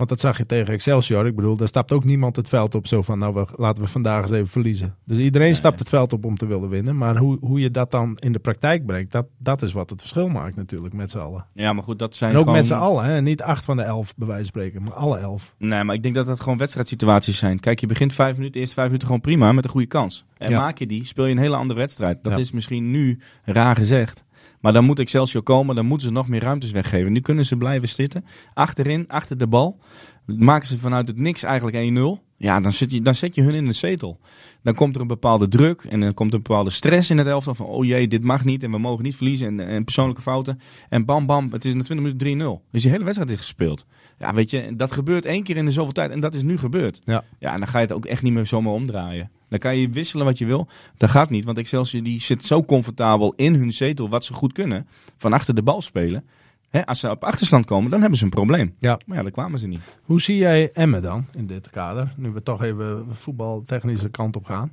Want 0.00 0.12
dat 0.12 0.20
zag 0.20 0.38
je 0.38 0.46
tegen 0.46 0.72
Excelsior. 0.72 1.26
Ik 1.26 1.36
bedoel, 1.36 1.56
daar 1.56 1.68
stapt 1.68 1.92
ook 1.92 2.04
niemand 2.04 2.36
het 2.36 2.48
veld 2.48 2.74
op 2.74 2.86
zo 2.86 3.02
van, 3.02 3.18
nou, 3.18 3.34
we, 3.34 3.46
laten 3.56 3.82
we 3.82 3.88
vandaag 3.88 4.22
eens 4.22 4.30
even 4.30 4.46
verliezen. 4.48 4.94
Dus 5.04 5.18
iedereen 5.18 5.46
Nee. 5.46 5.56
stapt 5.56 5.78
het 5.78 5.88
veld 5.88 6.12
op 6.12 6.24
om 6.24 6.36
te 6.36 6.46
willen 6.46 6.68
winnen. 6.68 6.96
Maar 6.96 7.16
hoe, 7.16 7.38
hoe 7.40 7.60
je 7.60 7.70
dat 7.70 7.90
dan 7.90 8.16
in 8.20 8.32
de 8.32 8.38
praktijk 8.38 8.86
brengt, 8.86 9.12
dat, 9.12 9.26
dat 9.38 9.62
is 9.62 9.72
wat 9.72 9.90
het 9.90 10.00
verschil 10.00 10.28
maakt 10.28 10.56
natuurlijk 10.56 10.94
met 10.94 11.10
z'n 11.10 11.18
allen. 11.18 11.46
Ja, 11.54 11.72
maar 11.72 11.82
goed, 11.84 11.98
dat 11.98 12.16
zijn 12.16 12.30
En 12.30 12.36
ook 12.36 12.42
gewoon... 12.42 12.58
met 12.58 12.66
z'n 12.66 12.74
allen, 12.74 13.04
hè? 13.04 13.22
niet 13.22 13.42
acht 13.42 13.64
van 13.64 13.76
de 13.76 13.82
elf 13.82 14.14
bij 14.16 14.26
wijze 14.26 14.42
van 14.42 14.50
spreken, 14.62 14.82
maar 14.82 14.92
alle 14.92 15.18
elf. 15.18 15.54
Nee, 15.58 15.84
maar 15.84 15.94
ik 15.94 16.02
denk 16.02 16.14
dat 16.14 16.26
dat 16.26 16.40
gewoon 16.40 16.58
wedstrijdsituaties 16.58 17.38
zijn. 17.38 17.60
Kijk, 17.60 17.78
je 17.80 17.86
begint 17.86 18.12
vijf 18.12 18.32
minuten, 18.32 18.52
de 18.52 18.58
eerste 18.58 18.74
vijf 18.74 18.86
minuten 18.86 19.06
gewoon 19.06 19.22
prima 19.22 19.52
met 19.52 19.64
een 19.64 19.70
goede 19.70 19.86
kans. 19.86 20.24
En 20.38 20.50
Ja. 20.50 20.60
maak 20.60 20.78
je 20.78 20.86
die, 20.86 21.04
speel 21.04 21.24
je 21.26 21.32
een 21.32 21.38
hele 21.38 21.56
andere 21.56 21.78
wedstrijd. 21.78 22.18
Dat 22.24 22.32
Ja. 22.32 22.38
is 22.38 22.50
misschien 22.52 22.90
nu 22.90 23.18
raar 23.44 23.76
gezegd. 23.76 24.24
Maar 24.60 24.72
dan 24.72 24.84
moet 24.84 24.98
Excelsior 24.98 25.42
komen, 25.42 25.74
dan 25.74 25.86
moeten 25.86 26.08
ze 26.08 26.12
nog 26.12 26.28
meer 26.28 26.42
ruimtes 26.42 26.70
weggeven. 26.70 27.12
Nu 27.12 27.20
kunnen 27.20 27.44
ze 27.46 27.56
blijven 27.56 27.88
zitten, 27.88 28.24
achterin, 28.54 29.08
achter 29.08 29.38
de 29.38 29.46
bal. 29.46 29.78
Maken 30.26 30.68
ze 30.68 30.78
vanuit 30.78 31.08
het 31.08 31.16
niks 31.16 31.42
eigenlijk 31.42 31.76
1-0. 32.20 32.29
Ja, 32.42 32.60
dan, 32.60 32.72
zit 32.72 32.92
je, 32.92 33.02
dan 33.02 33.14
zet 33.14 33.34
je 33.34 33.42
hun 33.42 33.54
in 33.54 33.64
de 33.64 33.72
zetel. 33.72 34.18
Dan 34.62 34.74
komt 34.74 34.94
er 34.94 35.00
een 35.00 35.06
bepaalde 35.06 35.48
druk 35.48 35.82
en 35.82 36.00
dan 36.00 36.14
komt 36.14 36.30
er 36.30 36.36
een 36.36 36.42
bepaalde 36.42 36.70
stress 36.70 37.10
in 37.10 37.18
het 37.18 37.26
elftal. 37.26 37.54
Van, 37.54 37.66
oh 37.66 37.84
jee, 37.84 38.08
dit 38.08 38.22
mag 38.22 38.44
niet 38.44 38.62
en 38.62 38.70
we 38.70 38.78
mogen 38.78 39.04
niet 39.04 39.16
verliezen 39.16 39.46
en, 39.46 39.68
en 39.68 39.84
persoonlijke 39.84 40.22
fouten. 40.22 40.60
En 40.88 41.04
bam, 41.04 41.26
bam, 41.26 41.52
het 41.52 41.64
is 41.64 41.74
na 41.74 41.82
20 41.82 42.06
minuten 42.06 42.60
3-0. 42.60 42.70
Dus 42.70 42.82
die 42.82 42.90
hele 42.90 43.04
wedstrijd 43.04 43.30
is 43.30 43.36
gespeeld. 43.36 43.86
Ja, 44.18 44.34
weet 44.34 44.50
je, 44.50 44.76
dat 44.76 44.92
gebeurt 44.92 45.24
één 45.24 45.42
keer 45.42 45.56
in 45.56 45.64
de 45.64 45.70
zoveel 45.70 45.92
tijd 45.92 46.10
en 46.10 46.20
dat 46.20 46.34
is 46.34 46.42
nu 46.42 46.58
gebeurd. 46.58 46.98
Ja. 47.04 47.24
Ja, 47.38 47.52
en 47.52 47.58
dan 47.58 47.68
ga 47.68 47.78
je 47.78 47.84
het 47.84 47.94
ook 47.94 48.06
echt 48.06 48.22
niet 48.22 48.32
meer 48.32 48.46
zomaar 48.46 48.72
omdraaien. 48.72 49.30
Dan 49.48 49.58
kan 49.58 49.76
je 49.76 49.88
wisselen 49.88 50.24
wat 50.24 50.38
je 50.38 50.46
wil. 50.46 50.68
Dat 50.96 51.10
gaat 51.10 51.30
niet, 51.30 51.44
want 51.44 51.58
Excelsior 51.58 52.02
die 52.02 52.20
zit 52.20 52.44
zo 52.44 52.64
comfortabel 52.64 53.32
in 53.36 53.54
hun 53.54 53.72
zetel, 53.72 54.08
wat 54.08 54.24
ze 54.24 54.32
goed 54.32 54.52
kunnen, 54.52 54.86
van 55.16 55.32
achter 55.32 55.54
de 55.54 55.62
bal 55.62 55.82
spelen. 55.82 56.24
Hè, 56.70 56.86
als 56.86 57.00
ze 57.00 57.10
op 57.10 57.24
achterstand 57.24 57.66
komen, 57.66 57.90
dan 57.90 58.00
hebben 58.00 58.18
ze 58.18 58.24
een 58.24 58.30
probleem. 58.30 58.74
Ja. 58.78 59.00
Maar 59.06 59.16
ja, 59.16 59.22
daar 59.22 59.32
kwamen 59.32 59.58
ze 59.58 59.66
niet. 59.66 59.80
Hoe 60.02 60.20
zie 60.20 60.36
jij 60.36 60.70
Emmen 60.72 61.02
dan 61.02 61.26
in 61.32 61.46
dit 61.46 61.70
kader? 61.70 62.12
Nu 62.16 62.30
we 62.30 62.42
toch 62.42 62.62
even 62.62 63.06
voetbaltechnische 63.10 64.08
kant 64.08 64.36
op 64.36 64.44
gaan. 64.44 64.72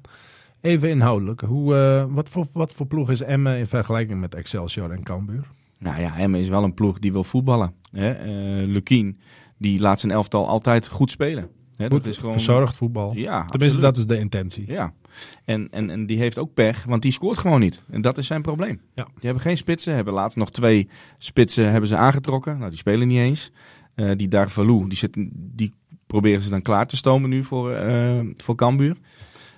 Even 0.61 0.89
inhoudelijk. 0.89 1.41
Hoe, 1.41 1.75
eh, 1.75 2.05
wat, 2.13 2.29
voor, 2.29 2.45
wat 2.53 2.73
voor 2.73 2.85
ploeg 2.85 3.09
is 3.09 3.21
Emmen 3.21 3.57
in 3.57 3.67
vergelijking 3.67 4.19
met 4.19 4.35
Excelsior 4.35 4.91
en 4.91 5.03
Cambuur? 5.03 5.47
Nou 5.79 6.01
ja, 6.01 6.17
Emmen 6.17 6.39
is 6.39 6.49
wel 6.49 6.63
een 6.63 6.73
ploeg 6.73 6.99
die 6.99 7.11
wil 7.11 7.23
voetballen. 7.23 7.73
Hè? 7.91 8.11
eh 8.11 8.67
Lukien, 8.67 9.19
die 9.57 9.79
laat 9.79 9.99
zijn 9.99 10.11
elftal 10.11 10.47
altijd 10.47 10.87
goed 10.87 11.11
spelen. 11.11 11.49
Hè, 11.75 11.89
dat 11.89 12.05
is 12.05 12.17
gewoon... 12.17 12.31
verzorgd 12.31 12.75
voetbal. 12.75 13.13
Ja, 13.15 13.45
Tenminste, 13.45 13.57
absoluut. 13.77 13.81
dat 13.81 13.97
is 13.97 14.05
de 14.05 14.17
intentie. 14.17 14.63
Ja, 14.67 14.93
en, 15.45 15.67
en, 15.71 15.89
en 15.89 16.05
die 16.05 16.17
heeft 16.17 16.37
ook 16.37 16.53
pech, 16.53 16.83
want 16.83 17.01
die 17.01 17.11
scoort 17.11 17.37
gewoon 17.37 17.59
niet. 17.59 17.83
En 17.89 18.01
dat 18.01 18.17
is 18.17 18.27
zijn 18.27 18.41
probleem. 18.41 18.81
Ja. 18.93 19.03
Die 19.03 19.13
hebben 19.21 19.41
geen 19.41 19.57
spitsen, 19.57 19.95
hebben 19.95 20.13
laatst 20.13 20.37
nog 20.37 20.51
twee 20.51 20.89
spitsen 21.17 21.71
hebben 21.71 21.89
ze 21.89 21.95
aangetrokken. 21.95 22.57
Nou, 22.57 22.69
die 22.69 22.79
spelen 22.79 23.07
niet 23.07 23.19
eens. 23.19 23.51
Eh, 23.95 24.11
die 24.15 24.27
Darvalu, 24.27 24.87
die, 24.87 24.97
zit, 24.97 25.17
die 25.33 25.73
proberen 26.07 26.41
ze 26.41 26.49
dan 26.49 26.61
klaar 26.61 26.87
te 26.87 26.95
stomen 26.97 27.29
nu 27.29 27.43
voor, 27.43 27.71
eh 27.71 28.19
voor 28.35 28.55
Cambuur. 28.55 28.95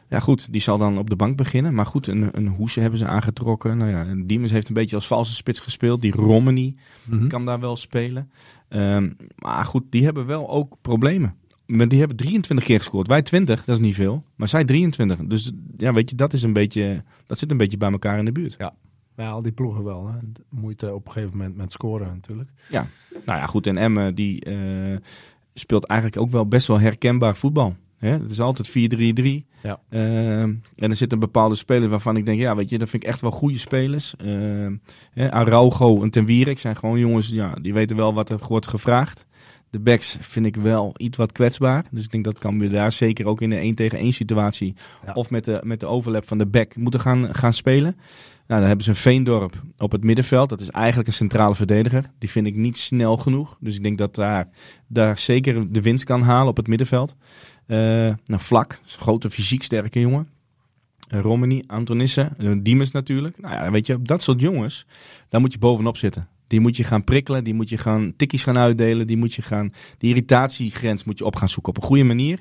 Ja 0.10 0.20
goed, 0.20 0.52
die 0.52 0.62
zal 0.62 0.78
dan 0.78 0.98
op 0.98 1.10
de 1.10 1.16
bank 1.16 1.38
beginnen. 1.38 1.74
Maar 1.74 1.86
goed, 1.86 2.08
een, 2.08 2.30
een 2.32 2.48
Hoese 2.48 2.80
hebben 2.80 3.00
ze 3.00 3.06
aangetrokken. 3.08 3.78
Nou 3.78 3.90
ja, 3.92 4.06
Diemers 4.26 4.52
heeft 4.52 4.68
een 4.68 4.74
beetje 4.74 4.96
als 4.96 5.08
valse 5.08 5.34
spits 5.36 5.60
gespeeld. 5.60 6.02
Die 6.02 6.12
Romani 6.12 6.76
Mhm. 7.04 7.28
kan 7.28 7.46
daar 7.46 7.60
wel 7.60 7.76
spelen. 7.76 8.32
Ehm, 8.70 9.10
maar 9.36 9.66
goed, 9.66 9.84
die 9.90 10.04
hebben 10.04 10.26
wel 10.26 10.50
ook 10.50 10.78
problemen. 10.82 11.36
Maar 11.70 11.88
die 11.88 12.00
hebben 12.00 12.18
23 12.18 12.66
keer 12.66 12.78
gescoord. 12.78 13.08
Wij 13.08 13.22
20, 13.22 13.66
dat 13.66 13.76
is 13.76 13.82
niet 13.82 13.96
veel. 13.96 14.24
Maar 14.36 14.48
zij 14.48 14.66
23. 14.66 15.20
Dus 15.20 15.52
ja, 15.78 15.94
weet 15.94 16.10
je, 16.10 16.16
dat, 16.16 16.34
is 16.34 16.44
een 16.44 16.54
beetje, 16.54 17.04
dat 17.26 17.40
zit 17.40 17.52
een 17.52 17.58
beetje 17.58 17.78
bij 17.78 17.92
elkaar 17.92 18.20
in 18.20 18.26
de 18.26 18.32
buurt. 18.32 18.56
Ja, 18.58 18.74
al 19.30 19.42
die 19.42 19.52
ploegen 19.52 19.84
wel. 19.84 20.08
Hè. 20.08 20.18
Moeite 20.50 20.94
op 20.94 21.06
een 21.06 21.12
gegeven 21.12 21.38
moment 21.38 21.56
met 21.56 21.72
scoren 21.72 22.08
natuurlijk. 22.08 22.50
Nou 23.26 23.40
ja, 23.40 23.46
goed. 23.46 23.68
En 23.68 23.78
Emmen 23.78 24.16
die 24.16 24.44
eh, 24.44 24.98
speelt 25.54 25.86
eigenlijk 25.86 26.22
ook 26.22 26.30
wel 26.30 26.48
best 26.48 26.68
wel 26.68 26.80
herkenbaar 26.80 27.36
voetbal. 27.36 27.76
Hè? 27.98 28.10
Het 28.10 28.32
is 28.32 28.40
altijd 28.40 28.70
4-3-3. 28.70 28.72
Ja. 29.64 29.80
Ehm, 29.90 30.54
en 30.76 30.90
er 30.90 30.96
zit 30.96 31.12
een 31.12 31.20
bepaalde 31.20 31.56
speler 31.56 31.90
waarvan 31.90 32.18
ik 32.18 32.26
denk, 32.26 32.40
ja, 32.40 32.56
weet 32.56 32.70
je, 32.70 32.78
dat 32.78 32.90
vind 32.90 33.04
ik 33.04 33.10
echt 33.10 33.22
wel 33.22 33.32
goede 33.32 33.58
spelers. 33.58 34.16
Ehm 34.16 34.76
hè, 35.12 35.32
Araujo 35.32 36.04
en 36.04 36.10
Ten 36.10 36.26
Wierik 36.26 36.60
zijn 36.60 36.76
gewoon 36.76 37.00
jongens, 37.00 37.30
ja, 37.30 37.54
die 37.62 37.74
weten 37.74 37.96
wel 37.96 38.14
wat 38.14 38.30
er 38.30 38.40
wordt 38.48 38.68
gevraagd. 38.68 39.26
De 39.70 39.80
backs 39.80 40.18
vind 40.22 40.46
ik 40.46 40.56
wel 40.56 40.94
iets 40.98 41.18
wat 41.18 41.32
kwetsbaar. 41.32 41.86
Dus 41.92 42.04
ik 42.04 42.12
denk 42.12 42.24
dat 42.24 42.40
kan 42.40 42.60
we 42.60 42.68
daar 42.68 42.92
zeker 42.92 43.28
ook 43.28 43.42
in 43.42 43.50
de 43.50 43.56
1 43.56 43.76
tegen 43.76 43.98
1 43.98 44.14
situatie. 44.14 44.76
Ja. 45.06 45.14
Of 45.14 45.30
met 45.30 45.46
de, 45.46 45.60
met 45.64 45.80
de 45.80 45.86
overlap 45.86 46.28
van 46.28 46.38
de 46.38 46.46
back 46.46 46.76
moeten 46.76 47.00
gaan, 47.00 47.36
gaan 47.36 47.54
spelen. 47.54 47.96
Nou, 48.48 48.60
dan 48.60 48.68
hebben 48.68 48.86
ze 48.86 48.90
een 48.92 48.98
Veendorp 48.98 49.62
op 49.78 49.92
het 49.92 50.04
middenveld. 50.04 50.50
Dat 50.50 50.62
is 50.62 50.70
eigenlijk 50.70 51.08
een 51.08 51.14
centrale 51.14 51.56
verdediger. 51.56 52.12
Die 52.18 52.30
vind 52.30 52.48
ik 52.48 52.56
niet 52.56 52.78
snel 52.78 53.18
genoeg. 53.18 53.58
Dus 53.60 53.76
ik 53.76 53.84
denk 53.84 53.98
dat 53.98 54.16
daar, 54.16 54.50
daar 54.88 55.18
zeker 55.18 55.72
de 55.72 55.82
winst 55.82 56.04
kan 56.04 56.22
halen 56.22 56.50
op 56.50 56.58
het 56.58 56.68
middenveld. 56.68 57.16
Eh 57.66 57.78
nou, 57.78 58.42
Vlak, 58.42 58.80
grote 58.86 59.30
fysiek 59.30 59.64
sterke 59.64 60.00
jongen. 60.00 60.28
Eh, 61.08 61.20
Romani, 61.20 61.64
Antonissen, 61.68 62.34
uh, 62.38 62.56
Diemers 62.62 62.92
natuurlijk. 62.92 63.42
Nou 63.42 63.54
ja, 63.54 63.72
weet 63.72 63.86
je, 63.86 63.94
op 63.94 64.08
dat 64.08 64.24
soort 64.24 64.42
jongens, 64.42 64.86
daar 65.30 65.42
moet 65.42 65.54
je 65.54 65.60
bovenop 65.60 65.98
zitten. 65.98 66.28
Die 66.50 66.60
moet 66.60 66.78
je 66.78 66.84
gaan 66.84 67.04
prikkelen, 67.04 67.44
die 67.44 67.54
moet 67.54 67.70
je 67.70 67.78
gaan 67.78 68.14
tikkies 68.16 68.44
gaan 68.44 68.58
uitdelen, 68.58 69.08
die 69.08 69.18
moet 69.18 69.34
je 69.34 69.42
gaan, 69.42 69.70
die 69.98 70.10
irritatiegrens 70.10 71.04
moet 71.04 71.18
je 71.18 71.26
op 71.26 71.36
gaan 71.36 71.50
zoeken 71.50 71.74
op 71.76 71.82
een 71.82 71.88
goede 71.88 72.04
manier. 72.04 72.40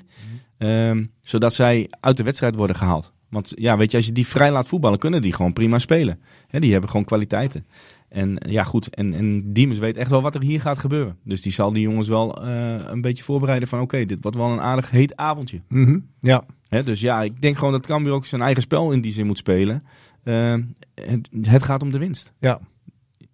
Ehm, 0.57 1.05
zodat 1.21 1.53
zij 1.53 1.87
uit 1.99 2.17
de 2.17 2.23
wedstrijd 2.23 2.55
worden 2.55 2.75
gehaald. 2.75 3.13
Want 3.29 3.51
ja, 3.55 3.77
weet 3.77 3.91
je, 3.91 3.97
als 3.97 4.05
je 4.05 4.11
die 4.11 4.27
vrij 4.27 4.51
laat 4.51 4.67
voetballen, 4.67 4.99
kunnen 4.99 5.21
die 5.21 5.33
gewoon 5.33 5.53
prima 5.53 5.79
spelen. 5.79 6.19
Die 6.49 6.71
hebben 6.71 6.89
gewoon 6.89 7.05
kwaliteiten. 7.05 7.65
En 8.09 8.37
ja, 8.47 8.63
goed, 8.63 8.89
en, 8.89 9.13
en 9.13 9.53
Diemers 9.53 9.79
weet 9.79 9.97
echt 9.97 10.09
wel 10.09 10.21
wat 10.21 10.35
er 10.35 10.41
hier 10.41 10.61
gaat 10.61 10.77
gebeuren. 10.77 11.17
Dus 11.23 11.41
die 11.41 11.51
zal 11.51 11.73
die 11.73 11.81
jongens 11.81 12.07
wel 12.07 12.45
eh, 12.45 12.75
een 12.85 13.01
beetje 13.01 13.23
voorbereiden 13.23 13.67
van 13.67 13.79
oké, 13.79 14.05
dit 14.05 14.17
wordt 14.21 14.37
wel 14.37 14.51
een 14.51 14.61
aardig 14.61 14.89
heet 14.89 15.15
avondje. 15.15 15.61
Mhm. 15.67 15.99
Ja, 16.19 16.43
dus 16.81 17.01
ja, 17.01 17.21
ik 17.21 17.41
denk 17.41 17.57
gewoon 17.57 17.73
dat 17.73 17.85
Cambuur 17.85 18.13
ook 18.13 18.25
zijn 18.25 18.41
eigen 18.41 18.61
spel 18.61 18.91
in 18.91 19.01
die 19.01 19.11
zin 19.11 19.25
moet 19.25 19.37
spelen. 19.37 19.83
Eh, 20.23 20.55
het, 20.93 21.29
het 21.41 21.63
gaat 21.63 21.81
om 21.81 21.91
de 21.91 21.97
winst. 21.97 22.33
ja. 22.39 22.59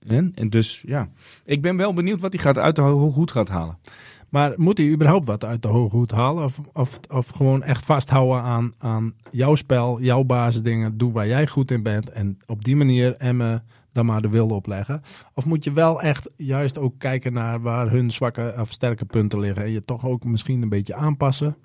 En, 0.07 0.31
en 0.35 0.49
dus 0.49 0.83
ja, 0.87 1.09
ik 1.45 1.61
ben 1.61 1.77
wel 1.77 1.93
benieuwd 1.93 2.21
wat 2.21 2.33
hij 2.33 2.41
gaat 2.41 2.57
uit 2.57 2.75
de 2.75 2.81
ho- 2.81 3.11
hoed 3.11 3.31
gaat 3.31 3.49
halen. 3.49 3.77
Maar 4.29 4.53
moet 4.55 4.77
hij 4.77 4.87
überhaupt 4.87 5.25
wat 5.25 5.45
uit 5.45 5.61
de 5.61 5.67
hoge 5.67 5.95
hoed 5.95 6.11
halen? 6.11 6.43
Of, 6.43 6.59
of, 6.73 6.99
of 7.09 7.27
gewoon 7.29 7.63
echt 7.63 7.85
vasthouden 7.85 8.41
aan, 8.41 8.73
aan 8.77 9.13
jouw 9.31 9.55
spel, 9.55 10.01
jouw 10.01 10.23
basisdingen. 10.23 10.97
Doe 10.97 11.11
waar 11.11 11.27
jij 11.27 11.47
goed 11.47 11.71
in 11.71 11.83
bent. 11.83 12.09
En 12.09 12.37
op 12.45 12.63
die 12.63 12.75
manier 12.75 13.15
Emmen 13.17 13.63
dan 13.91 14.05
maar 14.05 14.21
de 14.21 14.29
wilde 14.29 14.53
opleggen. 14.53 15.01
Of 15.33 15.45
moet 15.45 15.63
je 15.63 15.71
wel 15.71 16.01
echt 16.01 16.29
juist 16.35 16.77
ook 16.77 16.93
kijken 16.97 17.33
naar 17.33 17.61
waar 17.61 17.89
hun 17.91 18.11
zwakke 18.11 18.55
of 18.59 18.71
sterke 18.71 19.05
punten 19.05 19.39
liggen. 19.39 19.63
En 19.63 19.71
je 19.71 19.81
toch 19.81 20.05
ook 20.05 20.23
misschien 20.23 20.61
een 20.61 20.69
beetje 20.69 20.95
aanpassen. 20.95 21.55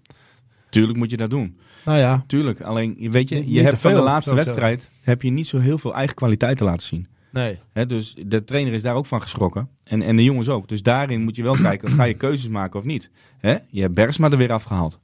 Tuurlijk 0.71 0.99
moet 0.99 1.11
je 1.11 1.17
dat 1.17 1.31
doen. 1.31 1.59
Nou 1.85 1.99
ja, 1.99 2.25
Tuurlijk, 2.27 2.61
alleen 2.61 3.11
weet 3.11 3.29
je, 3.29 3.51
je 3.53 3.63
hebt 3.63 3.79
van 3.79 3.91
de 3.91 3.97
laatste 4.01 4.31
wedstrijd 4.35 4.91
heb 5.01 5.23
je 5.23 5.31
niet 5.31 5.47
zo 5.47 5.59
heel 5.59 5.79
veel 5.79 5.95
eigen 5.95 6.15
kwaliteiten 6.17 6.67
laten 6.67 6.87
zien. 6.87 7.07
Nee. 7.31 7.59
Hè, 7.73 7.87
dus 7.87 8.15
de 8.27 8.45
trainer 8.45 8.73
is 8.73 8.83
daar 8.83 8.95
ook 8.95 9.07
van 9.07 9.23
geschrokken. 9.23 9.69
En, 9.85 10.03
en 10.03 10.17
de 10.17 10.25
jongens 10.25 10.49
ook. 10.49 10.69
Dus 10.69 10.83
daarin 10.83 11.23
moet 11.23 11.37
je 11.37 11.43
wel 11.43 11.57
kijken, 11.57 11.89
ga 11.89 12.05
je 12.05 12.15
keuzes 12.15 12.49
maken 12.49 12.79
of 12.79 12.85
niet. 12.85 13.11
Hè? 13.39 13.57
Je 13.71 13.81
hebt 13.81 13.95
Bergsma 13.95 14.31
er 14.31 14.37
weer 14.37 14.53
afgehaald. 14.53 14.99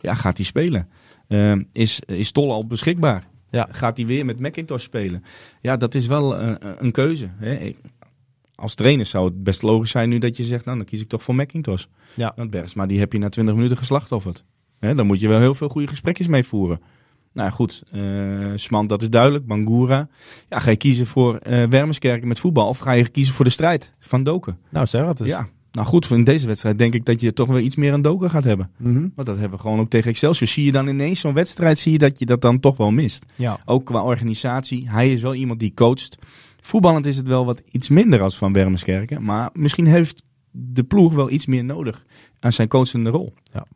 Ja, 0.00 0.14
gaat 0.14 0.36
hij 0.36 0.46
spelen? 0.46 0.88
Eh, 1.28 1.52
is, 1.72 2.00
is 2.00 2.32
Tolle 2.32 2.52
al 2.52 2.66
beschikbaar? 2.66 3.26
Ja. 3.50 3.68
Gaat 3.70 3.96
hij 3.96 4.06
weer 4.06 4.24
met 4.24 4.40
McIntosh 4.40 4.82
spelen? 4.82 5.24
Ja, 5.60 5.76
dat 5.76 5.94
is 5.94 6.06
wel 6.06 6.36
eh, 6.36 6.52
een 6.78 6.92
keuze. 6.92 7.28
Hè? 7.36 7.74
Als 8.54 8.74
trainer 8.74 9.06
zou 9.06 9.24
het 9.24 9.44
best 9.44 9.62
logisch 9.62 9.90
zijn 9.90 10.08
nu 10.08 10.18
dat 10.18 10.36
je 10.36 10.44
zegt, 10.44 10.64
nou 10.64 10.76
dan 10.76 10.86
kies 10.86 11.00
ik 11.00 11.08
toch 11.08 11.22
voor 11.22 11.34
McIntosh. 11.34 11.84
Ja. 12.14 12.32
Want 12.36 12.50
Bergsma 12.50 12.86
die 12.86 12.98
heb 12.98 13.12
je 13.12 13.18
na 13.18 13.28
20 13.28 13.54
minuten 13.54 13.76
geslachtofferd. 13.76 14.44
Hè? 14.78 14.94
Dan 14.94 15.06
moet 15.06 15.20
je 15.20 15.28
wel 15.28 15.40
heel 15.40 15.54
veel 15.54 15.68
goede 15.68 15.88
gesprekjes 15.88 16.26
mee 16.26 16.44
voeren. 16.44 16.80
Nou 17.32 17.50
goed, 17.50 17.82
eh 17.92 18.00
Smant, 18.54 18.88
dat 18.88 19.02
is 19.02 19.10
duidelijk. 19.10 19.46
Bangura. 19.46 20.08
Ja, 20.48 20.58
ga 20.58 20.70
je 20.70 20.76
kiezen 20.76 21.06
voor 21.06 21.36
eh 21.36 21.64
Wermerskerken 21.68 22.28
met 22.28 22.38
voetbal 22.38 22.68
of 22.68 22.78
ga 22.78 22.92
je 22.92 23.08
kiezen 23.08 23.34
voor 23.34 23.44
de 23.44 23.50
strijd 23.50 23.92
van 23.98 24.22
Doken? 24.22 24.58
Nou 24.68 24.86
zeg 24.86 25.06
het 25.06 25.20
eens. 25.20 25.28
Ja, 25.28 25.48
nou 25.72 25.86
goed, 25.86 26.10
in 26.10 26.24
deze 26.24 26.46
wedstrijd 26.46 26.78
denk 26.78 26.94
ik 26.94 27.04
dat 27.04 27.20
je 27.20 27.32
toch 27.32 27.48
wel 27.48 27.58
iets 27.58 27.76
meer 27.76 27.92
aan 27.92 28.02
Doken 28.02 28.30
gaat 28.30 28.44
hebben. 28.44 28.70
Mhm. 28.76 29.08
Want 29.14 29.26
dat 29.26 29.38
hebben 29.38 29.56
we 29.56 29.62
gewoon 29.62 29.80
ook 29.80 29.90
tegen 29.90 30.10
Excelsior. 30.10 30.48
Zie 30.48 30.64
je 30.64 30.72
dan 30.72 30.86
ineens 30.88 31.20
zo'n 31.20 31.34
wedstrijd, 31.34 31.78
zie 31.78 31.92
je 31.92 31.98
dat 31.98 32.18
je 32.18 32.26
dat 32.26 32.40
dan 32.40 32.60
toch 32.60 32.76
wel 32.76 32.90
mist. 32.90 33.24
ja. 33.36 33.58
Ook 33.64 33.84
qua 33.84 34.02
organisatie. 34.02 34.90
Hij 34.90 35.12
is 35.12 35.22
wel 35.22 35.34
iemand 35.34 35.60
die 35.60 35.74
coacht. 35.74 36.18
Voetballend 36.60 37.06
is 37.06 37.16
het 37.16 37.26
wel 37.26 37.44
wat 37.44 37.62
iets 37.70 37.88
minder 37.88 38.22
als 38.22 38.36
van 38.38 38.52
Wermerskerken. 38.52 39.24
Maar 39.24 39.50
misschien 39.52 39.86
heeft 39.86 40.22
de 40.50 40.82
ploeg 40.82 41.14
wel 41.14 41.30
iets 41.30 41.46
meer 41.46 41.64
nodig 41.64 42.04
aan 42.40 42.52
zijn 42.52 42.68
coachende 42.68 43.10
rol. 43.10 43.34
Ja. 43.52 43.66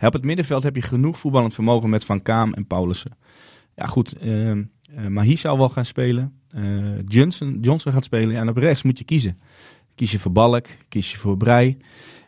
Op 0.00 0.12
het 0.12 0.24
middenveld 0.24 0.62
heb 0.62 0.74
je 0.74 0.82
genoeg 0.82 1.18
voetballend 1.18 1.54
vermogen 1.54 1.90
met 1.90 2.04
Van 2.04 2.22
Kaam 2.22 2.52
en 2.52 2.66
Paulussen. 2.66 3.16
Ja 3.74 3.86
goed, 3.86 4.18
eh, 4.18 4.52
Mahi 5.08 5.36
zou 5.36 5.58
wel 5.58 5.68
gaan 5.68 5.84
spelen. 5.84 6.32
Eh, 6.48 6.62
Johnson, 7.06 7.58
Johnson 7.60 7.92
gaat 7.92 8.04
spelen. 8.04 8.34
Ja, 8.34 8.40
en 8.40 8.48
op 8.48 8.56
rechts 8.56 8.82
moet 8.82 8.98
je 8.98 9.04
kiezen. 9.04 9.38
Kies 9.94 10.10
je 10.10 10.18
voor 10.18 10.32
Balk, 10.32 10.66
kies 10.88 11.10
je 11.10 11.16
voor 11.18 11.36
Brei. 11.36 11.76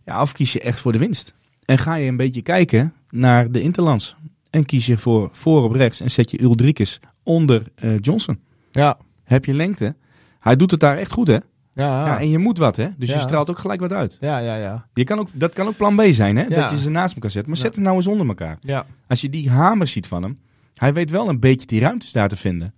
Ja, 0.05 0.23
of 0.23 0.33
kies 0.33 0.53
je 0.53 0.61
echt 0.61 0.81
voor 0.81 0.93
de 0.93 0.99
winst. 0.99 1.35
En 1.65 1.79
ga 1.79 1.95
je 1.95 2.09
een 2.09 2.17
beetje 2.17 2.43
kijken 2.43 2.95
naar 3.11 3.51
de 3.51 3.61
Interlands. 3.61 4.17
En 4.51 4.65
kies 4.65 4.87
je 4.87 4.99
voor 4.99 5.31
voor 5.33 5.63
op 5.65 5.73
rechts 5.73 6.01
en 6.01 6.11
zet 6.11 6.31
je 6.31 6.43
Uldrikes 6.43 7.01
onder 7.23 7.63
eh, 7.75 7.99
Johnson. 7.99 8.39
Ja. 8.71 8.99
Heb 9.25 9.45
je 9.45 9.55
lengte. 9.55 9.95
Hij 10.41 10.57
doet 10.57 10.71
het 10.71 10.81
daar 10.81 10.97
echt 10.97 11.13
goed, 11.13 11.27
hè? 11.27 11.39
Ja, 11.75 12.07
Ja, 12.07 12.21
en 12.21 12.31
je 12.31 12.39
moet 12.39 12.59
wat, 12.59 12.77
hè? 12.77 12.89
Dus 12.97 13.13
je 13.13 13.19
straalt 13.21 13.51
ook 13.51 13.59
gelijk 13.59 13.81
wat 13.81 13.93
uit. 13.93 14.17
ja, 14.21 14.39
ja, 14.39 14.55
ja. 14.57 14.87
Je 14.95 15.05
kan 15.05 15.19
ook, 15.19 15.29
dat 15.33 15.53
kan 15.53 15.67
ook 15.67 15.77
plan 15.77 15.97
B 15.97 16.03
zijn, 16.11 16.37
hè? 16.37 16.43
Ja. 16.43 16.49
Dat 16.61 16.71
je 16.71 16.79
ze 16.81 16.91
naast 16.91 17.15
elkaar 17.15 17.31
zet. 17.31 17.47
Maar 17.47 17.57
zet 17.57 17.75
het 17.75 17.85
nou 17.85 17.97
eens 17.97 18.07
onder 18.07 18.27
elkaar. 18.27 18.59
Ja, 18.61 18.87
Als 19.07 19.21
je 19.21 19.29
die 19.31 19.51
hamer 19.51 19.87
ziet 19.87 20.07
van 20.07 20.23
hem, 20.23 20.39
hij 20.75 20.93
weet 20.95 21.11
wel 21.11 21.29
een 21.29 21.41
beetje 21.41 21.67
die 21.67 21.81
ruimtes 21.81 22.13
daar 22.13 22.29
te 22.29 22.37
vinden. 22.37 22.73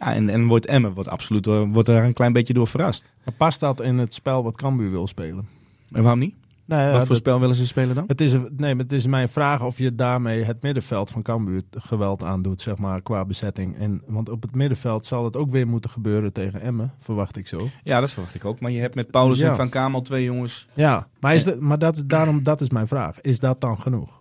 Ja, 0.00 0.14
en, 0.14 0.28
en 0.28 0.46
wordt 0.46 0.66
Emmen 0.66 0.92
wordt 0.92 1.08
absoluut 1.08 1.44
door- 1.44 1.66
wordt 1.68 1.88
daar 1.88 2.04
een 2.04 2.12
klein 2.12 2.32
beetje 2.32 2.52
door 2.54 2.66
verrast. 2.66 3.10
maar 3.24 3.34
past 3.34 3.60
dat 3.60 3.80
in 3.82 3.98
het 3.98 4.14
spel 4.14 4.42
wat 4.42 4.56
Cambuur 4.56 4.90
wil 4.90 5.06
spelen? 5.06 5.48
En 5.92 6.02
waarom 6.02 6.18
niet? 6.20 6.34
Nou, 6.66 6.82
ja, 6.82 6.90
Wat 6.90 6.98
voor 6.98 7.08
dat- 7.08 7.16
spel 7.16 7.40
willen 7.40 7.54
ze 7.54 7.66
spelen 7.66 7.94
dan? 7.94 8.04
Het 8.06 8.20
is, 8.20 8.32
een- 8.32 8.48
nee, 8.56 8.74
maar 8.74 8.84
het 8.84 8.92
is 8.92 9.06
mijn 9.06 9.28
vraag 9.28 9.64
of 9.64 9.78
je 9.78 9.94
daarmee 9.94 10.42
het 10.42 10.62
middenveld 10.62 11.10
van 11.10 11.22
Cambuur 11.22 11.62
geweld 11.70 12.22
aandoet, 12.22 12.62
zeg 12.62 12.76
maar, 12.78 13.02
qua 13.02 13.24
bezetting. 13.24 13.76
En, 13.78 14.02
want 14.06 14.28
op 14.28 14.42
het 14.42 14.54
middenveld 14.54 15.06
zal 15.06 15.24
het 15.24 15.36
ook 15.36 15.50
weer 15.50 15.66
moeten 15.68 15.90
gebeuren 15.90 16.32
tegen 16.32 16.60
Emmen, 16.60 16.92
verwacht 16.98 17.36
ik 17.36 17.46
zo. 17.46 17.68
Ja, 17.82 18.00
dat 18.00 18.10
verwacht 18.10 18.34
ik 18.34 18.44
ook. 18.44 18.60
Maar 18.60 18.70
je 18.70 18.80
hebt 18.80 18.94
met 18.94 19.10
Paulus 19.10 19.38
Ja. 19.38 19.48
en 19.48 19.56
Van 19.56 19.68
Kamer 19.68 20.02
twee 20.02 20.24
jongens. 20.24 20.68
Ja, 20.74 21.06
maar, 21.20 21.34
is 21.34 21.44
dat, 21.44 21.60
maar 21.60 21.78
dat, 21.78 22.02
daarom, 22.06 22.42
dat 22.42 22.60
is 22.60 22.70
mijn 22.70 22.86
vraag. 22.86 23.20
Is 23.20 23.38
dat 23.38 23.60
dan 23.60 23.80
genoeg? 23.80 24.20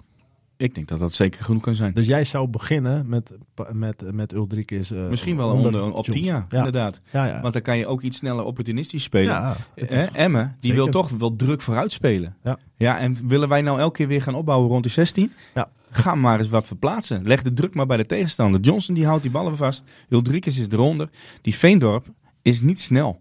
Ik 0.61 0.75
denk 0.75 0.87
dat 0.87 0.99
dat 0.99 1.13
zeker 1.13 1.43
genoeg 1.43 1.61
kan 1.61 1.75
zijn. 1.75 1.93
Dus 1.93 2.05
jij 2.05 2.23
zou 2.23 2.47
beginnen 2.47 3.09
met, 3.09 3.37
met, 3.71 4.13
met 4.13 4.33
eh, 4.33 5.09
Misschien 5.09 5.37
wel 5.37 5.49
onder, 5.49 5.83
op 5.83 5.91
Johnson. 5.91 6.13
10 6.13 6.23
jaar, 6.23 6.45
Ja, 6.49 6.57
inderdaad. 6.57 6.97
ja, 7.11 7.25
ja. 7.25 7.41
Want 7.41 7.53
dan 7.53 7.61
kan 7.61 7.77
je 7.77 7.87
ook 7.87 8.01
iets 8.01 8.17
sneller 8.17 8.43
opportunistisch 8.43 9.03
spelen. 9.03 9.33
ja, 9.33 9.55
is, 9.75 10.07
Emmen, 10.11 10.55
die 10.59 10.71
Zeker. 10.71 10.83
wil 10.83 11.01
toch 11.01 11.09
wel 11.09 11.35
druk 11.35 11.61
vooruit 11.61 11.91
spelen. 11.91 12.35
Ja. 12.43 12.57
ja, 12.77 12.99
en 12.99 13.27
willen 13.27 13.49
wij 13.49 13.61
nou 13.61 13.79
elke 13.79 13.97
keer 13.97 14.07
weer 14.07 14.21
gaan 14.21 14.35
opbouwen 14.35 14.69
rond 14.69 14.83
de 14.83 14.89
16? 14.89 15.31
Ja. 15.53 15.69
Ga 15.91 16.15
maar 16.15 16.39
eens 16.39 16.49
wat 16.49 16.67
verplaatsen. 16.67 17.23
Leg 17.27 17.41
de 17.41 17.53
druk 17.53 17.73
maar 17.73 17.85
bij 17.85 17.97
de 17.97 18.05
tegenstander. 18.05 18.61
Johnson 18.61 18.95
die 18.95 19.05
houdt 19.05 19.21
die 19.21 19.31
ballen 19.31 19.57
vast. 19.57 19.83
Ulrikes 20.09 20.59
is 20.59 20.67
eronder. 20.67 21.09
Die 21.41 21.55
Veendorp 21.55 22.05
is 22.41 22.61
niet 22.61 22.79
snel. 22.79 23.19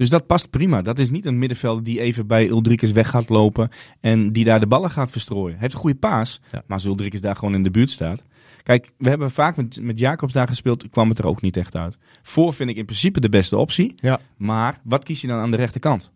Dus 0.00 0.08
dat 0.10 0.26
past 0.26 0.50
prima. 0.50 0.82
Dat 0.82 0.98
is 0.98 1.10
niet 1.10 1.26
een 1.26 1.38
middenvelder 1.38 1.84
die 1.84 2.00
even 2.00 2.26
bij 2.26 2.48
Ulrikes 2.48 2.92
weg 2.92 3.08
gaat 3.10 3.28
lopen 3.28 3.68
en 4.00 4.32
die 4.32 4.44
daar 4.44 4.60
de 4.60 4.66
ballen 4.66 4.90
gaat 4.90 5.10
verstrooien. 5.10 5.50
Hij 5.50 5.60
heeft 5.60 5.74
een 5.74 5.80
goede 5.80 5.98
paas, 5.98 6.40
Ja. 6.52 6.62
maar 6.66 6.76
als 6.76 6.84
Ulrikes 6.86 7.20
daar 7.20 7.36
gewoon 7.36 7.54
in 7.54 7.62
de 7.62 7.70
buurt 7.70 7.90
staat. 7.90 8.22
Kijk, 8.62 8.90
we 8.98 9.08
hebben 9.08 9.30
vaak 9.30 9.56
met, 9.56 9.78
met 9.82 9.98
Jacobs 9.98 10.32
daar 10.32 10.48
gespeeld, 10.48 10.90
kwam 10.90 11.08
het 11.08 11.18
er 11.18 11.26
ook 11.26 11.40
niet 11.40 11.56
echt 11.56 11.76
uit. 11.76 11.98
Voor 12.22 12.52
vind 12.52 12.70
ik 12.70 12.76
in 12.76 12.84
principe 12.84 13.20
de 13.20 13.28
beste 13.28 13.56
optie. 13.56 13.92
Ja. 13.96 14.20
Maar 14.36 14.80
wat 14.84 15.04
kies 15.04 15.20
je 15.20 15.26
dan 15.26 15.38
aan 15.38 15.50
de 15.50 15.56
rechterkant? 15.56 16.12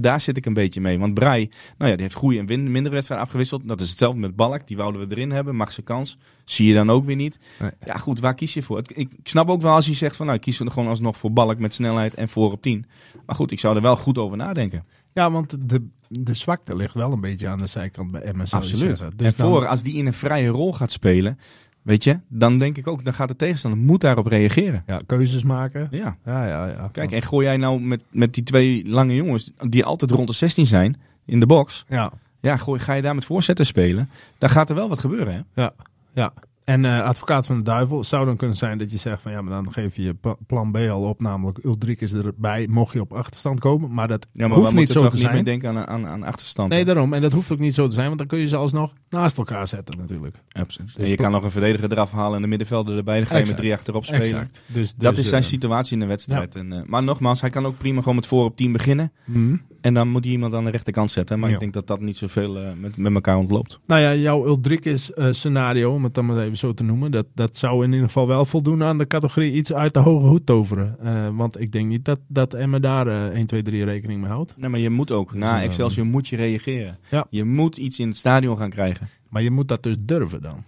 Daar 0.00 0.20
zit 0.20 0.36
ik 0.36 0.46
een 0.46 0.54
beetje 0.54 0.80
mee. 0.80 0.98
Want 0.98 1.14
Brei, 1.14 1.50
nou 1.78 1.90
ja, 1.90 1.96
die 1.96 2.02
heeft 2.04 2.14
goede 2.14 2.38
en 2.38 2.46
win- 2.46 2.70
minder 2.70 2.92
wedstrijden 2.92 3.26
afgewisseld. 3.26 3.68
Dat 3.68 3.80
is 3.80 3.88
hetzelfde 3.88 4.18
met 4.20 4.36
Balk. 4.36 4.66
Die 4.66 4.76
wouden 4.76 5.08
we 5.08 5.14
erin 5.16 5.30
hebben. 5.32 5.56
Mag 5.56 5.72
zijn 5.72 5.86
kans. 5.86 6.18
Zie 6.44 6.66
je 6.68 6.74
dan 6.74 6.90
ook 6.90 7.04
weer 7.04 7.16
niet. 7.16 7.38
Nee. 7.60 7.70
Ja, 7.84 7.94
goed, 7.96 8.20
waar 8.20 8.34
kies 8.34 8.54
je 8.54 8.62
voor? 8.62 8.78
Ik, 8.78 8.90
ik 8.90 9.10
snap 9.22 9.48
ook 9.48 9.60
wel 9.62 9.74
als 9.74 9.86
je 9.86 9.94
zegt 9.94 10.16
van, 10.16 10.26
nou, 10.26 10.38
ik 10.38 10.44
kies 10.44 10.60
er 10.60 10.70
gewoon 10.70 10.88
alsnog 10.88 11.16
voor 11.16 11.32
Balk 11.32 11.58
met 11.58 11.74
snelheid 11.74 12.14
en 12.14 12.28
voor 12.28 12.52
op 12.52 12.62
10. 12.62 12.86
Maar 13.26 13.36
goed, 13.36 13.50
ik 13.50 13.60
zou 13.60 13.76
er 13.76 13.82
wel 13.82 13.96
goed 13.96 14.18
over 14.18 14.36
nadenken. 14.36 14.84
ja, 15.12 15.30
want 15.30 15.68
de, 15.68 15.86
de 16.08 16.34
zwakte 16.34 16.76
ligt 16.76 16.94
wel 16.94 17.12
een 17.12 17.20
beetje 17.20 17.48
aan 17.48 17.58
de 17.58 17.66
zijkant 17.66 18.10
bij 18.10 18.20
Emmen, 18.20 18.46
je 18.50 18.56
Absoluut. 18.56 18.80
zeggen. 18.80 19.06
en 19.06 19.16
Dus 19.16 19.36
dan- 19.36 19.48
voor, 19.50 19.66
als 19.66 19.82
die 19.82 19.94
in 19.94 20.06
een 20.06 20.12
vrije 20.12 20.48
rol 20.48 20.72
gaat 20.72 20.92
spelen, 20.92 21.38
weet 21.86 22.04
je, 22.04 22.18
dan 22.28 22.58
denk 22.58 22.76
ik 22.76 22.86
ook, 22.86 23.04
dan 23.04 23.14
gaat 23.14 23.28
de 23.28 23.36
tegenstander 23.36 23.80
moet 23.80 24.00
daarop 24.00 24.26
reageren. 24.26 24.82
ja, 24.86 25.00
keuzes 25.06 25.42
maken. 25.42 25.88
Ja. 25.90 26.16
Ja, 26.24 26.46
ja, 26.46 26.66
ja. 26.66 26.88
Kijk, 26.92 27.12
en 27.12 27.22
gooi 27.22 27.46
jij 27.46 27.56
nou 27.56 27.80
met, 27.80 28.00
met 28.10 28.34
die 28.34 28.42
twee 28.42 28.88
lange 28.88 29.14
jongens, 29.14 29.50
die 29.68 29.84
altijd 29.84 30.10
rond 30.10 30.28
de 30.28 30.34
16 30.34 30.66
zijn, 30.66 30.96
in 31.24 31.40
de 31.40 31.46
box. 31.46 31.84
Ja, 31.88 32.12
Ja, 32.40 32.56
gooi, 32.56 32.80
ga 32.80 32.92
je 32.92 33.02
daar 33.02 33.14
met 33.14 33.24
voorzetten 33.24 33.66
spelen, 33.66 34.10
dan 34.38 34.50
gaat 34.50 34.68
er 34.68 34.74
wel 34.74 34.88
wat 34.88 34.98
gebeuren, 34.98 35.34
hè? 35.34 35.62
ja, 35.62 35.72
ja. 36.12 36.32
En 36.66 36.84
eh, 36.84 37.02
advocaat 37.02 37.46
van 37.46 37.56
de 37.56 37.62
duivel 37.62 38.04
zou 38.04 38.24
dan 38.26 38.36
kunnen 38.36 38.56
zijn 38.56 38.78
dat 38.78 38.90
je 38.90 38.96
zegt 38.96 39.22
van 39.22 39.32
ja, 39.32 39.42
maar 39.42 39.62
dan 39.62 39.72
geef 39.72 39.96
je 39.96 40.02
je 40.02 40.14
plan 40.46 40.70
B 40.72 40.76
al 40.76 41.02
op, 41.02 41.20
namelijk 41.20 41.58
Ulrikis 41.64 42.12
erbij, 42.12 42.66
mocht 42.70 42.92
je 42.92 43.00
op 43.00 43.12
achterstand 43.12 43.60
komen. 43.60 43.92
Maar 43.94 44.08
dat 44.08 44.26
Ja, 44.32 44.48
maar 44.48 44.56
hoeft 44.56 44.74
niet 44.74 44.90
zo 44.90 45.08
te 45.08 45.16
niet 45.16 45.24
zijn. 45.24 45.44
denken 45.44 45.68
aan, 45.76 45.86
aan, 45.86 46.06
aan 46.06 46.22
achterstand. 46.22 46.70
Nee, 46.70 46.84
daarom. 46.84 47.12
En 47.12 47.20
dat 47.20 47.32
hoeft 47.32 47.52
ook 47.52 47.58
niet 47.58 47.74
zo 47.74 47.86
te 47.86 47.92
zijn, 47.94 48.06
want 48.06 48.18
dan 48.18 48.26
kun 48.26 48.38
je 48.38 48.46
ze 48.48 48.56
alsnog 48.56 48.92
naast 49.10 49.36
elkaar 49.38 49.68
zetten 49.68 49.98
natuurlijk. 49.98 50.36
Absoluut. 50.52 50.94
Dus 50.96 51.04
en 51.04 51.10
je 51.10 51.16
kan 51.16 51.30
nog 51.30 51.44
een 51.44 51.50
verdediger 51.50 51.92
eraf 51.92 52.10
halen 52.10 52.36
en 52.36 52.42
de 52.42 52.48
middenvelder 52.48 52.96
erbij. 52.96 53.16
Dan 53.18 53.26
ga 53.26 53.32
je 53.34 53.40
met 53.40 53.48
Exact. 53.48 53.60
drie 53.60 53.74
achterop 53.74 54.04
spelen. 54.04 54.50
Dus, 54.66 54.94
Dat 54.94 55.14
dus, 55.14 55.24
is 55.24 55.30
zijn 55.30 55.42
eh, 55.42 55.48
situatie 55.48 55.92
in 55.92 56.00
de 56.00 56.06
wedstrijd. 56.06 56.54
En, 56.54 56.72
eh, 56.72 56.78
maar 56.86 57.02
nogmaals, 57.02 57.40
hij 57.40 57.50
kan 57.50 57.66
ook 57.66 57.78
prima 57.78 57.98
gewoon 57.98 58.14
met 58.14 58.26
voor 58.26 58.44
op 58.44 58.56
10 58.56 58.72
beginnen. 58.72 59.12
mhm. 59.24 59.56
En 59.80 59.94
dan 59.94 60.08
moet 60.08 60.24
hij 60.24 60.32
iemand 60.32 60.54
aan 60.54 60.64
de 60.64 60.70
rechterkant 60.70 61.10
zetten. 61.10 61.38
Maar 61.38 61.48
Ja. 61.48 61.54
ik 61.54 61.60
denk 61.60 61.72
dat 61.72 61.86
dat 61.86 62.00
niet 62.00 62.16
zoveel 62.16 62.58
met, 62.80 62.96
met 62.96 63.14
elkaar 63.14 63.36
ontloopt. 63.36 63.80
Nou 63.86 64.00
ja, 64.00 64.14
jouw 64.14 64.46
Ulrikis 64.46 65.12
eh 65.12 65.26
scenario, 65.30 65.92
om 65.92 66.04
het 66.04 66.14
dan 66.14 66.26
maar 66.26 66.38
even 66.38 66.55
zo 66.56 66.74
te 66.74 66.84
noemen, 66.84 67.10
dat, 67.10 67.26
dat 67.34 67.56
zou 67.56 67.84
in 67.84 67.90
ieder 67.92 68.06
geval 68.06 68.26
wel 68.26 68.44
voldoen 68.44 68.82
aan 68.82 68.98
de 68.98 69.06
categorie 69.06 69.52
iets 69.52 69.72
uit 69.72 69.94
de 69.94 70.00
hoge 70.00 70.26
hoed 70.26 70.46
toveren. 70.46 70.96
Eh, 71.02 71.28
want 71.32 71.60
ik 71.60 71.72
denk 71.72 71.86
niet 71.88 72.04
dat, 72.04 72.18
dat 72.26 72.54
Emma 72.54 72.78
daar 72.78 73.06
eh 73.06 73.24
1, 73.26 73.46
2, 73.46 73.62
3 73.62 73.84
rekening 73.84 74.20
mee 74.20 74.30
houdt. 74.30 74.54
Nee, 74.56 74.70
maar 74.70 74.80
je 74.80 74.90
moet 74.90 75.10
ook, 75.12 75.30
Dus, 75.32 75.40
na 75.40 75.58
eh, 75.58 75.64
Excelsior 75.64 76.06
moet 76.06 76.28
je 76.28 76.36
reageren. 76.36 76.98
Ja. 77.10 77.26
Je 77.30 77.44
moet 77.44 77.76
iets 77.76 78.00
in 78.00 78.08
het 78.08 78.16
stadion 78.16 78.56
gaan 78.56 78.70
krijgen. 78.70 79.08
Maar 79.28 79.42
je 79.42 79.50
moet 79.50 79.68
dat 79.68 79.82
dus 79.82 79.96
durven 79.98 80.42
dan. 80.42 80.62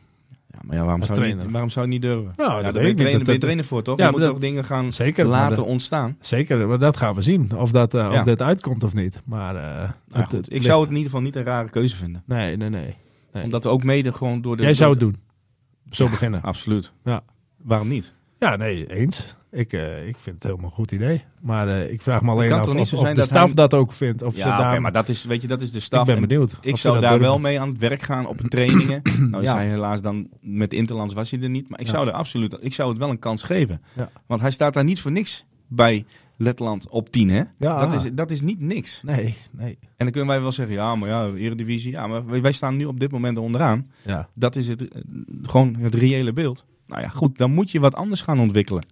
Ja, 0.53 0.59
maar 0.63 0.77
ja, 0.77 0.83
waarom, 0.85 1.03
zou 1.03 1.27
je, 1.27 1.35
niet, 1.35 1.51
waarom 1.51 1.71
zou 1.71 1.87
je 1.87 1.93
het 1.93 2.03
niet 2.03 2.11
durven? 2.13 2.33
Nou, 2.37 2.51
ja, 2.51 2.55
dat 2.55 2.65
daar 2.65 2.73
ben 2.73 2.83
je 2.91 2.95
trainer, 2.95 3.25
Dat- 3.41 3.57
dat- 3.57 3.67
voor, 3.67 3.83
toch? 3.83 3.99
Ja, 3.99 4.05
je 4.07 4.11
moet 4.11 4.27
ook 4.27 4.41
dingen 4.41 4.65
gaan 4.65 4.93
Zeker, 4.93 5.27
laten 5.27 5.57
dat- 5.57 5.65
ontstaan. 5.67 6.17
Zeker, 6.21 6.69
maar 6.69 6.79
dat 6.79 6.97
gaan 6.97 7.15
we 7.15 7.23
zien. 7.23 7.51
Of 7.57 7.71
dat, 7.71 7.95
eh, 7.95 8.11
of 8.15 8.23
dit 8.23 8.43
uitkomt 8.43 8.85
of 8.85 8.95
niet. 8.95 9.23
Maar 9.25 9.55
Nou, 9.55 9.89
het- 10.13 10.23
goed, 10.29 10.33
het 10.33 10.47
ik 10.47 10.53
ligt- 10.53 10.65
zou 10.65 10.81
het 10.81 10.89
in 10.91 10.97
ieder 10.97 11.11
geval 11.11 11.25
niet 11.27 11.37
een 11.37 11.45
rare 11.45 11.69
keuze 11.71 11.97
vinden. 11.97 12.23
Nee, 12.27 12.57
nee, 12.57 12.69
nee. 12.71 12.95
Nee. 13.33 13.45
Omdat 13.45 13.65
we 13.65 13.71
ook 13.71 13.85
mede 13.85 14.13
gewoon 14.13 14.43
door 14.43 14.57
de... 14.57 14.63
Jij 14.63 14.75
zou 14.75 14.91
het 14.91 15.01
doen. 15.01 15.17
Zo 15.91 16.05
Ja. 16.05 16.11
beginnen. 16.11 16.43
Absoluut. 16.43 16.93
Ja. 17.05 17.23
Waarom 17.63 17.89
niet? 17.89 18.15
Ja, 18.39 18.57
nee, 18.57 18.87
eens. 18.95 19.37
Ik, 19.51 19.73
eh, 19.73 20.09
ik 20.09 20.17
vind 20.19 20.35
het 20.35 20.43
helemaal 20.45 20.65
een 20.67 20.71
goed 20.75 20.93
idee. 20.93 21.25
Maar 21.43 21.69
eh, 21.69 21.93
ik 21.93 22.03
vraag 22.03 22.23
me 22.23 22.31
alleen 22.31 22.53
af 22.53 22.67
of, 22.75 22.87
zo 22.89 22.97
of 22.97 23.09
de 23.09 23.15
dat 23.15 23.27
staf 23.27 23.45
hij- 23.45 23.55
dat 23.55 23.75
ook 23.75 23.93
vindt. 23.93 24.23
Of 24.23 24.35
ze 24.35 24.41
ja, 24.41 24.49
oké, 24.49 24.57
daar... 24.63 24.81
maar 24.81 24.93
dat 24.93 25.09
is, 25.09 25.25
weet 25.25 25.43
je, 25.43 25.49
dat 25.49 25.61
is 25.61 25.71
de 25.71 25.77
ik 25.79 25.83
staf. 25.85 26.07
ben 26.07 26.15
En 26.15 26.21
benieuwd. 26.21 26.57
Ik 26.61 26.75
ze 26.77 26.81
zou 26.81 27.01
daar 27.01 27.11
durven. 27.11 27.29
wel 27.29 27.39
mee 27.39 27.61
aan 27.61 27.69
het 27.69 27.79
werk 27.79 28.03
gaan 28.03 28.27
op 28.27 28.41
trainingen. 28.49 29.03
nou 29.31 29.43
is 29.43 29.49
Ja. 29.49 29.55
hij 29.57 29.67
helaas 29.69 30.01
dan 30.03 30.29
met 30.41 30.73
Interlands 30.73 31.15
was 31.15 31.31
hij 31.31 31.41
er 31.41 31.49
niet. 31.51 31.69
Maar 31.69 31.81
ik 31.81 31.87
Ja. 31.87 31.93
zou 31.93 32.07
er 32.07 32.13
absoluut, 32.13 32.57
ik 32.61 32.75
zou 32.75 32.89
het 32.89 32.99
wel 32.99 33.11
een 33.11 33.19
kans 33.19 33.43
geven. 33.43 33.83
Want 34.27 34.41
hij 34.41 34.51
staat 34.51 34.75
daar 34.75 34.85
niet 34.85 35.01
voor 35.01 35.13
niks 35.13 35.45
bij 35.69 36.05
Letland 36.39 36.89
op 36.89 37.11
10, 37.11 37.31
hè? 37.31 37.43
Ja. 37.59 37.87
Dat, 37.87 38.05
is, 38.05 38.15
dat 38.15 38.31
is 38.31 38.43
niet 38.43 38.61
niks. 38.61 39.03
Nee, 39.03 39.37
nee. 39.51 39.79
En 39.81 39.89
dan 39.97 40.11
kunnen 40.11 40.27
wij 40.27 40.41
wel 40.41 40.53
zeggen, 40.53 40.75
ja, 40.75 40.95
maar 40.97 41.09
ja, 41.09 41.27
Eredivisie. 41.27 41.91
Ja, 41.91 42.07
maar 42.07 42.41
wij 42.41 42.53
staan 42.53 42.77
nu 42.77 42.85
op 42.85 43.01
dit 43.01 43.11
moment 43.11 43.37
er 43.37 43.43
onderaan. 43.43 43.87
Ja. 44.05 44.29
Dat 44.35 44.57
is 44.57 44.69
het, 44.69 44.89
eh, 44.89 45.03
gewoon 45.43 45.77
het 45.79 45.95
reële 45.95 46.33
beeld. 46.33 46.65
Nou 46.87 47.03
ja, 47.03 47.09
goed, 47.09 47.39
dan 47.39 47.51
moet 47.51 47.71
je 47.71 47.81
wat 47.81 47.95
anders 47.95 48.23
gaan 48.23 48.41
ontwikkelen. 48.41 48.87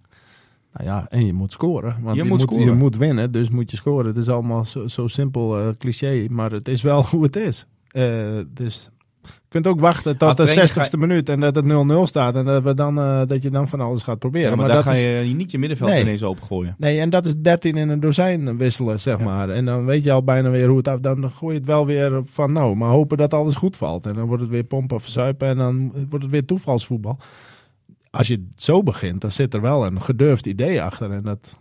Nou 0.73 0.89
ja, 0.89 1.07
en 1.09 1.25
je 1.25 1.33
moet 1.33 1.51
scoren. 1.51 1.97
Want 2.01 2.15
Je 2.15 2.23
je, 2.23 2.29
moet 2.29 2.39
moet, 2.39 2.49
scoren. 2.49 2.65
je 2.65 2.73
moet 2.73 2.97
winnen, 2.97 3.31
dus 3.31 3.49
moet 3.49 3.71
je 3.71 3.77
scoren. 3.77 4.05
Het 4.05 4.17
is 4.17 4.29
allemaal 4.29 4.65
zo, 4.65 4.87
zo 4.87 5.07
simpel 5.07 5.59
eh, 5.59 5.69
cliché, 5.77 6.25
maar 6.29 6.51
het 6.51 6.67
is 6.67 6.81
wel 6.81 7.03
hoe 7.11 7.23
het 7.23 7.35
is. 7.35 7.65
Eh, 7.87 8.39
dus 8.53 8.89
je 9.27 9.47
kunt 9.49 9.67
ook 9.67 9.79
wachten 9.79 10.17
tot 10.17 10.37
de 10.37 10.43
trainer 10.43 10.87
60ste 10.87 10.97
minuut 10.99 11.29
en 11.29 11.39
dat 11.39 11.55
het 11.55 11.65
0-0 11.65 11.67
staat. 12.03 12.35
En 12.35 12.45
dat, 12.45 12.63
we 12.63 12.73
dan, 12.73 12.99
eh, 12.99 13.21
dat 13.25 13.43
je 13.43 13.49
dan 13.49 13.67
van 13.67 13.81
alles 13.81 14.03
gaat 14.03 14.19
proberen. 14.19 14.49
Ja, 14.49 14.55
maar, 14.55 14.65
maar 14.65 14.75
daar 14.75 14.83
ga 14.83 14.91
is, 14.91 15.27
je 15.27 15.33
niet 15.35 15.51
je 15.51 15.57
middenveld 15.57 15.89
Nee. 15.89 16.01
ineens 16.01 16.23
opengooien. 16.23 16.75
Nee, 16.77 16.99
en 16.99 17.09
dat 17.09 17.25
is 17.25 17.33
13 17.37 17.77
in 17.77 17.89
een 17.89 17.99
dozijn 17.99 18.57
wisselen, 18.57 18.99
zeg 18.99 19.17
Ja. 19.17 19.23
maar. 19.23 19.49
En 19.49 19.65
dan 19.65 19.85
weet 19.85 20.03
je 20.03 20.11
al 20.11 20.23
bijna 20.23 20.49
weer 20.49 20.67
hoe 20.67 20.77
het 20.77 20.87
af... 20.87 20.99
Dan 20.99 21.31
gooi 21.31 21.53
je 21.53 21.59
het 21.59 21.67
wel 21.69 21.85
weer 21.85 22.21
van, 22.25 22.51
nou, 22.53 22.75
maar 22.75 22.89
hopen 22.89 23.17
dat 23.17 23.33
alles 23.33 23.55
goed 23.55 23.77
valt. 23.77 24.05
En 24.05 24.13
dan 24.13 24.25
wordt 24.27 24.41
het 24.41 24.51
weer 24.51 24.63
pompen, 24.63 25.01
verzuipen 25.01 25.47
en 25.47 25.57
dan 25.57 25.91
wordt 26.09 26.23
het 26.23 26.31
weer 26.33 26.45
toevalsvoetbal. 26.45 27.17
Als 28.09 28.27
je 28.27 28.33
het 28.33 28.61
zo 28.63 28.83
begint, 28.83 29.21
dan 29.21 29.31
zit 29.31 29.53
er 29.53 29.61
wel 29.61 29.85
een 29.85 30.01
gedurfd 30.01 30.45
idee 30.45 30.81
achter. 30.81 31.11
En 31.11 31.21
dat, 31.21 31.57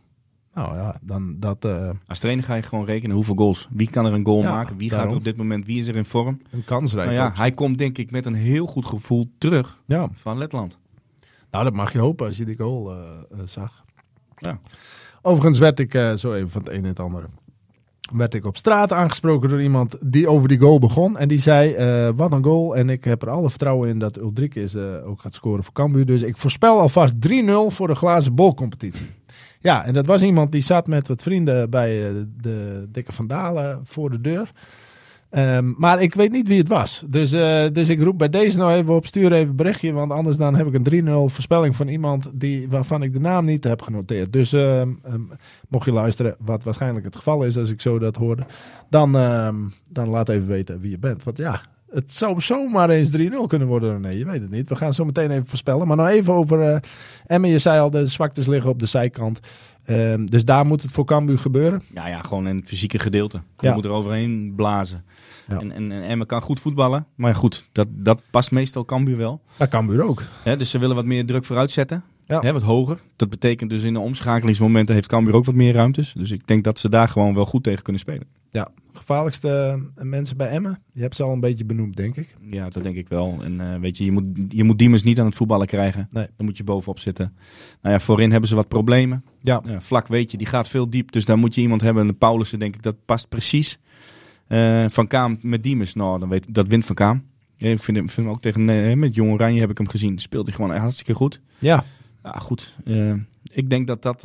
nou 0.56 0.76
ja, 0.76 0.98
dan 1.02 1.36
dat... 1.40 1.64
eh, 1.64 1.90
Als 2.06 2.18
trainer 2.18 2.44
ga 2.44 2.54
je 2.54 2.62
gewoon 2.62 2.84
rekenen 2.84 3.14
hoeveel 3.16 3.34
goals. 3.34 3.68
Wie 3.70 3.90
kan 3.90 4.06
er 4.06 4.12
een 4.12 4.24
goal 4.24 4.42
Ja, 4.42 4.50
maken? 4.54 4.76
Wie 4.76 4.90
gaat 4.90 5.10
er 5.10 5.16
op 5.16 5.24
dit 5.24 5.36
moment? 5.36 5.66
Wie 5.66 5.78
is 5.78 5.88
er 5.88 5.96
in 5.96 6.04
vorm? 6.04 6.40
een 6.50 6.64
kansrijk 6.64 7.06
Nou 7.10 7.18
ja, 7.18 7.32
hij 7.34 7.50
komt 7.50 7.78
denk 7.78 7.98
ik 7.98 8.10
met 8.10 8.26
een 8.26 8.34
heel 8.34 8.66
goed 8.66 8.86
gevoel 8.86 9.30
terug 9.38 9.82
Ja, 9.86 10.08
van 10.12 10.38
Letland. 10.38 10.78
nou 11.50 11.64
dat 11.64 11.72
mag 11.74 11.92
je 11.92 11.98
hopen 11.98 12.26
als 12.26 12.36
je 12.36 12.44
die 12.44 12.56
goal 12.56 12.90
eh, 12.92 12.98
eh, 13.30 13.38
zag. 13.44 13.84
Ja. 14.36 14.60
Overigens 15.22 15.58
werd 15.58 15.78
ik 15.80 15.92
zo 16.16 16.32
even 16.34 16.48
van 16.50 16.62
het 16.62 16.70
een 16.72 16.82
en 16.82 16.84
het 16.88 17.00
andere. 17.00 17.26
Werd 18.12 18.34
ik 18.34 18.44
op 18.44 18.56
straat 18.56 18.92
aangesproken 18.92 19.48
door 19.48 19.62
iemand 19.62 20.12
die 20.12 20.28
over 20.28 20.48
die 20.48 20.58
goal 20.58 20.78
begon. 20.78 21.18
En 21.18 21.28
die 21.28 21.38
zei, 21.38 21.74
wat 22.12 22.32
een 22.32 22.44
goal. 22.44 22.76
En 22.76 22.88
ik 22.90 23.04
heb 23.04 23.22
er 23.22 23.30
alle 23.30 23.50
vertrouwen 23.50 23.88
in 23.88 23.98
dat 23.98 24.18
Ulrikes 24.18 24.74
eh 24.74 25.08
ook 25.08 25.20
gaat 25.20 25.34
scoren 25.34 25.64
voor 25.64 25.72
Cambuur. 25.72 26.06
Dus 26.06 26.22
ik 26.22 26.36
voorspel 26.36 26.80
alvast 26.80 27.14
3-0 27.28 27.30
voor 27.66 27.86
de 27.88 27.94
glazen 27.94 28.34
bolcompetitie. 28.34 29.06
Ja, 29.60 29.84
en 29.84 29.94
dat 29.94 30.06
was 30.06 30.22
iemand 30.22 30.52
die 30.52 30.62
zat 30.62 30.86
met 30.86 31.08
wat 31.08 31.22
vrienden 31.22 31.70
bij 31.70 32.08
eh, 32.08 32.14
de 32.40 32.86
Dikke 32.88 33.12
Vandalen 33.12 33.80
voor 33.84 34.10
de 34.10 34.20
deur. 34.20 34.50
Ehm, 35.30 35.72
maar 35.76 36.02
ik 36.02 36.14
weet 36.14 36.32
niet 36.32 36.48
wie 36.48 36.58
het 36.58 36.68
was. 36.68 37.04
Dus, 37.08 37.32
eh, 37.32 37.64
dus 37.72 37.88
ik 37.88 38.00
roep 38.00 38.18
bij 38.18 38.28
deze 38.28 38.58
nou 38.58 38.72
even 38.72 38.94
op, 38.94 39.06
stuur 39.06 39.32
even 39.32 39.48
een 39.48 39.56
berichtje. 39.56 39.92
Want 39.92 40.12
anders 40.12 40.36
dan 40.36 40.54
heb 40.54 40.66
ik 40.66 40.74
een 40.74 40.82
3-0 40.82 41.28
voorspelling 41.28 41.76
van 41.76 41.88
iemand 41.88 42.30
die, 42.34 42.68
waarvan 42.68 43.02
ik 43.02 43.12
de 43.12 43.20
naam 43.20 43.44
niet 43.44 43.64
heb 43.64 43.82
genoteerd. 43.82 44.32
Dus 44.32 44.52
ehm, 44.52 44.90
ehm, 45.02 45.20
mocht 45.68 45.84
je 45.84 45.92
luisteren, 45.92 46.36
wat 46.38 46.64
waarschijnlijk 46.64 47.04
het 47.04 47.16
geval 47.16 47.42
is 47.42 47.56
als 47.58 47.70
ik 47.70 47.80
zo 47.80 47.98
dat 47.98 48.16
hoorde. 48.16 48.46
Dan, 48.90 49.12
dan 49.90 50.08
laat 50.08 50.28
even 50.28 50.46
weten 50.46 50.80
wie 50.80 50.90
je 50.90 50.98
bent. 50.98 51.22
Want 51.22 51.36
ja, 51.36 51.62
het 51.90 52.12
zou 52.12 52.40
zomaar 52.40 52.90
eens 52.90 53.10
3-0 53.16 53.22
kunnen 53.46 53.68
worden. 53.68 54.00
Nee, 54.00 54.18
je 54.18 54.24
weet 54.24 54.40
het 54.40 54.50
niet. 54.50 54.68
We 54.68 54.76
gaan 54.76 54.92
zo 54.92 55.04
meteen 55.04 55.30
even 55.30 55.46
voorspellen. 55.46 55.86
Maar 55.86 55.96
nou 55.96 56.08
even 56.08 56.32
over 56.34 56.70
uh, 56.70 56.76
Emmen. 57.26 57.50
Je 57.50 57.58
zei 57.58 57.80
al, 57.80 57.90
de 57.90 58.06
zwaktes 58.06 58.46
liggen 58.46 58.70
op 58.70 58.78
de 58.78 58.86
zijkant. 58.86 59.40
Ehm, 59.84 60.24
dus 60.24 60.44
daar 60.44 60.66
moet 60.66 60.82
het 60.82 60.90
voor 60.90 61.04
Cambuur 61.04 61.38
gebeuren. 61.38 61.82
Ja, 61.94 62.06
ja, 62.06 62.20
gewoon 62.22 62.48
in 62.48 62.56
het 62.56 62.68
fysieke 62.68 62.98
gedeelte. 62.98 63.40
Je 63.58 63.66
Ja. 63.66 63.74
moet 63.74 63.84
er 63.84 63.90
overheen 63.90 64.52
blazen. 64.56 65.04
Ja. 65.48 65.58
En, 65.60 65.72
en, 65.72 65.92
en 65.92 66.02
Emmen 66.02 66.26
kan 66.26 66.42
goed 66.42 66.60
voetballen. 66.60 67.06
Maar 67.14 67.30
ja, 67.30 67.36
goed, 67.36 67.68
dat, 67.72 67.86
dat 67.90 68.22
past 68.30 68.50
meestal 68.50 68.84
Cambuur 68.84 69.16
wel. 69.16 69.40
Maar 69.58 69.68
Cambuur 69.68 70.02
ook. 70.02 70.22
Dus 70.58 70.70
ze 70.70 70.78
willen 70.78 70.96
wat 70.96 71.04
meer 71.04 71.26
druk 71.26 71.44
vooruit 71.44 71.70
zetten. 71.70 72.04
Ja. 72.26 72.52
Wat 72.52 72.62
hoger. 72.62 73.00
Dat 73.16 73.30
betekent 73.30 73.70
dus 73.70 73.82
in 73.82 73.92
de 73.92 74.00
omschakelingsmomenten 74.00 74.94
heeft 74.94 75.08
Cambuur 75.08 75.34
ook 75.34 75.44
wat 75.44 75.54
meer 75.54 75.72
ruimtes. 75.72 76.12
Dus 76.16 76.30
ik 76.30 76.46
denk 76.46 76.64
dat 76.64 76.78
ze 76.78 76.88
daar 76.88 77.08
gewoon 77.08 77.34
wel 77.34 77.44
goed 77.46 77.62
tegen 77.62 77.82
kunnen 77.82 78.02
spelen. 78.02 78.26
Ja, 78.50 78.68
gevaarlijkste 78.92 79.80
eh, 79.94 80.04
mensen 80.04 80.36
bij 80.36 80.48
Emmen. 80.48 80.82
Je 80.92 81.00
hebt 81.02 81.16
ze 81.16 81.22
al 81.22 81.32
een 81.32 81.40
beetje 81.40 81.64
benoemd, 81.64 81.96
denk 81.96 82.16
ik. 82.16 82.36
Ja, 82.50 82.68
dat 82.68 82.82
denk 82.82 82.96
ik 82.96 83.08
wel. 83.08 83.38
En 83.42 83.60
eh, 83.60 83.80
weet 83.80 83.96
je, 83.96 84.04
je 84.04 84.12
moet, 84.12 84.26
je 84.48 84.64
moet 84.64 84.78
Diemers 84.78 85.02
niet 85.02 85.20
aan 85.20 85.26
het 85.26 85.34
voetballen 85.34 85.66
krijgen. 85.66 86.08
Nee. 86.10 86.26
Dan 86.36 86.46
moet 86.46 86.56
je 86.56 86.64
bovenop 86.64 86.98
zitten. 86.98 87.36
Nou 87.82 87.94
ja, 87.94 88.00
voorin 88.00 88.30
hebben 88.30 88.48
ze 88.48 88.54
wat 88.54 88.68
problemen. 88.68 89.24
Ja, 89.40 89.62
vlak 89.78 90.06
weet 90.06 90.30
je, 90.30 90.36
die 90.36 90.46
gaat 90.46 90.68
veel 90.68 90.90
diep. 90.90 91.12
Dus 91.12 91.24
daar 91.24 91.38
moet 91.38 91.54
je 91.54 91.60
iemand 91.60 91.80
hebben. 91.80 92.02
En 92.02 92.08
de 92.08 92.14
Paulussen, 92.14 92.58
denk 92.58 92.74
ik, 92.74 92.82
dat 92.82 92.96
past 93.04 93.28
precies. 93.28 93.78
Eh, 94.46 94.84
van 94.88 95.06
Kaam 95.06 95.38
met 95.42 95.62
Diemers, 95.62 95.94
nou, 95.94 96.18
dan 96.18 96.28
weet, 96.28 96.54
dat 96.54 96.66
wint 96.66 96.84
Van 96.84 96.94
Kaam. 96.94 97.24
Ja, 97.56 97.68
ik 97.68 97.82
vind 97.82 97.96
hem, 97.96 98.10
vind 98.10 98.26
hem 98.26 98.36
ook 98.36 98.42
tegen, 98.42 98.98
met 98.98 99.14
Jong 99.14 99.32
Oranje 99.32 99.60
heb 99.60 99.70
ik 99.70 99.78
hem 99.78 99.88
gezien. 99.88 100.18
Speelt 100.18 100.46
hij 100.46 100.54
gewoon 100.54 100.76
hartstikke 100.76 101.14
goed. 101.14 101.40
ja. 101.58 101.84
Ja, 102.22 102.32
goed. 102.32 102.74
Eh, 102.84 103.12
ik 103.42 103.70
denk 103.70 103.86
dat 103.86 104.02
dat, 104.02 104.24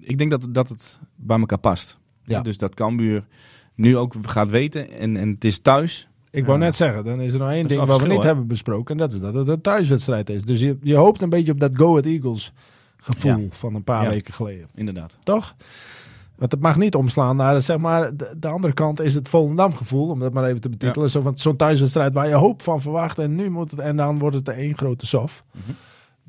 ik 0.00 0.18
denk 0.18 0.30
dat, 0.30 0.46
dat 0.50 0.68
het 0.68 0.98
bij 1.16 1.38
elkaar 1.38 1.58
past. 1.58 1.99
Ja. 2.30 2.40
Dus 2.42 2.56
dat 2.56 2.74
Cambuur 2.74 3.26
nu 3.74 3.96
ook 3.96 4.14
gaat 4.22 4.48
weten. 4.48 4.90
En, 4.90 5.16
en 5.16 5.28
het 5.28 5.44
is 5.44 5.58
thuis. 5.58 6.08
Ik 6.30 6.44
wou 6.46 6.58
Ja. 6.58 6.64
net 6.64 6.74
zeggen, 6.74 7.04
dan 7.04 7.20
is 7.20 7.32
er 7.32 7.38
nog 7.38 7.50
één 7.50 7.68
ding 7.68 7.84
wat 7.84 8.00
we 8.00 8.08
niet 8.08 8.22
hebben 8.22 8.46
besproken. 8.46 8.94
En 8.94 9.00
dat 9.00 9.12
is 9.12 9.20
dat 9.20 9.34
het 9.34 9.48
een 9.48 9.60
thuiswedstrijd 9.60 10.30
is. 10.30 10.42
Dus 10.42 10.60
je, 10.60 10.78
je 10.82 10.94
hoopt 10.94 11.20
een 11.22 11.28
beetje 11.30 11.52
op 11.52 11.60
dat 11.60 11.76
Go 11.76 11.88
Ahead 11.90 12.04
Eagles 12.06 12.52
gevoel 12.96 13.36
Ja. 13.40 13.46
van 13.50 13.74
een 13.74 13.84
paar 13.84 14.02
Ja. 14.02 14.08
weken 14.10 14.34
geleden. 14.34 14.66
Inderdaad. 14.74 15.18
Toch? 15.22 15.54
Want 16.36 16.52
het 16.52 16.60
mag 16.60 16.76
niet 16.76 16.94
omslaan 16.94 17.36
naar 17.36 17.62
zeg 17.62 17.78
maar, 17.78 18.16
de, 18.16 18.34
de 18.38 18.48
andere 18.48 18.72
kant 18.74 19.00
is 19.00 19.14
het 19.14 19.28
Volendam 19.28 19.74
gevoel, 19.74 20.08
om 20.08 20.18
dat 20.18 20.32
maar 20.32 20.44
even 20.44 20.60
te 20.60 20.68
betitelen. 20.68 21.10
Zo 21.10 21.20
van 21.20 21.38
zo'n 21.38 21.56
thuiswedstrijd 21.56 22.12
waar 22.14 22.28
je 22.28 22.34
hoop 22.34 22.62
van 22.62 22.80
verwacht 22.80 23.18
en 23.18 23.34
nu 23.34 23.50
moet 23.50 23.70
het 23.70 23.80
en 23.80 23.96
dan 23.96 24.18
wordt 24.18 24.36
het 24.36 24.48
er 24.48 24.54
één 24.54 24.76
grote 24.76 25.06
sof. 25.06 25.44
Mhm. 25.52 25.70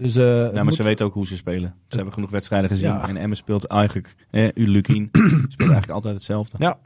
Dus 0.01 0.15
eh, 0.15 0.23
Ja, 0.45 0.51
maar 0.53 0.63
moet- 0.63 0.75
ze 0.75 0.83
weten 0.83 1.05
ook 1.05 1.13
hoe 1.13 1.27
ze 1.27 1.35
spelen. 1.35 1.73
Ze 1.87 1.95
hebben 1.95 2.13
genoeg 2.13 2.29
wedstrijden 2.29 2.69
gezien. 2.69 2.89
Ja. 2.89 3.07
En 3.07 3.17
Emmen 3.17 3.37
speelt 3.37 3.65
eigenlijk... 3.65 4.15
Eh, 4.31 4.49
Lukien 4.53 5.09
speelt 5.53 5.59
eigenlijk 5.59 5.89
altijd 5.89 6.13
hetzelfde. 6.13 6.57
Ja. 6.59 6.77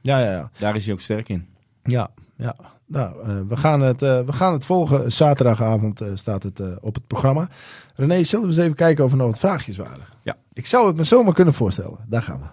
ja, 0.00 0.18
ja, 0.18 0.30
ja. 0.32 0.50
Daar 0.58 0.74
is 0.76 0.84
hij 0.84 0.94
ook 0.94 1.00
sterk 1.00 1.28
in. 1.28 1.46
Ja, 1.82 2.10
ja. 2.36 2.56
Nou, 2.86 3.22
eh, 3.22 3.40
we, 3.48 3.56
gaan 3.56 3.80
het, 3.80 4.02
eh, 4.02 4.20
we 4.20 4.32
gaan 4.32 4.52
het 4.52 4.64
volgen. 4.64 5.12
Zaterdagavond 5.12 6.02
staat 6.14 6.42
het 6.42 6.80
op 6.80 6.94
het 6.94 7.06
programma. 7.06 7.48
René, 7.94 8.24
zullen 8.24 8.44
we 8.48 8.50
eens 8.54 8.62
even 8.62 8.76
kijken 8.76 9.04
of 9.04 9.10
er 9.10 9.16
nog 9.16 9.26
wat 9.26 9.38
vraagjes 9.38 9.76
waren? 9.76 10.04
Ja. 10.22 10.36
Ik 10.52 10.66
zou 10.66 10.86
het 10.86 10.96
me 10.96 11.04
zomaar 11.04 11.34
kunnen 11.34 11.54
voorstellen. 11.54 11.98
Daar 12.08 12.22
gaan 12.22 12.40
we. 12.40 12.46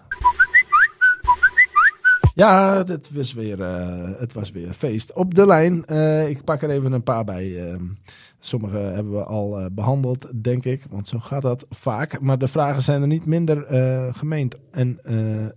Ja, 2.40 2.84
het 2.86 3.10
was 3.12 3.32
weer, 3.32 3.62
eh, 3.62 4.08
het 4.18 4.32
was 4.32 4.50
weer 4.50 4.72
feest. 4.72 5.12
Op 5.12 5.34
de 5.34 5.46
lijn, 5.46 5.84
eh, 5.84 6.28
ik 6.28 6.44
pak 6.44 6.62
er 6.62 6.70
even 6.70 6.92
een 6.92 7.02
paar 7.02 7.24
bij. 7.24 7.70
ehm. 7.70 7.84
sommige 8.38 8.76
hebben 8.76 9.12
we 9.12 9.24
al 9.24 9.58
eh, 9.58 9.66
behandeld, 9.72 10.26
denk 10.42 10.64
ik. 10.64 10.84
Want 10.90 11.08
zo 11.08 11.18
gaat 11.18 11.42
dat 11.42 11.66
vaak. 11.70 12.20
Maar 12.20 12.38
de 12.38 12.48
vragen 12.48 12.82
zijn 12.82 13.00
er 13.00 13.06
niet 13.06 13.24
minder 13.24 13.66
gemeend 14.14 14.56
en, 14.70 14.98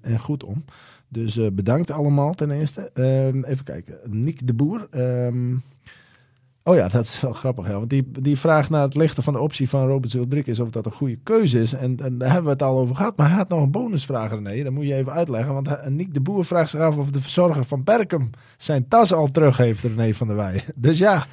en 0.01 0.19
goed 0.19 0.43
om. 0.43 0.65
Dus 1.07 1.39
bedankt 1.53 1.91
allemaal 1.91 2.33
ten 2.33 2.51
eerste. 2.51 2.91
Ehm, 2.93 3.43
even 3.43 3.65
kijken. 3.65 3.97
Nick 4.23 4.47
de 4.47 4.53
Boer. 4.53 4.87
Oh 6.63 6.75
ja, 6.75 6.87
dat 6.87 7.03
is 7.03 7.21
wel 7.21 7.33
grappig. 7.33 7.67
Ja, 7.67 7.73
want 7.73 7.89
die, 7.89 8.11
die 8.11 8.37
vraagt 8.39 8.69
naar 8.69 8.81
het 8.81 8.95
lichten 8.95 9.23
van 9.23 9.33
de 9.33 9.39
optie 9.39 9.69
van 9.69 9.87
Robert 9.87 10.11
Zildrik 10.11 10.47
of 10.59 10.69
dat 10.69 10.85
een 10.85 10.91
goede 10.91 11.17
keuze 11.23 11.61
is. 11.61 11.73
En, 11.73 11.97
en 11.99 12.17
daar 12.17 12.27
hebben 12.27 12.45
we 12.45 12.51
het 12.51 12.63
al 12.63 12.79
over 12.79 12.95
gehad. 12.95 13.17
Maar 13.17 13.27
hij 13.27 13.37
had 13.37 13.49
nog 13.49 13.61
een 13.61 13.71
bonusvraag, 13.71 14.29
René. 14.31 14.63
Dat 14.63 14.73
moet 14.73 14.87
je 14.87 14.95
even 14.95 15.11
uitleggen. 15.11 15.53
Want 15.53 15.89
Nick 15.89 16.13
de 16.13 16.21
Boer 16.21 16.45
vraagt 16.45 16.69
zich 16.69 16.79
af 16.79 16.97
of 16.97 17.11
de 17.11 17.21
verzorger 17.21 17.65
van 17.65 17.83
Berkem 17.83 18.29
zijn 18.57 18.87
tas 18.87 19.13
al 19.13 19.27
terug 19.31 19.57
heeft, 19.57 19.83
René 19.83 20.13
van 20.13 20.27
der 20.27 20.35
Wij. 20.35 20.63
Dus 20.75 20.97
ja, 20.97 21.25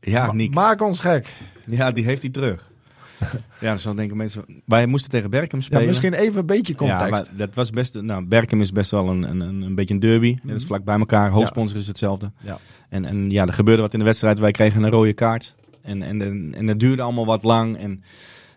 Ja, 0.00 0.26
ma- 0.26 0.32
Niek. 0.32 0.54
maak 0.54 0.82
ons 0.82 1.00
gek. 1.00 1.34
Ja, 1.66 1.90
die 1.92 2.04
heeft 2.04 2.22
hij 2.22 2.30
terug. 2.30 2.70
ja, 3.60 3.76
zo 3.76 3.94
denken 3.94 4.16
mensen. 4.16 4.44
Wij 4.64 4.86
moesten 4.86 5.10
tegen 5.10 5.30
Berkem 5.30 5.60
spelen. 5.60 5.82
Ja, 5.82 5.88
misschien 5.88 6.12
even 6.12 6.40
een 6.40 6.46
beetje 6.46 6.74
context. 6.74 7.04
Ja, 7.04 7.10
maar 7.10 7.26
dat 7.36 7.54
was 7.54 7.70
best. 7.70 8.00
Nou, 8.00 8.24
Berkem 8.24 8.60
is 8.60 8.72
best 8.72 8.90
wel 8.90 9.08
een, 9.08 9.22
een, 9.30 9.40
een, 9.40 9.74
beetje 9.74 9.94
een 9.94 10.00
derby. 10.00 10.36
Dat 10.42 10.56
is 10.56 10.64
vlak 10.64 10.84
bij 10.84 10.98
elkaar. 10.98 11.30
Hoofdsponsor 11.30 11.78
is 11.78 11.86
hetzelfde. 11.86 12.30
Mhm. 12.38 12.46
Ja. 12.46 12.58
En, 12.88 13.04
en 13.04 13.30
ja, 13.30 13.46
er 13.46 13.52
gebeurde 13.52 13.82
wat 13.82 13.92
in 13.92 13.98
de 13.98 14.04
wedstrijd. 14.04 14.38
Wij 14.38 14.50
kregen 14.50 14.82
een 14.82 14.90
rode 14.90 15.12
kaart. 15.12 15.54
En, 15.82 16.02
en, 16.02 16.22
en, 16.22 16.54
en 16.56 16.66
dat 16.66 16.78
duurde 16.78 17.02
allemaal 17.02 17.26
wat 17.26 17.44
lang. 17.44 17.76
En 17.76 18.02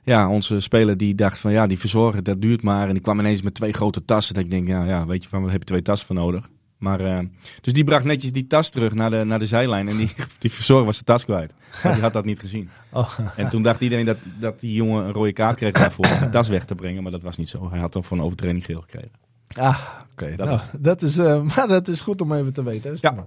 ja, 0.04 0.30
onze 0.30 0.60
speler 0.60 0.98
die 0.98 1.16
dacht 1.16 1.40
van 1.40 1.52
ja, 1.52 1.68
die 1.68 1.80
verzorger, 1.80 2.24
dat 2.24 2.42
duurt 2.42 2.62
maar. 2.62 2.88
En 2.88 2.94
die 2.94 3.02
kwam 3.02 3.20
ineens 3.20 3.42
met 3.42 3.54
twee 3.54 3.74
grote 3.74 4.06
tassen. 4.06 4.34
Dat 4.34 4.44
ik 4.44 4.52
denk, 4.52 4.68
ja, 4.68 4.84
ja 4.86 5.06
weet 5.06 5.24
je, 5.24 5.30
waar 5.32 5.42
heb 5.42 5.60
je 5.60 5.66
twee 5.66 5.82
tassen 5.82 6.08
voor 6.08 6.16
nodig? 6.16 6.50
Maar, 6.80 7.00
eh, 7.00 7.20
dus 7.62 7.74
die 7.74 7.84
bracht 7.84 8.06
netjes 8.06 8.32
die 8.32 8.48
tas 8.48 8.70
terug 8.70 8.94
naar 8.94 9.10
de, 9.10 9.24
naar 9.24 9.40
de 9.40 9.46
zijlijn. 9.46 9.88
En 9.88 9.98
die, 9.98 10.12
die 10.40 10.52
verzorger 10.52 10.86
was 10.86 10.98
de 10.98 11.04
tas 11.04 11.26
kwijt. 11.26 11.54
Maar 11.84 11.94
die 11.94 12.02
had 12.02 12.14
dat 12.14 12.26
niet 12.26 12.40
gezien. 12.40 12.70
Oh, 12.92 13.20
En 13.36 13.50
toen 13.50 13.62
dacht 13.62 13.82
iedereen 13.82 14.06
dat, 14.06 14.18
dat 14.40 14.60
die 14.60 14.74
jongen 14.74 15.06
een 15.06 15.12
rode 15.12 15.34
kaart 15.34 15.58
kreeg 15.58 15.74
daarvoor 15.74 16.06
om 16.06 16.20
de 16.20 16.30
tas 16.30 16.48
weg 16.48 16.66
te 16.66 16.76
brengen. 16.76 17.04
Maar 17.04 17.12
dat 17.12 17.22
was 17.22 17.38
niet 17.38 17.50
zo. 17.50 17.70
Hij 17.70 17.80
had 17.80 17.92
toch 17.92 18.06
voor 18.06 18.18
een 18.18 18.24
overtreding 18.24 18.66
geel 18.66 18.82
gekregen. 18.82 19.12
ah, 19.58 19.80
oké. 20.12 20.36
Dat 20.36 20.48
Nou, 20.48 20.60
dat 20.80 21.02
is, 21.02 21.18
eh, 21.18 21.42
maar 21.56 21.68
dat 21.68 21.88
is 21.88 22.02
goed 22.02 22.22
om 22.22 22.34
even 22.34 22.54
te 22.54 22.64
weten. 22.64 22.98
Ja. 23.00 23.26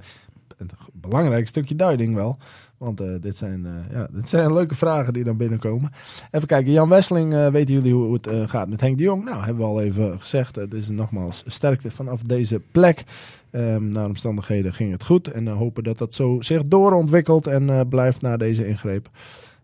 Een 0.57 0.70
belangrijk 0.92 1.48
stukje 1.48 1.76
duiding 1.76 2.14
wel. 2.14 2.38
Want 2.78 3.00
eh, 3.00 3.09
dit, 3.20 3.36
zijn, 3.36 3.66
ja, 3.90 4.09
dit 4.12 4.28
zijn 4.28 4.53
leuke 4.53 4.74
vragen 4.74 5.12
die 5.12 5.24
dan 5.24 5.36
binnenkomen. 5.36 5.92
Even 6.30 6.46
kijken, 6.46 6.72
Jan 6.72 6.88
Wesseling, 6.88 7.50
weten 7.50 7.74
jullie 7.74 7.92
hoe 7.92 8.12
het 8.12 8.50
gaat 8.50 8.68
met 8.68 8.80
Henk 8.80 8.98
de 8.98 9.05
Jong? 9.05 9.24
Nou, 9.24 9.44
hebben 9.44 9.64
we 9.64 9.70
al 9.70 9.80
even 9.80 10.20
gezegd. 10.20 10.57
Het 10.57 10.74
is 10.74 10.88
nogmaals 10.88 11.44
sterkte 11.46 11.90
vanaf 11.90 12.22
deze 12.22 12.61
plek. 12.72 13.05
Ehm 13.53 13.90
naar 13.92 14.07
omstandigheden 14.07 14.74
ging 14.74 14.92
het 14.92 15.05
goed. 15.05 15.28
En 15.32 15.48
eh, 15.48 15.57
hopen 15.57 15.84
dat 15.84 15.98
dat 15.98 16.14
zo 16.14 16.40
zich 16.40 16.62
doorontwikkelt 16.62 17.46
en 17.46 17.70
eh, 17.70 17.80
blijft 17.88 18.22
na 18.22 18.36
deze 18.36 18.66
ingreep. 18.66 19.11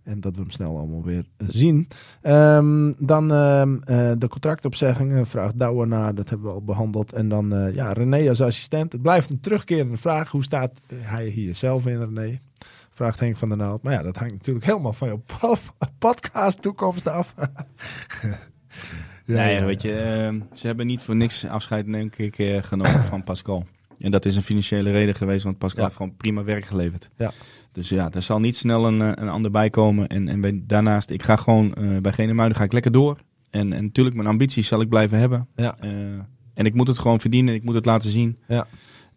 En 0.02 0.20
dat 0.20 0.34
we 0.34 0.40
hem 0.40 0.50
snel 0.50 0.78
allemaal 0.78 1.02
weer 1.04 1.24
zien. 1.36 1.88
Ehm, 2.22 2.92
dan 2.98 3.32
ehm, 3.32 3.76
eh, 3.84 4.12
de 4.18 4.28
contractopzeggingen. 4.28 5.26
Vraagt 5.26 5.58
Douwer 5.58 5.86
naar. 5.86 6.14
Dat 6.14 6.28
hebben 6.28 6.46
we 6.46 6.52
al 6.52 6.64
behandeld. 6.64 7.12
En 7.12 7.28
dan 7.28 7.70
ja, 7.74 7.92
René 7.92 8.28
als 8.28 8.42
assistent. 8.42 8.92
Het 8.92 9.02
blijft 9.02 9.30
een 9.30 9.40
terugkerende 9.40 9.96
vraag. 9.96 10.30
Hoe 10.30 10.44
staat 10.44 10.72
hij 10.94 11.26
hier 11.26 11.54
zelf 11.54 11.86
in, 11.86 12.00
René? 12.00 12.38
Vraagt 12.90 13.20
Henk 13.20 13.36
van 13.36 13.48
der 13.48 13.58
Naald. 13.58 13.82
Maar 13.82 13.92
ja, 13.92 14.02
dat 14.02 14.16
hangt 14.16 14.32
natuurlijk 14.34 14.66
helemaal 14.66 14.92
van 14.92 15.22
po- 15.38 15.56
podcast 15.98 16.62
toekomst 16.62 17.08
af. 17.08 17.34
Ja, 19.24 19.44
nee, 19.44 19.64
weet 19.64 19.82
je, 19.82 20.40
ze 20.52 20.66
hebben 20.66 20.86
niet 20.86 21.02
voor 21.02 21.16
niks 21.16 21.46
afscheid, 21.46 21.86
denk 21.86 22.16
ik, 22.16 22.34
genomen 22.64 23.02
van 23.04 23.24
Pascal. 23.24 23.66
En 24.00 24.10
dat 24.10 24.24
is 24.24 24.36
een 24.36 24.42
financiële 24.42 24.90
reden 24.90 25.14
geweest, 25.14 25.44
want 25.44 25.58
Pascal 25.58 25.84
heeft 25.84 25.96
gewoon 25.96 26.16
prima 26.16 26.44
werk 26.44 26.64
geleverd. 26.64 27.10
Ja. 27.16 27.32
Dus 27.72 27.88
ja, 27.88 28.10
er 28.12 28.22
zal 28.22 28.40
niet 28.40 28.56
snel 28.56 28.86
een, 28.86 29.00
eh, 29.02 29.12
een 29.14 29.28
ander 29.28 29.50
bij 29.50 29.70
komen. 29.70 30.06
En, 30.08 30.28
en 30.28 30.40
bij- 30.40 30.60
daarnaast, 30.64 31.10
ik 31.10 31.22
ga 31.22 31.36
gewoon 31.36 31.74
eh 31.74 31.98
bij 31.98 32.12
Genemuiden 32.12 32.56
ga 32.56 32.64
ik 32.64 32.72
lekker 32.72 32.92
door. 32.92 33.18
En, 33.50 33.72
en 33.72 33.84
natuurlijk, 33.84 34.16
mijn 34.16 34.28
ambities 34.28 34.68
zal 34.68 34.80
ik 34.80 34.88
blijven 34.88 35.18
hebben. 35.18 35.48
Ja. 35.56 35.76
Eh, 35.80 35.90
en 36.54 36.64
ik 36.66 36.74
moet 36.74 36.88
het 36.88 36.98
gewoon 36.98 37.20
verdienen, 37.20 37.54
ik 37.54 37.62
moet 37.64 37.74
het 37.74 37.84
laten 37.84 38.10
zien. 38.10 38.38
Ja. 38.48 38.66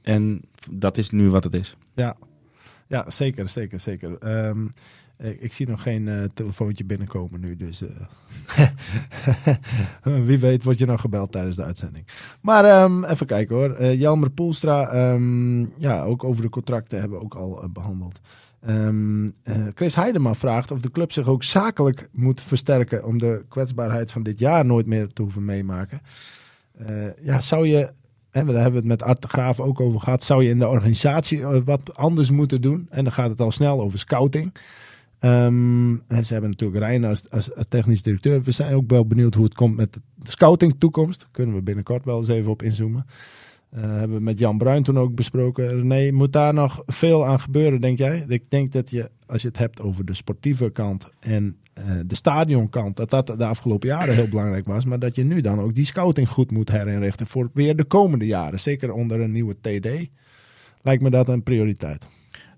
En 0.02 0.42
dat 0.72 0.98
is 0.98 1.10
nu 1.10 1.30
wat 1.30 1.44
het 1.44 1.54
is. 1.54 1.76
Ja, 1.96 2.16
ja 2.88 3.10
zeker, 3.10 3.50
zeker, 3.50 3.80
zeker. 3.80 4.18
Ehm, 4.18 4.68
ik, 5.22 5.42
ik 5.42 5.54
zie 5.54 5.68
nog 5.68 5.82
geen 5.82 6.08
eh, 6.08 6.24
telefoontje 6.34 6.86
binnenkomen 6.86 7.40
nu, 7.40 7.56
dus 7.56 7.82
eh, 7.82 8.68
wie 10.28 10.40
weet 10.40 10.64
word 10.64 10.78
je 10.78 10.86
nog 10.86 11.02
gebeld 11.02 11.32
tijdens 11.32 11.56
de 11.56 11.64
uitzending. 11.64 12.06
Maar 12.42 12.66
ehm, 12.66 13.04
even 13.04 13.26
kijken 13.26 13.56
hoor. 13.56 13.74
Eh, 13.74 14.00
Jelmer 14.00 14.30
Poelstra, 14.30 14.88
ehm, 14.88 15.60
ja, 15.78 16.04
ook 16.04 16.24
over 16.24 16.42
de 16.42 16.50
contracten 16.50 17.00
hebben 17.00 17.18
we 17.18 17.24
ook 17.24 17.36
al 17.36 17.64
eh, 17.64 17.70
behandeld. 17.70 18.20
Ehm, 18.62 19.30
eh, 19.44 19.68
Chris 19.76 19.96
Heidema 19.96 20.34
vraagt 20.34 20.72
of 20.72 20.82
de 20.82 20.92
club 20.92 21.12
zich 21.12 21.28
ook 21.28 21.44
zakelijk 21.44 22.10
moet 22.12 22.42
versterken 22.42 23.06
om 23.06 23.18
de 23.18 23.46
kwetsbaarheid 23.50 24.12
van 24.12 24.24
dit 24.24 24.40
jaar 24.40 24.66
nooit 24.66 24.86
meer 24.86 25.08
te 25.08 25.22
hoeven 25.22 25.46
meemaken. 25.46 26.02
Eh, 26.78 27.24
ja, 27.24 27.40
zou 27.40 27.68
je 27.68 27.94
en 28.32 28.46
daar 28.46 28.56
hebben 28.56 28.72
we 28.72 28.78
het 28.78 29.00
met 29.00 29.04
Art 29.04 29.22
de 29.22 29.28
Graaf 29.28 29.60
ook 29.60 29.80
over 29.80 30.00
gehad. 30.00 30.24
Zou 30.24 30.44
je 30.44 30.50
in 30.50 30.60
de 30.60 30.68
organisatie 30.68 31.42
eh, 31.42 31.62
wat 31.66 31.96
anders 31.96 32.32
moeten 32.32 32.62
doen? 32.62 32.88
En 32.90 33.04
dan 33.04 33.14
gaat 33.14 33.30
het 33.30 33.42
al 33.42 33.52
snel 33.52 33.82
over 33.82 34.00
scouting. 34.00 34.54
Ehm, 35.22 35.98
en 36.08 36.26
ze 36.26 36.34
hebben 36.34 36.50
natuurlijk 36.50 36.80
Rijn 36.80 37.04
als, 37.04 37.30
als, 37.30 37.52
technisch 37.70 38.04
directeur. 38.04 38.42
We 38.42 38.52
zijn 38.52 38.76
ook 38.76 38.90
wel 38.90 39.06
benieuwd 39.06 39.34
hoe 39.34 39.44
het 39.44 39.54
komt 39.54 39.76
met 39.76 39.94
de 39.94 40.02
scouting 40.24 40.76
toekomst. 40.78 41.28
Kunnen 41.32 41.56
we 41.56 41.62
binnenkort 41.62 42.06
wel 42.06 42.18
eens 42.18 42.28
even 42.28 42.52
op 42.52 42.62
inzoomen. 42.62 43.06
Eh, 43.70 43.82
hebben 43.82 44.18
we 44.18 44.24
met 44.24 44.40
Jan 44.40 44.58
Bruin 44.58 44.84
toen 44.84 45.00
ook 45.00 45.16
besproken. 45.16 45.68
René, 45.68 46.12
moet 46.12 46.34
daar 46.34 46.54
nog 46.54 46.84
veel 46.86 47.26
aan 47.26 47.40
gebeuren, 47.40 47.82
denk 47.82 47.98
jij? 47.98 48.26
Ik 48.28 48.44
denk 48.50 48.72
dat 48.72 48.90
je, 48.90 49.10
als 49.26 49.42
je 49.42 49.48
het 49.48 49.58
hebt 49.58 49.82
over 49.82 50.06
de 50.06 50.14
sportieve 50.14 50.70
kant 50.70 51.12
en 51.20 51.58
eh, 51.74 51.86
de 52.06 52.16
stadionkant, 52.16 52.96
dat 52.96 53.10
dat 53.10 53.28
de 53.28 53.46
afgelopen 53.46 53.88
jaren 53.88 54.16
heel 54.16 54.30
belangrijk 54.30 54.68
was. 54.68 54.86
Maar 54.86 55.00
dat 55.00 55.16
je 55.16 55.24
nu 55.24 55.42
dan 55.42 55.60
ook 55.60 55.74
die 55.74 55.86
scouting 55.86 56.30
goed 56.30 56.52
moet 56.52 56.72
herinrichten 56.72 57.28
voor 57.28 57.50
weer 57.54 57.76
de 57.76 57.84
komende 57.84 58.26
jaren. 58.26 58.60
Zeker 58.60 58.92
onder 58.92 59.22
een 59.22 59.32
nieuwe 59.32 59.56
TD. 59.62 60.10
Lijkt 60.82 61.04
me 61.04 61.10
dat 61.10 61.30
een 61.30 61.44
prioriteit. 61.44 62.08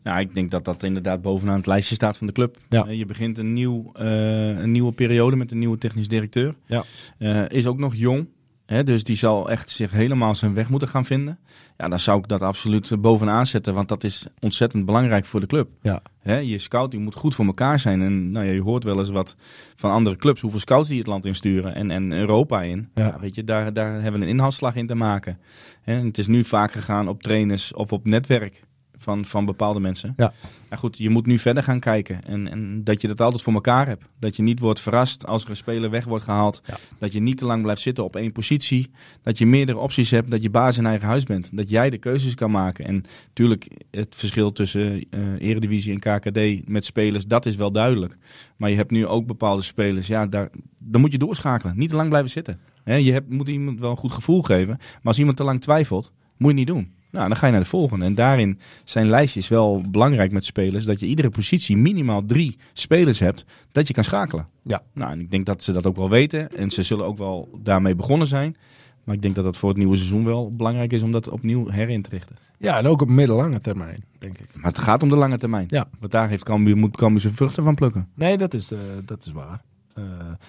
Nou, 0.04 0.20
ik 0.20 0.34
denk 0.34 0.52
dat 0.52 0.66
dat 0.66 0.84
inderdaad 0.84 1.22
bovenaan 1.22 1.58
het 1.58 1.66
lijstje 1.66 1.96
staat 1.96 2.18
van 2.18 2.28
de 2.28 2.34
club. 2.34 2.58
Ja. 2.70 2.86
Eh, 2.86 2.98
je 2.98 3.06
begint 3.06 3.38
een, 3.38 3.54
nieuw, 3.54 3.92
eh, 3.94 4.60
een 4.60 4.72
nieuwe 4.72 4.92
periode 4.92 5.36
met 5.36 5.52
een 5.52 5.60
nieuwe 5.60 5.78
technisch 5.78 6.08
directeur. 6.08 6.56
Ja. 6.66 6.84
Eh, 7.18 7.50
is 7.50 7.68
ook 7.68 7.78
nog 7.78 7.96
jong. 7.96 8.28
Hè, 8.66 8.84
dus 8.84 9.04
die 9.04 9.16
zal 9.16 9.50
echt 9.50 9.70
zich 9.70 9.92
helemaal 9.92 10.36
zijn 10.36 10.54
weg 10.54 10.70
moeten 10.70 10.88
gaan 10.88 11.06
vinden. 11.06 11.40
Ja, 11.78 11.88
dan 11.88 12.00
zou 12.00 12.20
ik 12.20 12.28
dat 12.28 12.42
absoluut 12.42 13.02
bovenaan 13.02 13.46
zetten. 13.46 13.74
Want 13.74 13.90
dat 13.90 14.04
is 14.04 14.28
ontzettend 14.40 14.86
belangrijk 14.86 15.26
voor 15.26 15.40
de 15.40 15.46
club. 15.46 15.70
Ja. 15.82 16.02
Hè, 16.20 16.38
je 16.38 16.58
scouting 16.58 17.04
moet 17.04 17.16
goed 17.16 17.36
voor 17.36 17.46
elkaar 17.46 17.80
zijn. 17.80 18.02
En 18.02 18.32
nou 18.32 18.46
ja, 18.46 18.52
je 18.52 18.62
hoort 18.62 18.84
wel 18.84 19.00
eens 19.00 19.10
wat 19.10 19.36
van 19.76 19.92
andere 19.92 20.16
clubs. 20.16 20.42
Hoeveel 20.42 20.60
scouts 20.60 20.90
die 20.90 20.98
het 20.98 21.08
land 21.08 21.26
insturen. 21.26 21.76
En, 21.76 21.92
en 21.92 22.12
Europa 22.12 22.62
in. 22.62 22.90
Ja. 22.94 23.06
Ja, 23.06 23.20
weet 23.20 23.36
je, 23.36 23.44
daar, 23.44 23.74
daar 23.74 24.02
hebben 24.02 24.20
we 24.20 24.26
een 24.26 24.34
inhaalslag 24.34 24.76
in 24.76 24.88
te 24.88 24.96
maken. 24.96 25.40
Hè, 25.82 25.98
en 25.98 26.06
het 26.06 26.18
is 26.18 26.28
nu 26.28 26.44
vaak 26.44 26.72
gegaan 26.72 27.08
op 27.08 27.22
trainers 27.22 27.74
of 27.74 27.92
op 27.92 28.06
netwerk 28.06 28.64
van, 29.04 29.26
van 29.26 29.46
bepaalde 29.46 29.80
mensen. 29.80 30.14
Ja. 30.18 30.34
Maar 30.70 30.78
goed, 30.78 30.98
je 30.98 31.10
moet 31.10 31.26
nu 31.26 31.40
verder 31.40 31.64
gaan 31.64 31.80
kijken. 31.80 32.26
En, 32.26 32.48
en 32.48 32.84
dat 32.84 33.02
je 33.02 33.08
dat 33.08 33.22
altijd 33.22 33.42
voor 33.42 33.54
elkaar 33.54 33.88
hebt. 33.88 34.06
Dat 34.20 34.36
je 34.36 34.44
niet 34.44 34.60
wordt 34.60 34.80
verrast 34.80 35.26
als 35.26 35.44
er 35.44 35.50
een 35.50 35.56
speler 35.56 35.90
weg 35.90 36.06
wordt 36.06 36.24
gehaald. 36.24 36.62
Ja. 36.66 36.78
Dat 37.00 37.14
je 37.14 37.20
niet 37.20 37.38
te 37.38 37.46
lang 37.46 37.62
blijft 37.62 37.82
zitten 37.82 38.04
op 38.04 38.16
één 38.16 38.32
positie. 38.32 38.92
Dat 39.22 39.38
je 39.38 39.46
meerdere 39.46 39.78
opties 39.78 40.12
hebt. 40.12 40.32
Dat 40.32 40.44
je 40.44 40.50
baas 40.50 40.78
in 40.78 40.86
eigen 40.86 41.08
huis 41.08 41.24
bent. 41.24 41.50
Dat 41.52 41.70
jij 41.70 41.90
de 41.90 41.98
keuzes 41.98 42.36
kan 42.36 42.52
maken. 42.52 42.86
En 42.86 43.04
natuurlijk, 43.28 43.68
het 43.92 44.16
verschil 44.16 44.52
tussen 44.52 45.06
eh 45.10 45.20
Eredivisie 45.40 46.00
en 46.00 46.20
KKD 46.20 46.68
met 46.68 46.86
spelers, 46.86 47.26
dat 47.26 47.46
is 47.46 47.56
wel 47.56 47.72
duidelijk. 47.72 48.18
Maar 48.58 48.70
je 48.70 48.76
hebt 48.76 48.92
nu 48.92 49.08
ook 49.08 49.28
bepaalde 49.28 49.62
spelers. 49.62 50.08
Ja, 50.08 50.26
daar, 50.26 50.50
dan 50.80 51.02
moet 51.02 51.12
je 51.12 51.18
doorschakelen. 51.18 51.78
Niet 51.78 51.90
te 51.90 51.96
lang 51.96 52.10
blijven 52.10 52.30
zitten. 52.30 52.60
Je 52.86 53.12
hebt, 53.12 53.30
moet 53.30 53.50
iemand 53.50 53.80
wel 53.80 53.92
een 53.92 53.98
goed 53.98 54.12
gevoel 54.12 54.42
geven. 54.42 54.76
Maar 54.78 55.00
als 55.04 55.20
iemand 55.20 55.38
te 55.38 55.44
lang 55.44 55.62
twijfelt, 55.62 56.12
moet 56.38 56.52
je 56.52 56.58
niet 56.58 56.68
doen. 56.68 56.94
Nou, 57.14 57.28
dan 57.28 57.38
ga 57.38 57.46
je 57.46 57.52
naar 57.52 57.62
de 57.62 57.68
volgende. 57.68 58.06
En 58.06 58.16
daarin 58.16 58.60
zijn 58.84 59.10
lijstjes 59.10 59.48
wel 59.48 59.84
belangrijk 59.90 60.32
met 60.32 60.46
spelers. 60.46 60.86
Dat 60.86 61.00
je 61.00 61.06
iedere 61.06 61.30
positie 61.30 61.78
minimaal 61.78 62.26
drie 62.26 62.58
spelers 62.74 63.20
hebt 63.20 63.46
dat 63.72 63.88
je 63.88 63.94
kan 63.94 64.04
schakelen. 64.04 64.48
Ja. 64.64 64.82
Nou, 64.94 65.12
en 65.12 65.20
ik 65.20 65.32
denk 65.32 65.46
dat 65.46 65.64
ze 65.64 65.72
dat 65.72 65.86
ook 65.86 65.96
wel 65.96 66.10
weten. 66.10 66.58
En 66.58 66.70
ze 66.72 66.84
zullen 66.84 67.06
ook 67.06 67.18
wel 67.18 67.50
daarmee 67.64 67.96
begonnen 67.96 68.28
zijn. 68.28 68.56
Maar 69.04 69.16
ik 69.16 69.22
denk 69.22 69.36
dat 69.36 69.44
dat 69.44 69.58
voor 69.58 69.70
het 69.70 69.78
nieuwe 69.78 69.96
seizoen 69.96 70.26
wel 70.26 70.56
belangrijk 70.56 70.94
is 70.94 71.02
om 71.02 71.12
dat 71.12 71.30
opnieuw 71.30 71.70
herin 71.70 72.02
te 72.02 72.10
richten. 72.10 72.36
Ja, 72.58 72.78
en 72.78 72.88
ook 72.88 73.02
op 73.02 73.10
middellange 73.10 73.60
termijn, 73.60 74.04
denk 74.18 74.38
ik. 74.38 74.48
Maar 74.56 74.72
het 74.72 74.80
gaat 74.80 75.04
om 75.04 75.10
de 75.10 75.16
lange 75.16 75.38
termijn. 75.38 75.66
Ja. 75.68 75.86
Want 76.00 76.12
daar 76.12 76.30
heeft 76.30 76.44
Cambuur, 76.44 76.78
moet 76.78 76.98
Cambuur 76.98 77.22
zijn 77.22 77.34
vruchten 77.34 77.64
van 77.64 77.76
plukken. 77.76 78.08
Nee, 78.14 78.38
dat 78.38 78.54
is, 78.54 78.72
eh, 78.72 78.80
dat 79.06 79.26
is 79.26 79.32
waar. 79.32 79.62
Eh, 79.94 80.04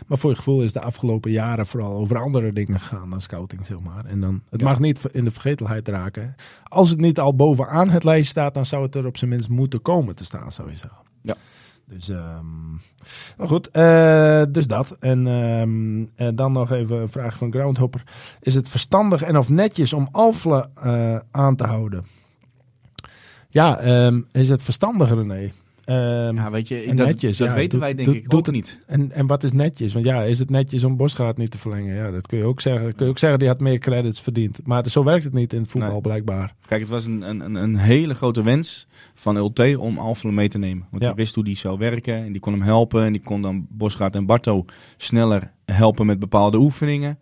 maar 0.06 0.18
voor 0.18 0.30
je 0.30 0.36
gevoel 0.36 0.62
is 0.62 0.72
de 0.72 0.80
afgelopen 0.80 1.30
jaren 1.30 1.66
vooral 1.66 1.92
over 1.92 2.18
andere 2.18 2.52
dingen 2.52 2.80
gegaan 2.80 3.10
dan 3.10 3.20
scouting, 3.20 3.66
zeg 3.66 3.80
maar. 3.80 4.04
En 4.04 4.20
dan, 4.20 4.42
het 4.50 4.60
Ja. 4.60 4.66
mag 4.66 4.78
niet 4.78 5.04
in 5.12 5.24
de 5.24 5.30
vergetelheid 5.30 5.88
raken. 5.88 6.34
Als 6.62 6.90
het 6.90 7.00
niet 7.00 7.18
al 7.18 7.34
bovenaan 7.36 7.90
het 7.90 8.04
lijst 8.04 8.30
staat, 8.30 8.54
dan 8.54 8.66
zou 8.66 8.82
het 8.82 8.94
er 8.94 9.06
op 9.06 9.16
zijn 9.16 9.30
minst 9.30 9.48
moeten 9.48 9.82
komen 9.82 10.14
te 10.14 10.24
staan, 10.24 10.52
zou 10.52 10.70
je 10.70 10.76
zeggen. 10.76 10.98
Ja. 11.22 11.34
Dus, 11.86 12.08
maar 13.36 13.48
goed, 13.48 13.70
eh, 13.70 14.42
dus 14.48 14.66
dat. 14.66 14.96
En, 15.00 15.26
ehm, 15.26 16.04
en 16.28 16.36
dan 16.36 16.52
nog 16.52 16.72
even 16.72 17.00
een 17.00 17.08
vraag 17.08 17.38
van 17.38 17.52
Groundhopper. 17.52 18.02
Is 18.40 18.54
het 18.54 18.68
verstandig 18.68 19.22
en 19.22 19.38
of 19.38 19.48
netjes 19.48 19.92
om 19.92 20.08
Alfle 20.10 20.68
eh, 20.74 21.16
aan 21.30 21.56
te 21.56 21.66
houden? 21.66 22.04
Ja, 23.48 23.78
ehm, 23.78 24.22
is 24.32 24.48
het 24.48 24.62
verstandig, 24.62 25.08
René? 25.14 25.52
Ehm, 25.84 26.34
Ja, 26.36 26.50
weet 26.50 26.68
je, 26.68 26.92
dat, 26.94 27.06
netjes, 27.06 27.36
dat 27.36 27.48
ja. 27.48 27.54
weten 27.54 27.78
wij 27.78 27.94
denk 27.94 28.08
ik 28.08 28.22
doet 28.22 28.34
ook 28.34 28.46
het- 28.46 28.54
niet. 28.54 28.82
En, 28.86 29.12
en 29.12 29.26
wat 29.26 29.44
is 29.44 29.52
netjes? 29.52 29.92
Want 29.92 30.04
ja, 30.04 30.22
is 30.22 30.38
het 30.38 30.50
netjes 30.50 30.84
om 30.84 30.96
Bosgaard 30.96 31.36
niet 31.36 31.50
te 31.50 31.58
verlengen? 31.58 31.94
Ja, 31.94 32.10
dat 32.10 32.26
kun 32.26 32.38
je 32.38 32.44
ook 32.44 32.60
zeggen. 32.60 32.94
Kun 32.94 33.04
je 33.04 33.10
ook 33.10 33.18
zeggen, 33.18 33.38
die 33.38 33.48
had 33.48 33.60
meer 33.60 33.78
credits 33.78 34.20
verdiend. 34.20 34.60
Maar 34.66 34.88
zo 34.88 35.04
werkt 35.04 35.24
het 35.24 35.32
niet 35.32 35.52
in 35.52 35.60
het 35.60 35.70
voetbal, 35.70 35.90
Nee. 35.92 36.00
blijkbaar. 36.00 36.54
Kijk, 36.66 36.80
het 36.80 36.90
was 36.90 37.06
een, 37.06 37.22
een, 37.28 37.40
een- 37.40 37.54
een 37.54 37.76
hele 37.76 38.14
grote 38.14 38.42
wens 38.42 38.86
van 39.14 39.36
Ulte 39.36 39.76
om 39.80 39.98
Alphen 39.98 40.34
mee 40.34 40.48
te 40.48 40.58
nemen. 40.58 40.86
Want 40.90 41.02
Ja. 41.02 41.08
die 41.08 41.16
wist 41.16 41.34
hoe 41.34 41.44
die 41.44 41.56
zou 41.56 41.78
werken 41.78 42.14
en 42.16 42.32
die 42.32 42.40
kon 42.40 42.52
hem 42.52 42.62
helpen. 42.62 43.04
En 43.04 43.12
die 43.12 43.22
kon 43.22 43.42
dan 43.42 43.66
Bosgaard 43.70 44.14
en 44.14 44.26
Barto 44.26 44.64
sneller 44.96 45.50
helpen 45.64 46.06
met 46.06 46.18
bepaalde 46.18 46.58
oefeningen. 46.58 47.18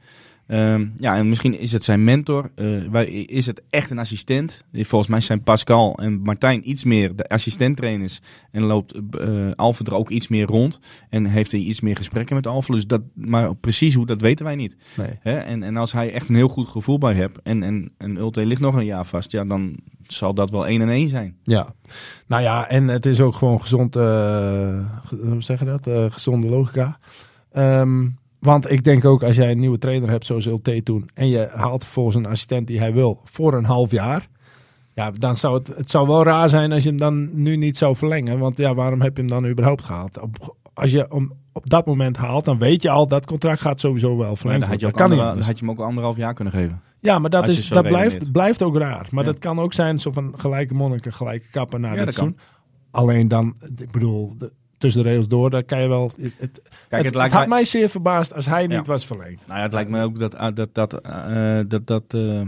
Ehm, 0.53 0.87
ja, 0.97 1.17
en 1.17 1.29
misschien 1.29 1.59
is 1.59 1.73
het 1.73 1.85
zijn 1.85 2.05
mentor. 2.05 2.51
Eh, 2.55 2.67
wij, 2.91 3.07
is 3.07 3.47
het 3.47 3.63
echt 3.71 3.91
een 3.91 3.99
assistent? 3.99 4.65
Volgens 4.73 5.11
mij 5.11 5.21
zijn 5.21 5.43
Pascal 5.43 5.95
en 5.99 6.21
Martijn 6.21 6.71
iets 6.71 6.85
meer 6.85 7.17
de 7.17 7.29
assistenttrainers. 7.29 8.21
En 8.51 8.65
loopt 8.67 8.93
eh 9.11 9.51
Alphen 9.57 9.87
er 9.87 9.95
ook 9.95 10.11
iets 10.11 10.29
meer 10.29 10.47
rond. 10.47 10.79
En 11.11 11.25
heeft 11.27 11.53
hij 11.53 11.61
iets 11.61 11.81
meer 11.81 11.97
gesprekken 11.97 12.37
met 12.37 12.47
Alphen. 12.47 12.75
Dus 12.75 12.87
dat, 12.87 13.03
maar 13.15 13.55
precies 13.55 13.95
hoe, 13.95 14.07
dat 14.07 14.21
weten 14.21 14.45
wij 14.45 14.55
niet. 14.55 14.77
Nee. 14.97 15.19
Hè? 15.21 15.39
En, 15.39 15.63
en 15.63 15.77
als 15.77 15.93
hij 15.93 16.13
echt 16.13 16.29
een 16.29 16.35
heel 16.35 16.49
goed 16.49 16.69
gevoel 16.69 16.99
bij 16.99 17.15
hebt 17.15 17.43
en, 17.43 17.63
en, 17.63 17.93
en 17.99 18.17
Ulte 18.17 18.47
ligt 18.47 18.61
nog 18.61 18.75
een 18.75 18.85
jaar 18.85 19.07
vast, 19.07 19.33
ja, 19.33 19.45
dan 19.45 19.77
zal 20.07 20.35
dat 20.35 20.51
wel 20.51 20.67
1 20.67 20.81
en 20.81 20.89
1 20.89 21.09
zijn. 21.09 21.37
Ja. 21.43 21.75
Nou 22.27 22.43
ja, 22.43 22.69
en 22.69 22.89
het 22.89 23.07
is 23.07 23.21
ook 23.21 23.35
gewoon 23.35 23.61
gezond, 23.61 23.97
eh, 23.97 24.03
ge- 25.05 25.21
hoe 25.29 25.43
zeg 25.43 25.59
je 25.59 25.65
dat? 25.65 25.87
Eh, 25.87 26.05
gezonde 26.11 26.47
logica. 26.47 26.99
Ehm, 27.53 28.09
want 28.43 28.70
ik 28.70 28.84
denk 28.84 29.05
ook 29.05 29.22
als 29.22 29.36
jij 29.36 29.51
een 29.51 29.59
nieuwe 29.59 29.78
trainer 29.78 30.11
hebt 30.11 30.26
zoals 30.26 30.47
Ulte 30.47 30.82
toen. 30.82 31.09
En 31.14 31.28
je 31.28 31.49
haalt 31.55 31.84
vervolgens 31.84 32.16
een 32.16 32.26
assistent 32.26 32.66
die 32.66 32.78
hij 32.78 32.93
wil 32.93 33.20
voor 33.24 33.55
een 33.55 33.64
half 33.64 33.90
jaar. 33.90 34.28
Ja, 34.95 35.11
dan 35.11 35.36
zou 35.36 35.55
het, 35.59 35.66
het 35.76 35.90
zou 35.90 36.07
wel 36.07 36.22
raar 36.24 36.49
zijn 36.49 36.72
als 36.72 36.82
je 36.82 36.88
hem 36.88 36.99
dan 36.99 37.43
nu 37.43 37.57
niet 37.57 37.76
zou 37.76 37.97
verlengen. 37.97 38.38
Want 38.38 38.57
ja, 38.59 38.74
waarom 38.74 39.01
heb 39.01 39.16
je 39.16 39.22
hem 39.22 39.30
dan 39.30 39.47
überhaupt 39.47 39.82
gehaald? 39.82 40.20
Op, 40.20 40.57
als 40.74 40.90
je 40.90 41.07
hem 41.09 41.32
op 41.53 41.70
dat 41.70 41.86
moment 41.86 42.16
haalt, 42.16 42.45
dan 42.45 42.59
weet 42.59 42.82
je 42.82 42.90
al 42.90 43.09
dat 43.09 43.26
contract 43.26 43.61
gaat 43.61 43.80
sowieso 43.80 44.16
wel 44.16 44.26
Maar 44.26 44.36
verlengd 44.36 44.61
dan 44.61 44.70
had 44.70 44.80
je, 44.80 44.86
ook 44.86 44.93
worden. 44.99 45.16
Dat 45.16 45.18
kan 45.18 45.18
andere- 45.18 45.20
niet 45.20 45.20
dan 45.20 45.28
anders. 45.28 45.47
had 45.47 45.59
je 45.59 45.64
hem 45.64 45.74
ook 45.74 45.86
anderhalf 45.86 46.16
jaar 46.16 46.34
kunnen 46.34 46.53
geven. 46.53 46.80
Ja, 47.01 47.18
maar 47.18 47.30
dat, 47.30 47.49
is, 47.49 47.68
dat 47.68 47.86
blijft, 47.88 48.32
blijft 48.32 48.62
ook 48.62 48.76
raar. 48.76 49.09
Maar 49.11 49.24
Ja. 49.24 49.30
dat 49.30 49.38
kan 49.40 49.59
ook 49.61 49.72
zijn, 49.72 50.01
zo 50.01 50.11
van 50.11 50.34
gelijke 50.36 50.74
monniken, 50.74 51.12
gelijke 51.12 51.49
kappen 51.51 51.80
na 51.80 51.95
Ja, 51.95 52.05
dit 52.05 52.14
seizoen. 52.14 52.38
Alleen 52.90 53.28
dan, 53.28 53.55
ik 53.76 53.90
bedoel, 53.90 54.36
de- 54.38 54.53
tussen 54.83 55.03
de 55.03 55.09
rails 55.09 55.28
door, 55.28 55.51
daar 55.51 55.62
kan 55.62 55.80
je 55.80 55.89
wel... 55.89 56.12
Het, 56.20 56.33
het, 56.39 56.62
Kijk, 56.89 57.05
het, 57.05 57.14
lijkt 57.14 57.33
had 57.33 57.47
mij, 57.47 57.57
mij 57.57 57.64
zeer 57.64 57.89
verbaasd 57.89 58.35
als 58.35 58.47
hij 58.47 58.66
niet 58.66 58.87
was 58.87 59.07
verlengd. 59.07 59.47
nou 59.47 59.59
ja, 59.59 59.64
het 59.64 59.72
lijkt 59.72 59.91
me 59.91 60.03
ook 60.03 60.18
dat, 60.18 60.37
ah, 60.37 60.55
dat, 60.55 60.74
dat, 60.74 61.01
eh, 61.01 61.61
dat, 61.68 61.87
dat 61.87 62.03
eh, 62.09 62.41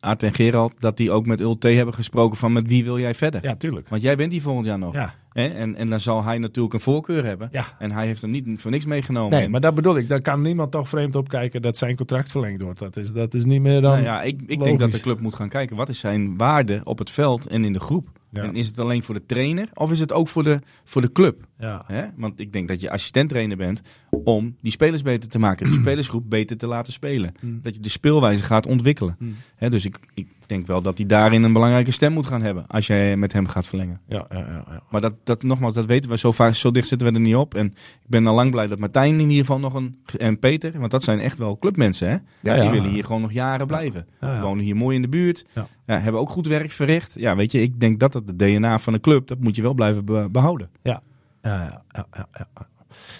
Aart 0.00 0.22
en 0.22 0.34
Gerald, 0.34 0.80
dat 0.80 0.96
die 0.96 1.10
ook 1.10 1.26
met 1.26 1.40
Ulte 1.40 1.68
hebben 1.68 1.94
gesproken 1.94 2.36
van 2.36 2.52
met 2.52 2.66
wie 2.66 2.84
wil 2.84 2.98
jij 2.98 3.14
verder? 3.14 3.42
Ja, 3.42 3.56
tuurlijk. 3.56 3.88
Want 3.88 4.02
jij 4.02 4.16
bent 4.16 4.32
hier 4.32 4.42
volgend 4.42 4.66
jaar 4.66 4.78
nog. 4.78 4.94
Ja? 4.94 5.14
En, 5.32 5.76
en 5.76 5.90
dan 5.90 6.00
zal 6.00 6.24
hij 6.24 6.38
natuurlijk 6.38 6.74
een 6.74 6.80
voorkeur 6.80 7.24
hebben. 7.24 7.48
ja. 7.52 7.64
En 7.78 7.90
hij 7.92 8.06
heeft 8.06 8.22
hem 8.22 8.30
niet 8.30 8.46
voor 8.56 8.70
niks 8.70 8.84
meegenomen. 8.86 9.30
Nee, 9.30 9.44
En- 9.44 9.50
maar 9.50 9.60
dat 9.60 9.74
bedoel 9.74 9.96
ik. 9.96 10.08
Daar 10.08 10.20
kan 10.20 10.42
niemand 10.42 10.70
toch 10.70 10.88
vreemd 10.88 11.16
op 11.16 11.28
kijken 11.28 11.62
dat 11.62 11.76
zijn 11.76 11.96
contract 11.96 12.30
verlengd 12.30 12.62
wordt. 12.62 12.78
Dat 12.78 12.96
is, 12.96 13.12
dat 13.12 13.34
is 13.34 13.44
niet 13.44 13.60
meer 13.62 13.80
dan... 13.80 13.92
Nou 13.92 14.02
ja, 14.02 14.22
ik, 14.22 14.40
ik 14.46 14.60
denk 14.60 14.78
dat 14.78 14.92
de 14.92 15.00
club 15.00 15.20
moet 15.20 15.34
gaan 15.34 15.48
kijken 15.48 15.76
wat 15.76 15.88
is 15.88 15.98
zijn 15.98 16.36
waarde 16.36 16.80
op 16.84 16.98
het 16.98 17.10
veld 17.10 17.46
en 17.46 17.64
in 17.64 17.72
de 17.72 17.80
groep. 17.80 18.08
Ja. 18.32 18.42
En 18.42 18.54
is 18.54 18.66
het 18.66 18.80
alleen 18.80 19.02
voor 19.02 19.14
de 19.14 19.26
trainer 19.26 19.68
of 19.74 19.90
is 19.90 20.00
het 20.00 20.12
ook 20.12 20.28
voor 20.28 20.42
de, 20.42 20.58
voor 20.84 21.02
de 21.02 21.12
club? 21.12 21.44
Ja. 21.58 21.84
Hè? 21.86 22.04
Want 22.16 22.40
ik 22.40 22.52
denk 22.52 22.68
dat 22.68 22.80
je 22.80 22.90
assistent-trainer 22.90 23.56
bent 23.56 23.80
om 24.10 24.56
die 24.60 24.72
spelers 24.72 25.02
beter 25.02 25.28
te 25.28 25.38
maken, 25.38 25.66
de 25.66 25.78
spelersgroep 25.80 26.24
beter 26.30 26.56
te 26.56 26.66
laten 26.66 26.92
spelen. 26.92 27.32
Mm. 27.40 27.58
Dat 27.62 27.74
je 27.74 27.80
de 27.80 27.88
speelwijze 27.88 28.42
gaat 28.42 28.66
ontwikkelen. 28.66 29.16
Mm. 29.18 29.36
Hè? 29.56 29.70
Dus 29.70 29.84
ik, 29.84 29.98
ik 30.14 30.26
denk 30.50 30.66
wel 30.66 30.82
dat 30.82 30.98
hij 30.98 31.06
daarin 31.06 31.42
een 31.42 31.52
belangrijke 31.52 31.90
stem 31.90 32.12
moet 32.12 32.26
gaan 32.26 32.42
hebben 32.42 32.66
als 32.66 32.86
jij 32.86 33.16
met 33.16 33.32
hem 33.32 33.46
gaat 33.48 33.66
verlengen. 33.66 34.00
Ja, 34.06 34.26
ja, 34.30 34.38
ja, 34.38 34.64
ja. 34.68 34.82
Maar 34.90 35.00
dat, 35.00 35.14
dat 35.24 35.42
nogmaals, 35.42 35.74
dat 35.74 35.84
weten 35.84 36.10
we 36.10 36.18
zo 36.18 36.32
vaak, 36.32 36.54
zo 36.54 36.70
dicht 36.70 36.88
zitten 36.88 37.08
we 37.08 37.14
er 37.14 37.20
niet 37.20 37.34
op. 37.34 37.54
En 37.54 37.66
ik 37.66 38.06
ben 38.08 38.26
al 38.26 38.34
lang 38.34 38.50
blij 38.50 38.66
dat 38.66 38.78
Martijn 38.78 39.14
in 39.14 39.20
ieder 39.30 39.44
geval 39.44 39.58
nog 39.58 39.74
een, 39.74 39.98
en 40.18 40.38
Peter, 40.38 40.78
want 40.78 40.90
dat 40.90 41.02
zijn 41.02 41.20
echt 41.20 41.38
wel 41.38 41.58
clubmensen 41.58 42.08
hè. 42.08 42.16
Ja, 42.40 42.54
ja. 42.54 42.60
Die 42.60 42.70
willen 42.70 42.90
hier 42.90 43.04
gewoon 43.04 43.20
nog 43.20 43.32
jaren 43.32 43.66
blijven. 43.66 44.06
Wonen 44.40 44.64
hier 44.64 44.76
mooi 44.76 44.96
in 44.96 45.02
de 45.02 45.08
buurt. 45.08 45.46
Hebben 45.86 46.20
ook 46.20 46.30
goed 46.30 46.46
werk 46.46 46.70
verricht. 46.70 47.14
Ja, 47.14 47.36
weet 47.36 47.52
je, 47.52 47.62
ik 47.62 47.80
denk 47.80 48.00
dat 48.00 48.14
het 48.14 48.26
de 48.26 48.36
DNA 48.36 48.78
van 48.78 48.92
de 48.92 49.00
club, 49.00 49.26
dat 49.26 49.38
moet 49.40 49.56
je 49.56 49.62
wel 49.62 49.74
blijven 49.74 50.04
be- 50.04 50.28
behouden. 50.30 50.70
Ja, 50.82 51.02
ja, 51.42 51.82
ja, 51.92 52.06
ja, 52.12 52.26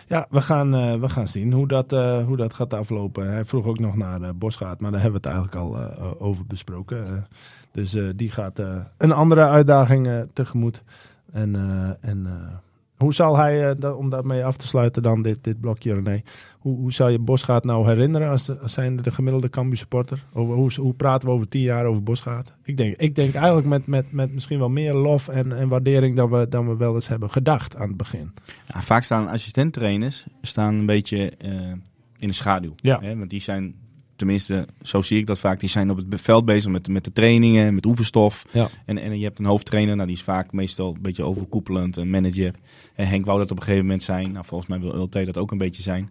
ja. 0.06 0.26
We 0.30 0.40
gaan, 0.40 0.74
eh, 0.74 0.94
we 0.94 1.08
gaan 1.08 1.28
zien 1.28 1.52
hoe 1.52 1.68
dat, 1.68 1.92
eh, 1.92 2.24
hoe 2.24 2.36
dat 2.36 2.54
gaat 2.54 2.74
aflopen. 2.74 3.30
Hij 3.30 3.44
vroeg 3.44 3.66
ook 3.66 3.78
nog 3.78 3.96
naar 3.96 4.22
eh 4.22 4.30
Bosgaard, 4.34 4.80
maar 4.80 4.90
daar 4.90 5.00
hebben 5.00 5.22
we 5.22 5.28
het 5.28 5.36
eigenlijk 5.36 5.66
al 5.66 6.18
over 6.18 6.46
besproken. 6.46 7.26
Dus 7.72 7.96
die 8.16 8.30
gaat 8.30 8.58
een 8.96 9.12
andere 9.12 9.48
uitdaging 9.48 10.26
tegemoet. 10.32 10.82
En, 11.32 11.56
en 12.00 12.28
hoe 13.03 13.14
zal 13.14 13.36
hij, 13.36 13.70
eh, 13.70 13.98
om 13.98 14.11
daarmee 14.11 14.44
af 14.44 14.57
te 14.57 14.66
sluiten 14.66 15.03
dan 15.03 15.22
dit, 15.22 15.44
dit 15.44 15.61
blokje 15.61 15.94
René, 15.94 16.22
hoe, 16.59 16.76
hoe 16.76 16.92
zal 16.92 17.09
je 17.09 17.18
Bosgaard 17.18 17.64
nou 17.64 17.86
herinneren 17.86 18.28
als, 18.28 18.61
als 18.61 18.72
zijn 18.72 18.96
de 18.96 19.11
gemiddelde 19.11 19.51
Cambuur 19.51 19.76
supporter? 19.76 20.24
Over, 20.32 20.55
hoe, 20.55 20.70
hoe 20.76 20.94
praten 20.94 21.28
we 21.28 21.34
over 21.34 21.48
tien 21.48 21.61
jaar 21.61 21.84
over 21.84 22.03
Bosgaard? 22.03 22.55
Ik 22.62 22.76
denk, 22.76 22.96
ik 22.96 23.14
denk 23.14 23.34
eigenlijk 23.34 23.66
met, 23.66 23.86
met, 23.86 24.12
met 24.12 24.32
misschien 24.32 24.59
wel 24.59 24.70
meer 24.70 24.94
lof 24.94 25.28
en, 25.28 25.57
en 25.57 25.68
waardering 25.68 26.16
dan 26.16 26.30
we, 26.30 26.48
dan 26.48 26.68
we 26.68 26.76
wel 26.76 26.94
eens 26.94 27.09
hebben 27.09 27.30
gedacht 27.30 27.76
aan 27.76 27.88
het 27.88 27.96
begin. 27.96 28.32
Ja, 28.66 28.82
vaak 28.82 29.03
staan 29.03 29.28
assistenttrainers 29.28 30.26
staan 30.42 30.74
een 30.74 30.86
beetje 30.86 31.30
eh, 31.30 31.51
in 32.18 32.28
de 32.28 32.32
schaduw. 32.32 32.72
Ja. 32.76 33.01
Hè? 33.01 33.16
Want 33.16 33.30
die 33.30 33.40
zijn, 33.40 33.74
tenminste, 34.20 34.66
zo 34.82 35.02
zie 35.02 35.18
ik 35.18 35.26
dat 35.26 35.38
vaak, 35.38 35.60
die 35.60 35.68
zijn 35.68 35.90
op 35.90 35.96
het 35.96 36.20
veld 36.20 36.44
bezig 36.44 36.70
met, 36.70 36.88
met 36.88 37.04
de 37.04 37.12
trainingen, 37.12 37.74
met 37.74 37.86
oefenstof. 37.86 38.46
Ja. 38.52 38.68
En, 38.84 38.98
en 38.98 39.18
je 39.18 39.24
hebt 39.24 39.38
een 39.38 39.44
hoofdtrainer, 39.44 39.94
nou, 39.94 40.06
die 40.06 40.16
is 40.16 40.22
vaak 40.22 40.52
meestal 40.52 40.94
een 40.94 41.02
beetje 41.02 41.24
overkoepelend, 41.24 41.96
een 41.96 42.10
manager. 42.10 42.54
En 42.94 43.06
Henk 43.06 43.24
wou 43.24 43.38
dat 43.38 43.50
op 43.50 43.56
een 43.56 43.62
gegeven 43.62 43.84
moment 43.84 44.02
zijn. 44.02 44.32
Nou, 44.32 44.44
volgens 44.44 44.70
mij 44.70 44.80
wil 44.80 45.02
LT 45.02 45.12
dat 45.12 45.38
ook 45.38 45.50
een 45.50 45.58
beetje 45.58 45.82
zijn. 45.82 46.10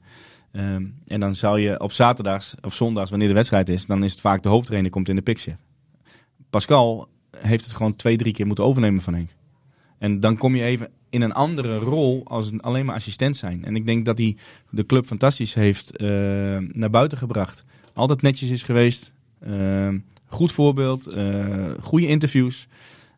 Ehm, 0.51 0.85
en 1.07 1.19
dan 1.19 1.35
zou 1.35 1.59
je 1.59 1.79
op 1.79 1.91
zaterdags 1.91 2.55
of 2.61 2.73
zondags, 2.73 3.09
wanneer 3.09 3.27
de 3.27 3.33
wedstrijd 3.33 3.69
is, 3.69 3.85
dan 3.85 4.03
is 4.03 4.11
het 4.11 4.21
vaak 4.21 4.43
de 4.43 4.49
hoofdtrainer 4.49 4.91
komt 4.91 5.09
in 5.09 5.15
de 5.15 5.21
picture. 5.21 5.57
Pascal 6.49 7.07
heeft 7.37 7.63
het 7.65 7.73
gewoon 7.73 7.95
twee, 7.95 8.17
drie 8.17 8.33
keer 8.33 8.45
moeten 8.47 8.63
overnemen 8.63 9.01
van 9.01 9.13
Henk. 9.13 9.29
En 9.97 10.19
dan 10.19 10.37
kom 10.37 10.55
je 10.55 10.63
even 10.63 10.89
in 11.09 11.21
een 11.21 11.33
andere 11.33 11.77
rol 11.77 12.21
als 12.25 12.51
een, 12.51 12.61
alleen 12.61 12.85
maar 12.85 12.95
assistent 12.95 13.37
zijn. 13.37 13.65
En 13.65 13.75
ik 13.75 13.85
denk 13.85 14.05
dat 14.05 14.17
hij 14.17 14.37
de 14.69 14.85
club 14.85 15.05
fantastisch 15.05 15.53
heeft 15.53 15.97
eh, 15.97 16.07
naar 16.57 16.89
buiten 16.89 17.17
gebracht. 17.17 17.65
Altijd 17.99 18.21
netjes 18.21 18.49
is 18.49 18.63
geweest. 18.63 19.11
eh, 19.39 19.87
goed 20.25 20.51
voorbeeld. 20.51 21.07
eh, 21.07 21.45
goede 21.81 22.07
interviews. 22.07 22.67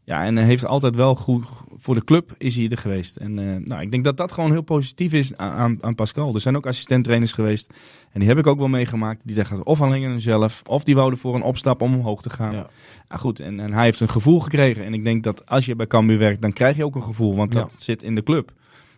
Ja, 0.03 0.23
en 0.25 0.37
heeft 0.37 0.65
altijd 0.65 0.95
wel 0.95 1.15
goed 1.15 1.45
voor 1.77 1.93
de 1.95 2.03
club 2.03 2.35
is 2.37 2.55
hij 2.55 2.69
er 2.69 2.77
geweest. 2.77 3.15
En 3.15 3.39
eh, 3.39 3.65
nou, 3.65 3.81
ik 3.81 3.91
denk 3.91 4.03
dat 4.03 4.17
dat 4.17 4.31
gewoon 4.31 4.51
heel 4.51 4.61
positief 4.61 5.13
is 5.13 5.37
aan- 5.37 5.77
aan, 5.83 5.95
Pascal. 5.95 6.33
Er 6.33 6.41
zijn 6.41 6.55
ook 6.55 6.65
assistent-trainers 6.65 7.33
geweest. 7.33 7.73
En 8.11 8.19
die 8.19 8.29
heb 8.29 8.37
ik 8.37 8.47
ook 8.47 8.57
wel 8.59 8.67
meegemaakt. 8.67 9.21
Die 9.23 9.35
zeggen 9.35 9.65
of 9.65 9.81
aan 9.81 10.21
zelf, 10.21 10.61
of 10.65 10.83
die 10.83 10.95
wouden 10.95 11.19
voor 11.19 11.35
een 11.35 11.41
opstap 11.41 11.81
om 11.81 11.93
omhoog 11.93 12.21
te 12.21 12.29
gaan. 12.29 12.51
Ja. 12.53 12.69
Nou 13.07 13.21
goed, 13.21 13.39
en, 13.39 13.59
en 13.59 13.73
hij 13.73 13.83
heeft 13.83 13.99
een 13.99 14.09
gevoel 14.09 14.39
gekregen. 14.39 14.85
En 14.85 14.93
ik 14.93 15.03
denk 15.03 15.23
dat 15.23 15.45
als 15.45 15.65
je 15.65 15.75
bij 15.75 15.87
Cambuur 15.87 16.17
werkt, 16.17 16.41
dan 16.41 16.53
krijg 16.53 16.75
je 16.77 16.85
ook 16.85 16.95
een 16.95 17.03
gevoel. 17.03 17.35
Want 17.35 17.51
dat 17.61 17.75
zit 17.77 18.03
in 18.03 18.15
de 18.15 18.23
club. 18.23 18.51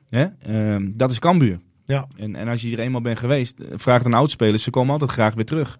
Hè? 0.10 0.26
Ehm, 0.42 0.92
dat 0.96 1.12
is 1.12 1.20
Cambuur. 1.20 1.60
Ja. 1.94 2.08
En, 2.16 2.36
en 2.36 2.48
als 2.48 2.62
je 2.62 2.68
hier 2.68 2.80
eenmaal 2.80 3.02
bent 3.02 3.20
geweest, 3.20 3.60
eh, 3.60 3.68
vraag 3.76 4.06
aan 4.06 4.14
oudspelers. 4.14 4.64
Ze 4.64 4.70
komen 4.70 4.92
altijd 4.92 5.12
graag 5.12 5.34
weer 5.34 5.46
terug. 5.46 5.78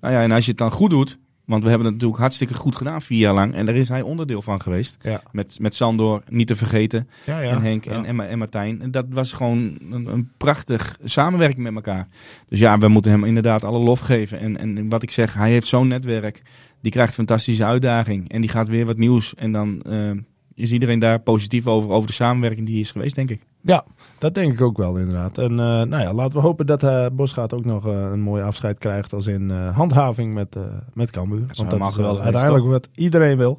Nou 0.00 0.14
ja, 0.14 0.22
en 0.22 0.32
als 0.32 0.44
je 0.44 0.50
het 0.50 0.58
dan 0.58 0.70
goed 0.70 0.90
doet. 0.90 1.18
Want 1.46 1.62
we 1.62 1.68
hebben 1.68 1.86
het 1.86 1.94
natuurlijk 1.94 2.20
hartstikke 2.20 2.54
goed 2.54 2.76
gedaan 2.76 3.02
vier 3.02 3.18
jaar 3.18 3.34
lang. 3.34 3.54
En 3.54 3.66
daar 3.66 3.74
is 3.74 3.88
hij 3.88 4.02
onderdeel 4.02 4.42
van 4.42 4.60
geweest. 4.60 4.96
Ja. 5.02 5.22
Met, 5.32 5.58
met 5.60 5.74
Sandor, 5.74 6.22
niet 6.28 6.46
te 6.46 6.56
vergeten. 6.56 7.08
Ja, 7.24 7.40
ja. 7.40 7.50
en 7.50 7.62
Henk 7.62 7.86
en, 7.86 8.04
en, 8.04 8.28
en 8.28 8.38
Martijn. 8.38 8.82
En 8.82 8.90
dat 8.90 9.06
was 9.08 9.32
gewoon 9.32 9.78
een, 9.90 10.06
een 10.06 10.30
prachtig 10.36 10.98
samenwerking 11.04 11.62
met 11.62 11.74
elkaar. 11.74 12.08
Dus 12.48 12.58
ja, 12.58 12.78
we 12.78 12.88
moeten 12.88 13.10
hem 13.10 13.24
inderdaad 13.24 13.64
alle 13.64 13.78
lof 13.78 14.00
geven. 14.00 14.38
En, 14.38 14.58
en 14.58 14.88
wat 14.88 15.02
ik 15.02 15.10
zeg, 15.10 15.34
hij 15.34 15.50
heeft 15.50 15.66
zo'n 15.66 15.88
netwerk. 15.88 16.42
Die 16.80 16.92
krijgt 16.92 17.10
een 17.10 17.26
fantastische 17.26 17.64
uitdaging. 17.64 18.30
En 18.30 18.40
die 18.40 18.50
gaat 18.50 18.68
weer 18.68 18.86
wat 18.86 18.96
nieuws. 18.96 19.34
En 19.34 19.52
dan 19.52 19.82
eh, 19.82 20.10
is 20.56 20.72
iedereen 20.72 20.98
daar 20.98 21.20
positief 21.20 21.66
over, 21.66 21.90
over 21.90 22.06
de 22.06 22.14
samenwerking 22.14 22.66
die 22.66 22.80
is 22.80 22.90
geweest, 22.90 23.14
denk 23.14 23.30
ik. 23.30 23.42
Ja, 23.60 23.84
dat 24.18 24.34
denk 24.34 24.52
ik 24.52 24.60
ook 24.60 24.76
wel 24.76 24.96
inderdaad. 24.96 25.38
En 25.38 25.50
eh, 25.50 25.56
nou 25.56 25.98
ja, 25.98 26.14
laten 26.14 26.36
we 26.36 26.42
hopen 26.42 26.66
dat 26.66 26.82
eh 26.82 27.06
Bosgaard 27.12 27.54
ook 27.54 27.64
nog 27.64 27.86
eh, 27.86 27.92
een 27.92 28.20
mooi 28.20 28.42
afscheid 28.42 28.78
krijgt 28.78 29.12
als 29.12 29.26
in 29.26 29.50
handhaving 29.50 30.34
met, 30.34 30.56
met 30.94 31.10
Cambuur. 31.10 31.46
Want 31.52 31.70
dat 31.70 31.88
is 31.88 31.96
wel 31.96 32.20
uiteindelijk 32.20 32.64
wat 32.64 32.88
iedereen 32.94 33.36
wil. 33.36 33.58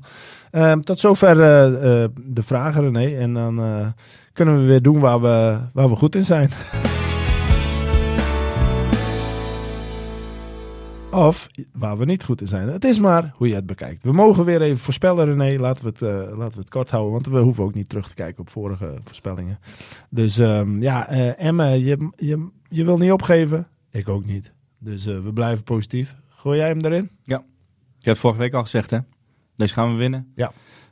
Ehm, 0.52 0.80
tot 0.80 1.00
zover 1.00 1.36
de 2.26 2.43
vragen 2.43 2.82
René. 2.91 3.16
En 3.18 3.34
dan 3.34 3.62
kunnen 4.34 4.60
we 4.60 4.66
weer 4.66 4.82
doen 4.82 5.00
waar 5.00 5.22
we, 5.22 5.58
waar 5.74 5.89
we 5.89 5.95
goed 5.95 6.16
in 6.16 6.26
zijn. 6.26 6.50
Of 11.18 11.49
waar 11.74 11.97
we 11.97 12.05
niet 12.05 12.24
goed 12.24 12.41
in 12.41 12.47
zijn. 12.47 12.68
Het 12.68 12.84
is 12.84 12.99
maar 12.99 13.34
hoe 13.36 13.47
je 13.47 13.55
het 13.55 13.65
bekijkt. 13.65 14.03
We 14.03 14.11
mogen 14.11 14.45
weer 14.45 14.61
even 14.61 14.78
voorspellen, 14.78 15.26
René. 15.26 15.59
Laten 15.59 15.84
we 15.84 15.89
het, 15.89 16.01
eh, 16.01 16.38
laten 16.38 16.55
we 16.55 16.59
het 16.59 16.70
kort 16.70 16.89
houden, 16.91 17.11
want 17.11 17.26
we 17.26 17.39
hoeven 17.39 17.63
ook 17.63 17.74
niet 17.74 17.89
terug 17.89 18.07
te 18.07 18.13
kijken 18.13 18.41
op 18.41 18.49
vorige 18.49 18.93
voorspellingen. 19.03 19.59
Dus 20.09 20.38
ehm, 20.38 20.82
ja, 20.82 21.07
eh 21.07 21.45
Emme, 21.45 21.84
je, 21.84 22.09
je, 22.15 22.47
je 22.68 22.86
wil 22.86 22.97
niet 22.97 23.11
opgeven. 23.11 23.68
Ik 23.91 24.09
ook 24.09 24.26
niet. 24.26 24.51
Dus 24.80 25.05
eh, 25.05 25.20
we 25.20 25.34
blijven 25.34 25.63
positief. 25.63 26.15
Gooi 26.28 26.57
jij 26.57 26.68
hem 26.68 26.80
erin? 26.82 27.09
Ik 27.99 28.05
heb 28.05 28.13
het 28.13 28.18
vorige 28.18 28.39
week 28.39 28.53
al 28.53 28.61
gezegd, 28.61 28.89
hè? 28.89 28.99
Deze 29.55 29.74
gaan 29.74 29.91
we 29.91 29.97
winnen. 29.97 30.32
Ja. 30.36 30.51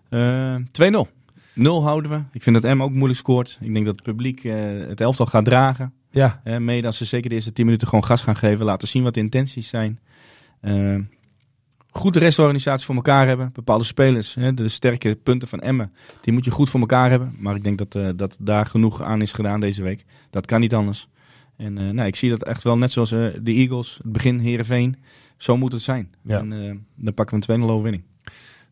Eh, 0.09 0.55
2-0. 0.71 1.07
0 1.53 1.83
houden 1.83 2.11
we. 2.11 2.21
Ik 2.31 2.43
vind 2.43 2.61
dat 2.61 2.75
M 2.75 2.83
ook 2.83 2.91
moeilijk 2.91 3.19
scoort. 3.19 3.57
Ik 3.61 3.73
denk 3.73 3.85
dat 3.85 3.95
het 3.95 4.03
publiek 4.03 4.43
het 4.87 5.01
elftal 5.01 5.25
gaat 5.25 5.45
dragen. 5.45 5.93
Ja, 6.11 6.41
mede 6.59 6.87
als 6.87 6.97
ze 6.97 7.05
zeker 7.05 7.29
de 7.29 7.35
eerste 7.35 7.53
10 7.53 7.65
minuten 7.65 7.87
gewoon 7.87 8.05
gas 8.05 8.21
gaan 8.21 8.35
geven. 8.35 8.65
Laten 8.65 8.87
zien 8.87 9.03
wat 9.03 9.13
de 9.13 9.19
intenties 9.19 9.67
zijn. 9.67 9.99
Eh, 10.59 10.95
goed 11.89 12.13
de 12.13 12.19
restorganisatie 12.19 12.85
voor 12.85 12.95
elkaar 12.95 13.27
hebben. 13.27 13.49
Bepaalde 13.53 13.83
spelers, 13.83 14.35
hè, 14.35 14.53
de 14.53 14.69
sterke 14.69 15.15
punten 15.23 15.47
van 15.47 15.59
Emmen, 15.59 15.93
die 16.21 16.33
moet 16.33 16.45
je 16.45 16.51
goed 16.51 16.69
voor 16.69 16.79
elkaar 16.79 17.09
hebben. 17.09 17.35
Maar 17.39 17.55
ik 17.55 17.63
denk 17.63 17.77
dat, 17.77 17.95
eh, 17.95 18.09
dat 18.15 18.37
daar 18.39 18.65
genoeg 18.65 19.01
aan 19.01 19.21
is 19.21 19.33
gedaan 19.33 19.59
deze 19.59 19.83
week. 19.83 20.05
Dat 20.29 20.45
kan 20.45 20.59
niet 20.59 20.73
anders. 20.73 21.07
En 21.57 21.73
nou, 21.73 22.07
ik 22.07 22.15
zie 22.15 22.29
dat 22.29 22.43
echt 22.43 22.63
wel 22.63 22.77
net 22.77 22.91
zoals 22.91 23.09
de 23.09 23.41
Eagles, 23.43 23.99
het 24.03 24.11
begin 24.11 24.39
Herenveen. 24.39 24.95
Zo 25.37 25.57
moet 25.57 25.71
het 25.71 25.81
zijn. 25.81 26.13
Ja. 26.21 26.39
En 26.39 26.85
dan 26.95 27.13
pakken 27.13 27.39
we 27.39 27.53
een 27.53 27.59
2-0 27.59 27.69
overwinning. 27.69 28.03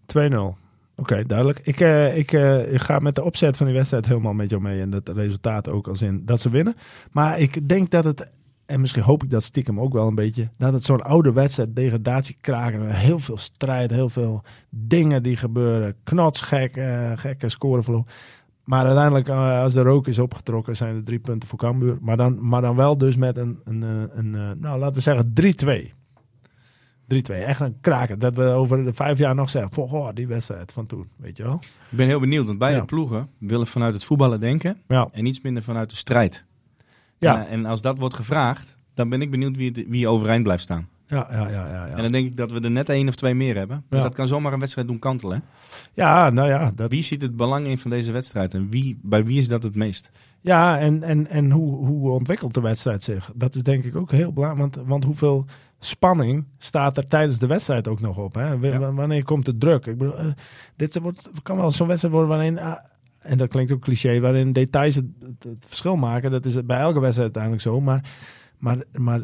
2-0. 0.06 0.58
Oké, 0.96 1.24
duidelijk. 1.26 1.60
Ik, 1.60 1.80
ik, 2.16 2.32
ik 2.72 2.82
ga 2.82 3.00
met 3.00 3.16
de 3.16 3.24
opzet 3.24 3.58
van 3.58 3.66
die 3.66 3.76
wedstrijd 3.76 4.06
helemaal 4.06 4.34
met 4.34 4.50
jou 4.50 4.62
mee. 4.62 4.82
En 4.82 4.92
het 4.92 5.10
resultaat 5.10 5.70
ook 5.70 5.88
als 5.88 6.02
in 6.02 6.26
dat 6.26 6.42
ze 6.42 6.50
winnen. 6.50 6.76
Maar 7.12 7.40
ik 7.40 7.70
denk 7.70 7.90
dat 7.90 8.04
het, 8.04 8.32
en 8.74 8.82
misschien 8.82 9.04
hoop 9.04 9.24
ik 9.24 9.30
dat 9.30 9.44
stiekem 9.44 9.80
ook 9.80 9.94
wel 9.94 10.08
een 10.08 10.16
beetje, 10.16 10.50
dat 10.58 10.74
het 10.74 10.84
zo'n 10.84 11.02
oude 11.02 11.34
wedstrijd, 11.34 11.76
degradatiekraken, 11.76 12.90
heel 12.96 13.20
veel 13.20 13.38
strijd, 13.38 13.92
heel 13.92 14.10
veel 14.10 14.44
dingen 14.70 15.24
die 15.24 15.36
gebeuren. 15.38 15.96
Knotsgek, 16.04 16.78
eh 16.78 17.12
gekke 17.16 17.50
scoreverloop. 17.50 18.10
Maar 18.64 18.86
uiteindelijk, 18.86 19.28
eh, 19.28 19.62
als 19.62 19.74
de 19.74 19.82
rook 19.82 20.08
is 20.08 20.20
opgetrokken, 20.20 20.76
zijn 20.76 20.96
er 20.96 21.04
drie 21.04 21.20
punten 21.20 21.50
voor 21.50 21.60
Cambuur. 21.60 21.98
Maar 22.02 22.18
dan, 22.18 22.48
maar 22.48 22.62
dan 22.62 22.76
wel 22.76 22.98
dus 22.98 23.16
met 23.16 23.38
een, 23.38 23.60
een, 23.64 23.84
eh, 23.84 23.90
een, 24.18 24.32
nou 24.60 24.80
laten 24.80 24.96
we 24.96 25.02
zeggen 25.02 25.34
3-2. 25.34 25.92
3-2, 27.08 27.44
echt 27.44 27.60
een 27.60 27.76
kraker. 27.82 28.20
Dat 28.20 28.36
we 28.36 28.44
over 28.44 28.84
de 28.84 28.94
vijf 28.94 29.18
jaar 29.18 29.36
nog 29.36 29.50
zeggen, 29.50 29.72
goh, 29.88 30.10
die 30.14 30.28
wedstrijd 30.28 30.72
van 30.72 30.86
toen, 30.86 31.08
weet 31.18 31.38
je 31.38 31.44
wel. 31.44 31.60
Ik 31.92 31.98
ben 31.98 32.08
heel 32.08 32.20
benieuwd, 32.20 32.46
want 32.46 32.58
beide 32.58 32.78
Ja. 32.78 32.86
ploegen 32.86 33.30
willen 33.40 33.68
vanuit 33.68 33.94
het 33.94 34.04
voetballen 34.04 34.40
denken. 34.40 34.78
Ja, 34.88 35.08
En 35.12 35.26
iets 35.26 35.42
minder 35.42 35.64
vanuit 35.64 35.90
de 35.90 35.96
strijd. 35.96 36.46
Ja, 37.24 37.40
En, 37.40 37.46
eh, 37.48 37.54
en 37.54 37.66
als 37.66 37.82
dat 37.82 37.98
wordt 37.98 38.16
gevraagd, 38.16 38.78
dan 38.94 39.10
ben 39.10 39.22
ik 39.22 39.32
benieuwd 39.32 39.56
wie, 39.56 39.72
het- 39.76 39.86
wie 39.88 40.08
overeind 40.08 40.44
blijft 40.44 40.64
staan. 40.64 40.88
ja, 41.08 41.28
ja, 41.32 41.50
ja, 41.50 41.68
ja. 41.68 41.88
En 41.88 41.98
dan 42.02 42.08
denk 42.12 42.26
ik 42.26 42.38
dat 42.38 42.52
we 42.52 42.60
er 42.62 42.72
net 42.72 42.90
één 42.90 43.08
of 43.08 43.16
twee 43.16 43.34
meer 43.34 43.56
hebben. 43.56 43.84
Ja. 43.90 44.02
Dat 44.02 44.14
kan 44.16 44.28
zomaar 44.28 44.54
een 44.54 44.60
wedstrijd 44.60 44.88
doen 44.88 45.00
kantelen. 45.00 45.38
hè? 45.38 45.44
ja 46.02 46.30
nou 46.30 46.48
ja, 46.48 46.72
dat, 46.76 46.90
Wie 46.90 47.04
ziet 47.04 47.22
het 47.22 47.36
belang 47.36 47.68
in 47.68 47.78
van 47.78 47.92
deze 47.92 48.12
wedstrijd? 48.12 48.54
En 48.54 48.70
wie, 48.70 49.00
bij 49.02 49.26
wie 49.26 49.38
is 49.38 49.48
dat 49.48 49.64
het 49.64 49.76
meest? 49.76 50.12
ja 50.42 50.80
en, 50.80 51.04
en, 51.04 51.28
en 51.30 51.52
hoe, 51.52 51.86
hoe 51.86 52.12
ontwikkelt 52.12 52.54
de 52.54 52.62
wedstrijd 52.62 53.04
zich? 53.04 53.32
Dat 53.36 53.56
is 53.56 53.64
denk 53.64 53.84
ik 53.84 53.96
ook 53.96 54.12
heel 54.12 54.34
belangrijk, 54.34 54.76
want, 54.76 54.88
want 54.88 55.04
hoeveel 55.04 55.46
spanning 55.80 56.46
staat 56.58 56.98
er 56.98 57.06
tijdens 57.06 57.40
de 57.40 57.48
wedstrijd 57.48 57.88
ook 57.88 58.00
nog 58.00 58.18
op? 58.18 58.34
Hè? 58.36 58.60
W- 58.60 58.64
Ja. 58.66 58.80
w- 58.80 58.96
Wanneer 58.96 59.24
komt 59.24 59.46
de 59.46 59.58
druk? 59.58 59.86
Ik 59.86 59.98
bedoel, 59.98 60.18
eh, 60.18 60.26
dit 60.76 61.00
wordt, 61.00 61.30
kan 61.44 61.58
wel 61.58 61.72
zo'n 61.72 61.88
wedstrijd 61.88 62.14
worden 62.14 62.32
waarin... 62.38 62.60
en 63.24 63.38
dat 63.38 63.50
klinkt 63.50 63.72
ook 63.72 63.82
cliché, 63.82 64.20
waarin 64.20 64.54
details 64.54 64.96
het, 64.96 65.06
het, 65.20 65.44
het 65.44 65.66
verschil 65.68 65.96
maken. 65.96 66.32
Dat 66.32 66.46
is 66.46 66.56
het 66.56 66.68
bij 66.68 66.80
elke 66.80 67.00
wedstrijd 67.00 67.36
uiteindelijk 67.36 67.62
zo. 67.64 67.82
Maar, 67.82 68.06
maar, 68.58 68.78
maar 68.98 69.22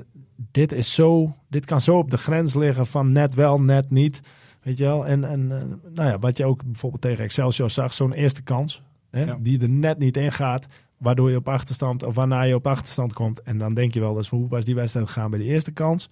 dit 0.52 0.72
is 0.72 0.94
zo, 0.94 1.36
dit 1.48 1.66
kan 1.66 1.82
zo 1.82 1.98
op 1.98 2.12
de 2.12 2.18
grens 2.18 2.56
liggen 2.56 2.88
van 2.88 3.12
net 3.12 3.34
wel, 3.36 3.62
net 3.62 3.90
niet. 3.90 4.20
Weet 4.62 4.78
je 4.78 4.84
wel? 4.84 5.08
En, 5.08 5.24
en 5.24 5.52
eh, 5.52 5.92
nou 5.94 6.10
ja, 6.10 6.20
wat 6.20 6.38
je 6.38 6.46
ook 6.46 6.64
bijvoorbeeld 6.64 7.02
tegen 7.02 7.24
Excelsior 7.24 7.70
zag, 7.70 7.94
zo'n 7.94 8.14
eerste 8.14 8.42
kans, 8.42 8.84
hè, 9.10 9.24
Ja. 9.24 9.38
die 9.42 9.62
er 9.62 9.70
net 9.70 9.98
niet 10.00 10.18
in 10.18 10.32
gaat, 10.32 10.68
waardoor 10.98 11.30
je 11.30 11.36
op 11.36 11.48
achterstand, 11.48 12.04
of 12.06 12.16
waarna 12.16 12.42
je 12.42 12.56
op 12.56 12.68
achterstand 12.68 13.14
komt. 13.14 13.42
En 13.42 13.58
dan 13.58 13.74
denk 13.74 13.94
je 13.94 14.00
wel, 14.00 14.14
dus 14.14 14.30
hoe 14.30 14.48
was 14.48 14.66
die 14.66 14.76
wedstrijd 14.76 15.06
gegaan 15.08 15.30
bij 15.30 15.40
de 15.40 15.46
eerste 15.46 15.72
kans? 15.72 16.10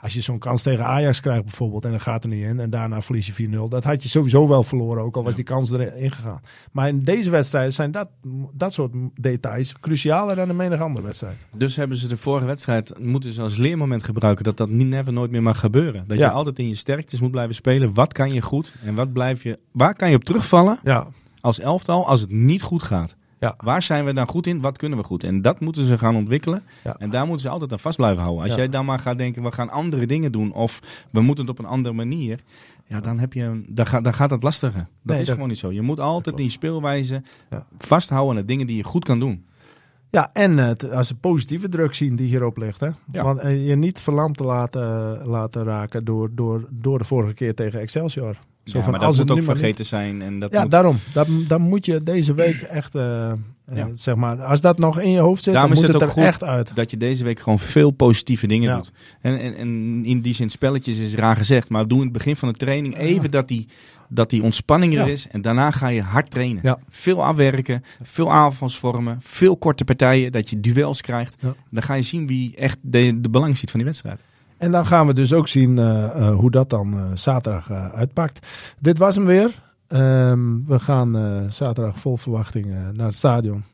Als 0.00 0.14
je 0.14 0.20
zo'n 0.20 0.38
kans 0.38 0.62
tegen 0.62 0.84
Ajax 0.84 1.20
krijgt 1.20 1.42
bijvoorbeeld 1.42 1.84
en 1.84 1.90
dan 1.90 2.00
gaat 2.00 2.22
er 2.22 2.28
niet 2.28 2.44
in 2.44 2.60
en 2.60 2.70
daarna 2.70 3.00
verlies 3.00 3.26
je 3.26 3.48
4-0, 3.48 3.68
dat 3.68 3.84
had 3.84 4.02
je 4.02 4.08
sowieso 4.08 4.48
wel 4.48 4.62
verloren, 4.62 5.02
ook 5.02 5.16
al 5.16 5.24
was 5.24 5.34
die 5.34 5.44
kans 5.44 5.70
erin 5.70 6.12
gegaan. 6.12 6.40
Maar 6.72 6.88
in 6.88 7.02
deze 7.02 7.30
wedstrijd 7.30 7.74
zijn 7.74 7.90
dat, 7.90 8.08
dat 8.52 8.72
soort 8.72 8.92
details 9.14 9.74
crucialer 9.80 10.36
dan 10.36 10.48
in 10.48 10.56
menig 10.56 10.80
andere 10.80 11.06
wedstrijd. 11.06 11.36
Dus 11.54 11.76
hebben 11.76 11.96
ze 11.96 12.08
de 12.08 12.16
vorige 12.16 12.46
wedstrijd 12.46 12.98
moeten 12.98 13.32
ze 13.32 13.42
als 13.42 13.56
leermoment 13.56 14.04
gebruiken 14.04 14.44
dat 14.44 14.56
dat 14.56 14.68
niet 14.68 14.88
never 14.88 15.12
nooit 15.12 15.30
meer 15.30 15.42
mag 15.42 15.58
gebeuren. 15.60 16.04
Dat 16.06 16.18
Ja. 16.18 16.26
je 16.26 16.32
altijd 16.32 16.58
in 16.58 16.68
je 16.68 16.74
sterktes 16.74 17.20
moet 17.20 17.30
blijven 17.30 17.54
spelen. 17.54 17.94
Wat 17.94 18.12
kan 18.12 18.32
je 18.32 18.42
goed 18.42 18.72
en 18.84 18.94
wat 18.94 19.12
blijf 19.12 19.42
je, 19.42 19.58
waar 19.72 19.94
kan 19.94 20.10
je 20.10 20.16
op 20.16 20.24
terugvallen 20.24 20.78
Ja, 20.84 21.06
als 21.40 21.60
elftal 21.60 22.06
als 22.06 22.20
het 22.20 22.30
niet 22.30 22.62
goed 22.62 22.82
gaat? 22.82 23.16
Ja. 23.38 23.54
Waar 23.64 23.82
zijn 23.82 24.04
we 24.04 24.12
dan 24.12 24.28
goed 24.28 24.46
in? 24.46 24.60
Wat 24.60 24.78
kunnen 24.78 24.98
we 24.98 25.04
goed? 25.04 25.24
En 25.24 25.42
dat 25.42 25.60
moeten 25.60 25.84
ze 25.84 25.98
gaan 25.98 26.16
ontwikkelen. 26.16 26.62
Ja. 26.84 26.96
En 26.98 27.10
daar 27.10 27.22
moeten 27.26 27.42
ze 27.42 27.48
altijd 27.48 27.72
aan 27.72 27.78
vast 27.78 27.96
blijven 27.96 28.22
houden. 28.22 28.42
Als 28.42 28.52
Ja. 28.52 28.58
jij 28.58 28.68
dan 28.68 28.84
maar 28.84 28.98
gaat 28.98 29.18
denken, 29.18 29.42
we 29.42 29.52
gaan 29.52 29.70
andere 29.70 30.06
dingen 30.06 30.32
doen. 30.32 30.52
Of 30.52 30.80
we 31.10 31.20
moeten 31.20 31.46
het 31.46 31.58
op 31.58 31.64
een 31.64 31.70
andere 31.70 31.94
manier. 31.94 32.40
Ja, 32.86 33.00
dan, 33.00 33.18
heb 33.18 33.32
je, 33.32 33.42
een- 33.42 33.66
dan, 33.68 33.86
gaat, 33.86 34.04
dan 34.04 34.14
gaat 34.14 34.30
het 34.30 34.42
lastiger. 34.42 34.80
Dat 34.80 34.88
Nee, 35.02 35.18
is 35.20 35.24
dat- 35.26 35.34
gewoon 35.34 35.48
niet 35.50 35.58
zo. 35.58 35.72
Je 35.72 35.82
moet 35.82 36.00
altijd 36.00 36.38
je 36.38 36.48
speelwijze 36.48 37.22
Ja. 37.50 37.66
vasthouden 37.78 38.30
aan 38.34 38.40
de 38.40 38.46
dingen 38.46 38.66
die 38.66 38.76
je 38.76 38.84
goed 38.84 39.04
kan 39.04 39.20
doen. 39.20 39.44
Ja, 40.08 40.30
en 40.32 40.76
als 40.90 41.06
ze 41.06 41.14
positieve 41.14 41.68
druk 41.68 41.94
zien 41.94 42.16
die 42.16 42.26
hierop 42.28 42.56
ligt. 42.56 42.80
Hè? 42.80 42.88
Ja. 43.12 43.22
Want 43.22 43.38
eh, 43.38 43.66
je 43.68 43.76
niet 43.76 44.00
verlamd 44.00 44.36
te 44.36 44.44
laten, 44.44 44.82
laten 45.26 45.64
raken 45.64 46.04
door, 46.04 46.30
door, 46.34 46.68
door 46.70 46.98
de 46.98 47.04
vorige 47.04 47.34
keer 47.34 47.54
tegen 47.54 47.80
Excelsior. 47.80 48.36
Zo 48.66 48.78
Ja, 48.78 48.82
van, 48.84 48.90
maar 48.90 49.00
dat 49.00 49.08
als 49.08 49.18
moet 49.18 49.28
het 49.28 49.38
ook 49.38 49.44
vergeten 49.44 49.86
zijn. 49.86 50.22
En 50.22 50.38
dat 50.40 50.52
Ja, 50.52 50.62
moet, 50.62 50.70
daarom. 50.70 50.98
Dat, 51.12 51.28
dan 51.48 51.60
moet 51.60 51.86
je 51.86 52.02
deze 52.02 52.34
week 52.34 52.60
echt, 52.62 52.94
eh, 52.94 53.30
eh, 53.30 53.36
zeg 53.94 54.14
maar, 54.14 54.42
als 54.42 54.60
dat 54.60 54.78
nog 54.78 55.00
in 55.00 55.10
je 55.10 55.18
hoofd 55.18 55.42
zit, 55.42 55.52
Daarom 55.52 55.72
dan 55.74 55.82
moet 55.82 55.92
het 55.92 56.02
er 56.02 56.08
goed 56.08 56.22
echt 56.22 56.42
uit. 56.42 56.70
dat 56.74 56.90
je 56.90 56.96
deze 56.96 57.24
week 57.24 57.40
gewoon 57.40 57.58
veel 57.58 57.90
positieve 57.90 58.46
dingen 58.46 58.68
Ja. 58.68 58.76
doet. 58.76 58.92
En, 59.20 59.38
en, 59.40 59.56
en 59.56 59.68
in 60.04 60.20
die 60.20 60.34
zin, 60.34 60.50
spelletjes 60.50 60.98
is 60.98 61.14
raar 61.14 61.36
gezegd. 61.36 61.68
Maar 61.68 61.88
doe 61.88 61.98
in 61.98 62.04
het 62.04 62.12
begin 62.12 62.36
van 62.36 62.48
de 62.48 62.54
training 62.58 62.96
even 62.96 63.30
dat 63.30 63.48
die, 63.48 63.68
dat 64.08 64.30
die 64.30 64.42
ontspanning 64.42 64.98
er 64.98 65.08
is. 65.08 65.26
En 65.30 65.42
daarna 65.42 65.70
ga 65.70 65.88
je 65.88 66.02
hard 66.02 66.30
trainen. 66.30 66.78
Veel 66.88 67.24
afwerken, 67.24 67.84
veel 68.02 68.32
aanvalsvormen, 68.32 69.18
veel 69.22 69.56
korte 69.56 69.84
partijen. 69.84 70.32
Dat 70.32 70.50
je 70.50 70.60
duels 70.60 71.00
krijgt. 71.00 71.34
Dan 71.70 71.82
ga 71.82 71.94
je 71.94 72.02
zien 72.02 72.26
wie 72.26 72.56
echt 72.56 72.78
de, 72.82 73.20
de 73.20 73.30
belang 73.30 73.56
ziet 73.58 73.70
van 73.70 73.78
die 73.78 73.88
wedstrijd. 73.88 74.20
En 74.58 74.70
dan 74.70 74.86
gaan 74.86 75.06
we 75.06 75.14
dus 75.14 75.32
ook 75.32 75.48
zien 75.48 75.78
eh, 75.78 76.04
eh, 76.04 76.34
hoe 76.34 76.50
dat 76.50 76.70
dan 76.70 76.92
eh, 76.92 77.04
zaterdag 77.14 77.70
uitpakt. 77.70 78.46
Dit 78.80 78.98
was 78.98 79.14
hem 79.14 79.24
weer. 79.24 79.50
Ehm, 79.86 80.64
we 80.64 80.78
gaan 80.78 81.16
zaterdag 81.48 81.98
vol 81.98 82.16
verwachting 82.16 82.66
naar 82.92 83.06
het 83.06 83.14
stadion. 83.14 83.64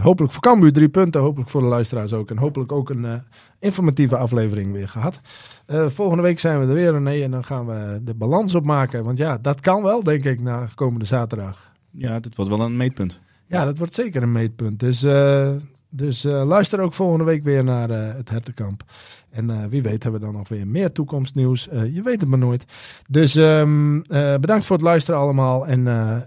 Hopelijk 0.00 0.32
voor 0.32 0.42
Cambuur 0.42 0.72
drie 0.72 0.88
punten. 0.88 1.20
Hopelijk 1.20 1.50
voor 1.50 1.60
de 1.60 1.66
luisteraars 1.66 2.12
ook. 2.12 2.30
En 2.30 2.38
hopelijk 2.38 2.72
ook 2.72 2.90
een 2.90 3.22
informatieve 3.58 4.16
aflevering 4.16 4.72
weer 4.72 4.88
gehad. 4.88 5.20
Eh, 5.66 5.88
volgende 5.88 6.22
week 6.22 6.40
zijn 6.40 6.60
we 6.60 6.66
er 6.66 6.74
weer, 6.74 6.92
René. 6.92 7.22
En 7.22 7.30
dan 7.30 7.44
gaan 7.44 7.66
we 7.66 8.00
de 8.02 8.14
balans 8.14 8.54
opmaken. 8.54 9.04
Want 9.04 9.18
ja, 9.18 9.38
dat 9.38 9.60
kan 9.60 9.82
wel, 9.82 10.02
denk 10.02 10.24
ik, 10.24 10.40
na 10.40 10.68
komende 10.74 11.04
zaterdag. 11.04 11.72
Ja, 11.90 12.20
dit 12.20 12.36
wordt 12.36 12.50
wel 12.50 12.60
een 12.60 12.76
meetpunt. 12.76 13.20
Ja, 13.46 13.64
dat 13.64 13.78
wordt 13.78 13.94
zeker 13.94 14.22
een 14.22 14.32
meetpunt. 14.32 14.80
Dus, 14.80 15.06
dus 15.90 16.22
luister 16.22 16.80
ook 16.80 16.92
volgende 16.92 17.24
week 17.24 17.44
weer 17.44 17.64
naar 17.64 17.88
het 17.88 18.30
Hertenkamp. 18.30 18.84
En 19.38 19.50
eh, 19.50 19.56
wie 19.68 19.82
weet 19.82 20.02
hebben 20.02 20.20
we 20.20 20.26
dan 20.26 20.36
nog 20.36 20.48
weer 20.48 20.66
meer 20.66 20.92
toekomstnieuws. 20.92 21.68
Eh, 21.68 21.94
je 21.94 22.02
weet 22.02 22.20
het 22.20 22.28
maar 22.28 22.38
nooit. 22.38 22.64
Dus 23.08 23.36
ehm, 23.36 24.00
eh, 24.00 24.34
bedankt 24.34 24.66
voor 24.66 24.76
het 24.76 24.84
luisteren 24.84 25.20
allemaal. 25.20 25.66
En 25.66 25.86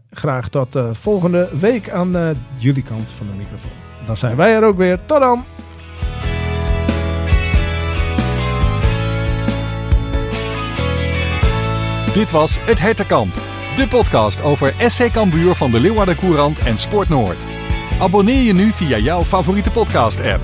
graag 0.10 0.50
tot 0.50 0.80
volgende 0.92 1.50
week 1.60 1.90
aan 1.90 2.38
jullie 2.58 2.84
kant 2.84 3.12
van 3.12 3.28
de 3.28 3.34
microfoon. 3.34 3.72
Dan 4.06 4.18
zijn 4.18 4.36
wij 4.36 4.56
er 4.56 4.64
ook 4.64 4.78
weer. 4.78 5.06
Tot 5.06 5.20
dan! 5.20 5.44
Dit 12.14 12.32
was 12.32 12.58
Het 12.60 12.80
Hertenkamp, 12.80 13.34
de 13.78 13.88
podcast 13.90 14.42
over 14.42 14.74
SC 14.88 15.12
Cambuur 15.12 15.56
van 15.56 15.72
de 15.72 15.80
Leeuwarden 15.80 16.16
Courant 16.16 16.60
en 16.60 16.78
Sport 16.78 17.10
Noord. 17.10 17.46
Abonneer 18.00 18.42
je 18.42 18.54
nu 18.54 18.72
via 18.72 18.98
jouw 18.98 19.24
favoriete 19.24 19.72
podcast-app. 19.72 20.42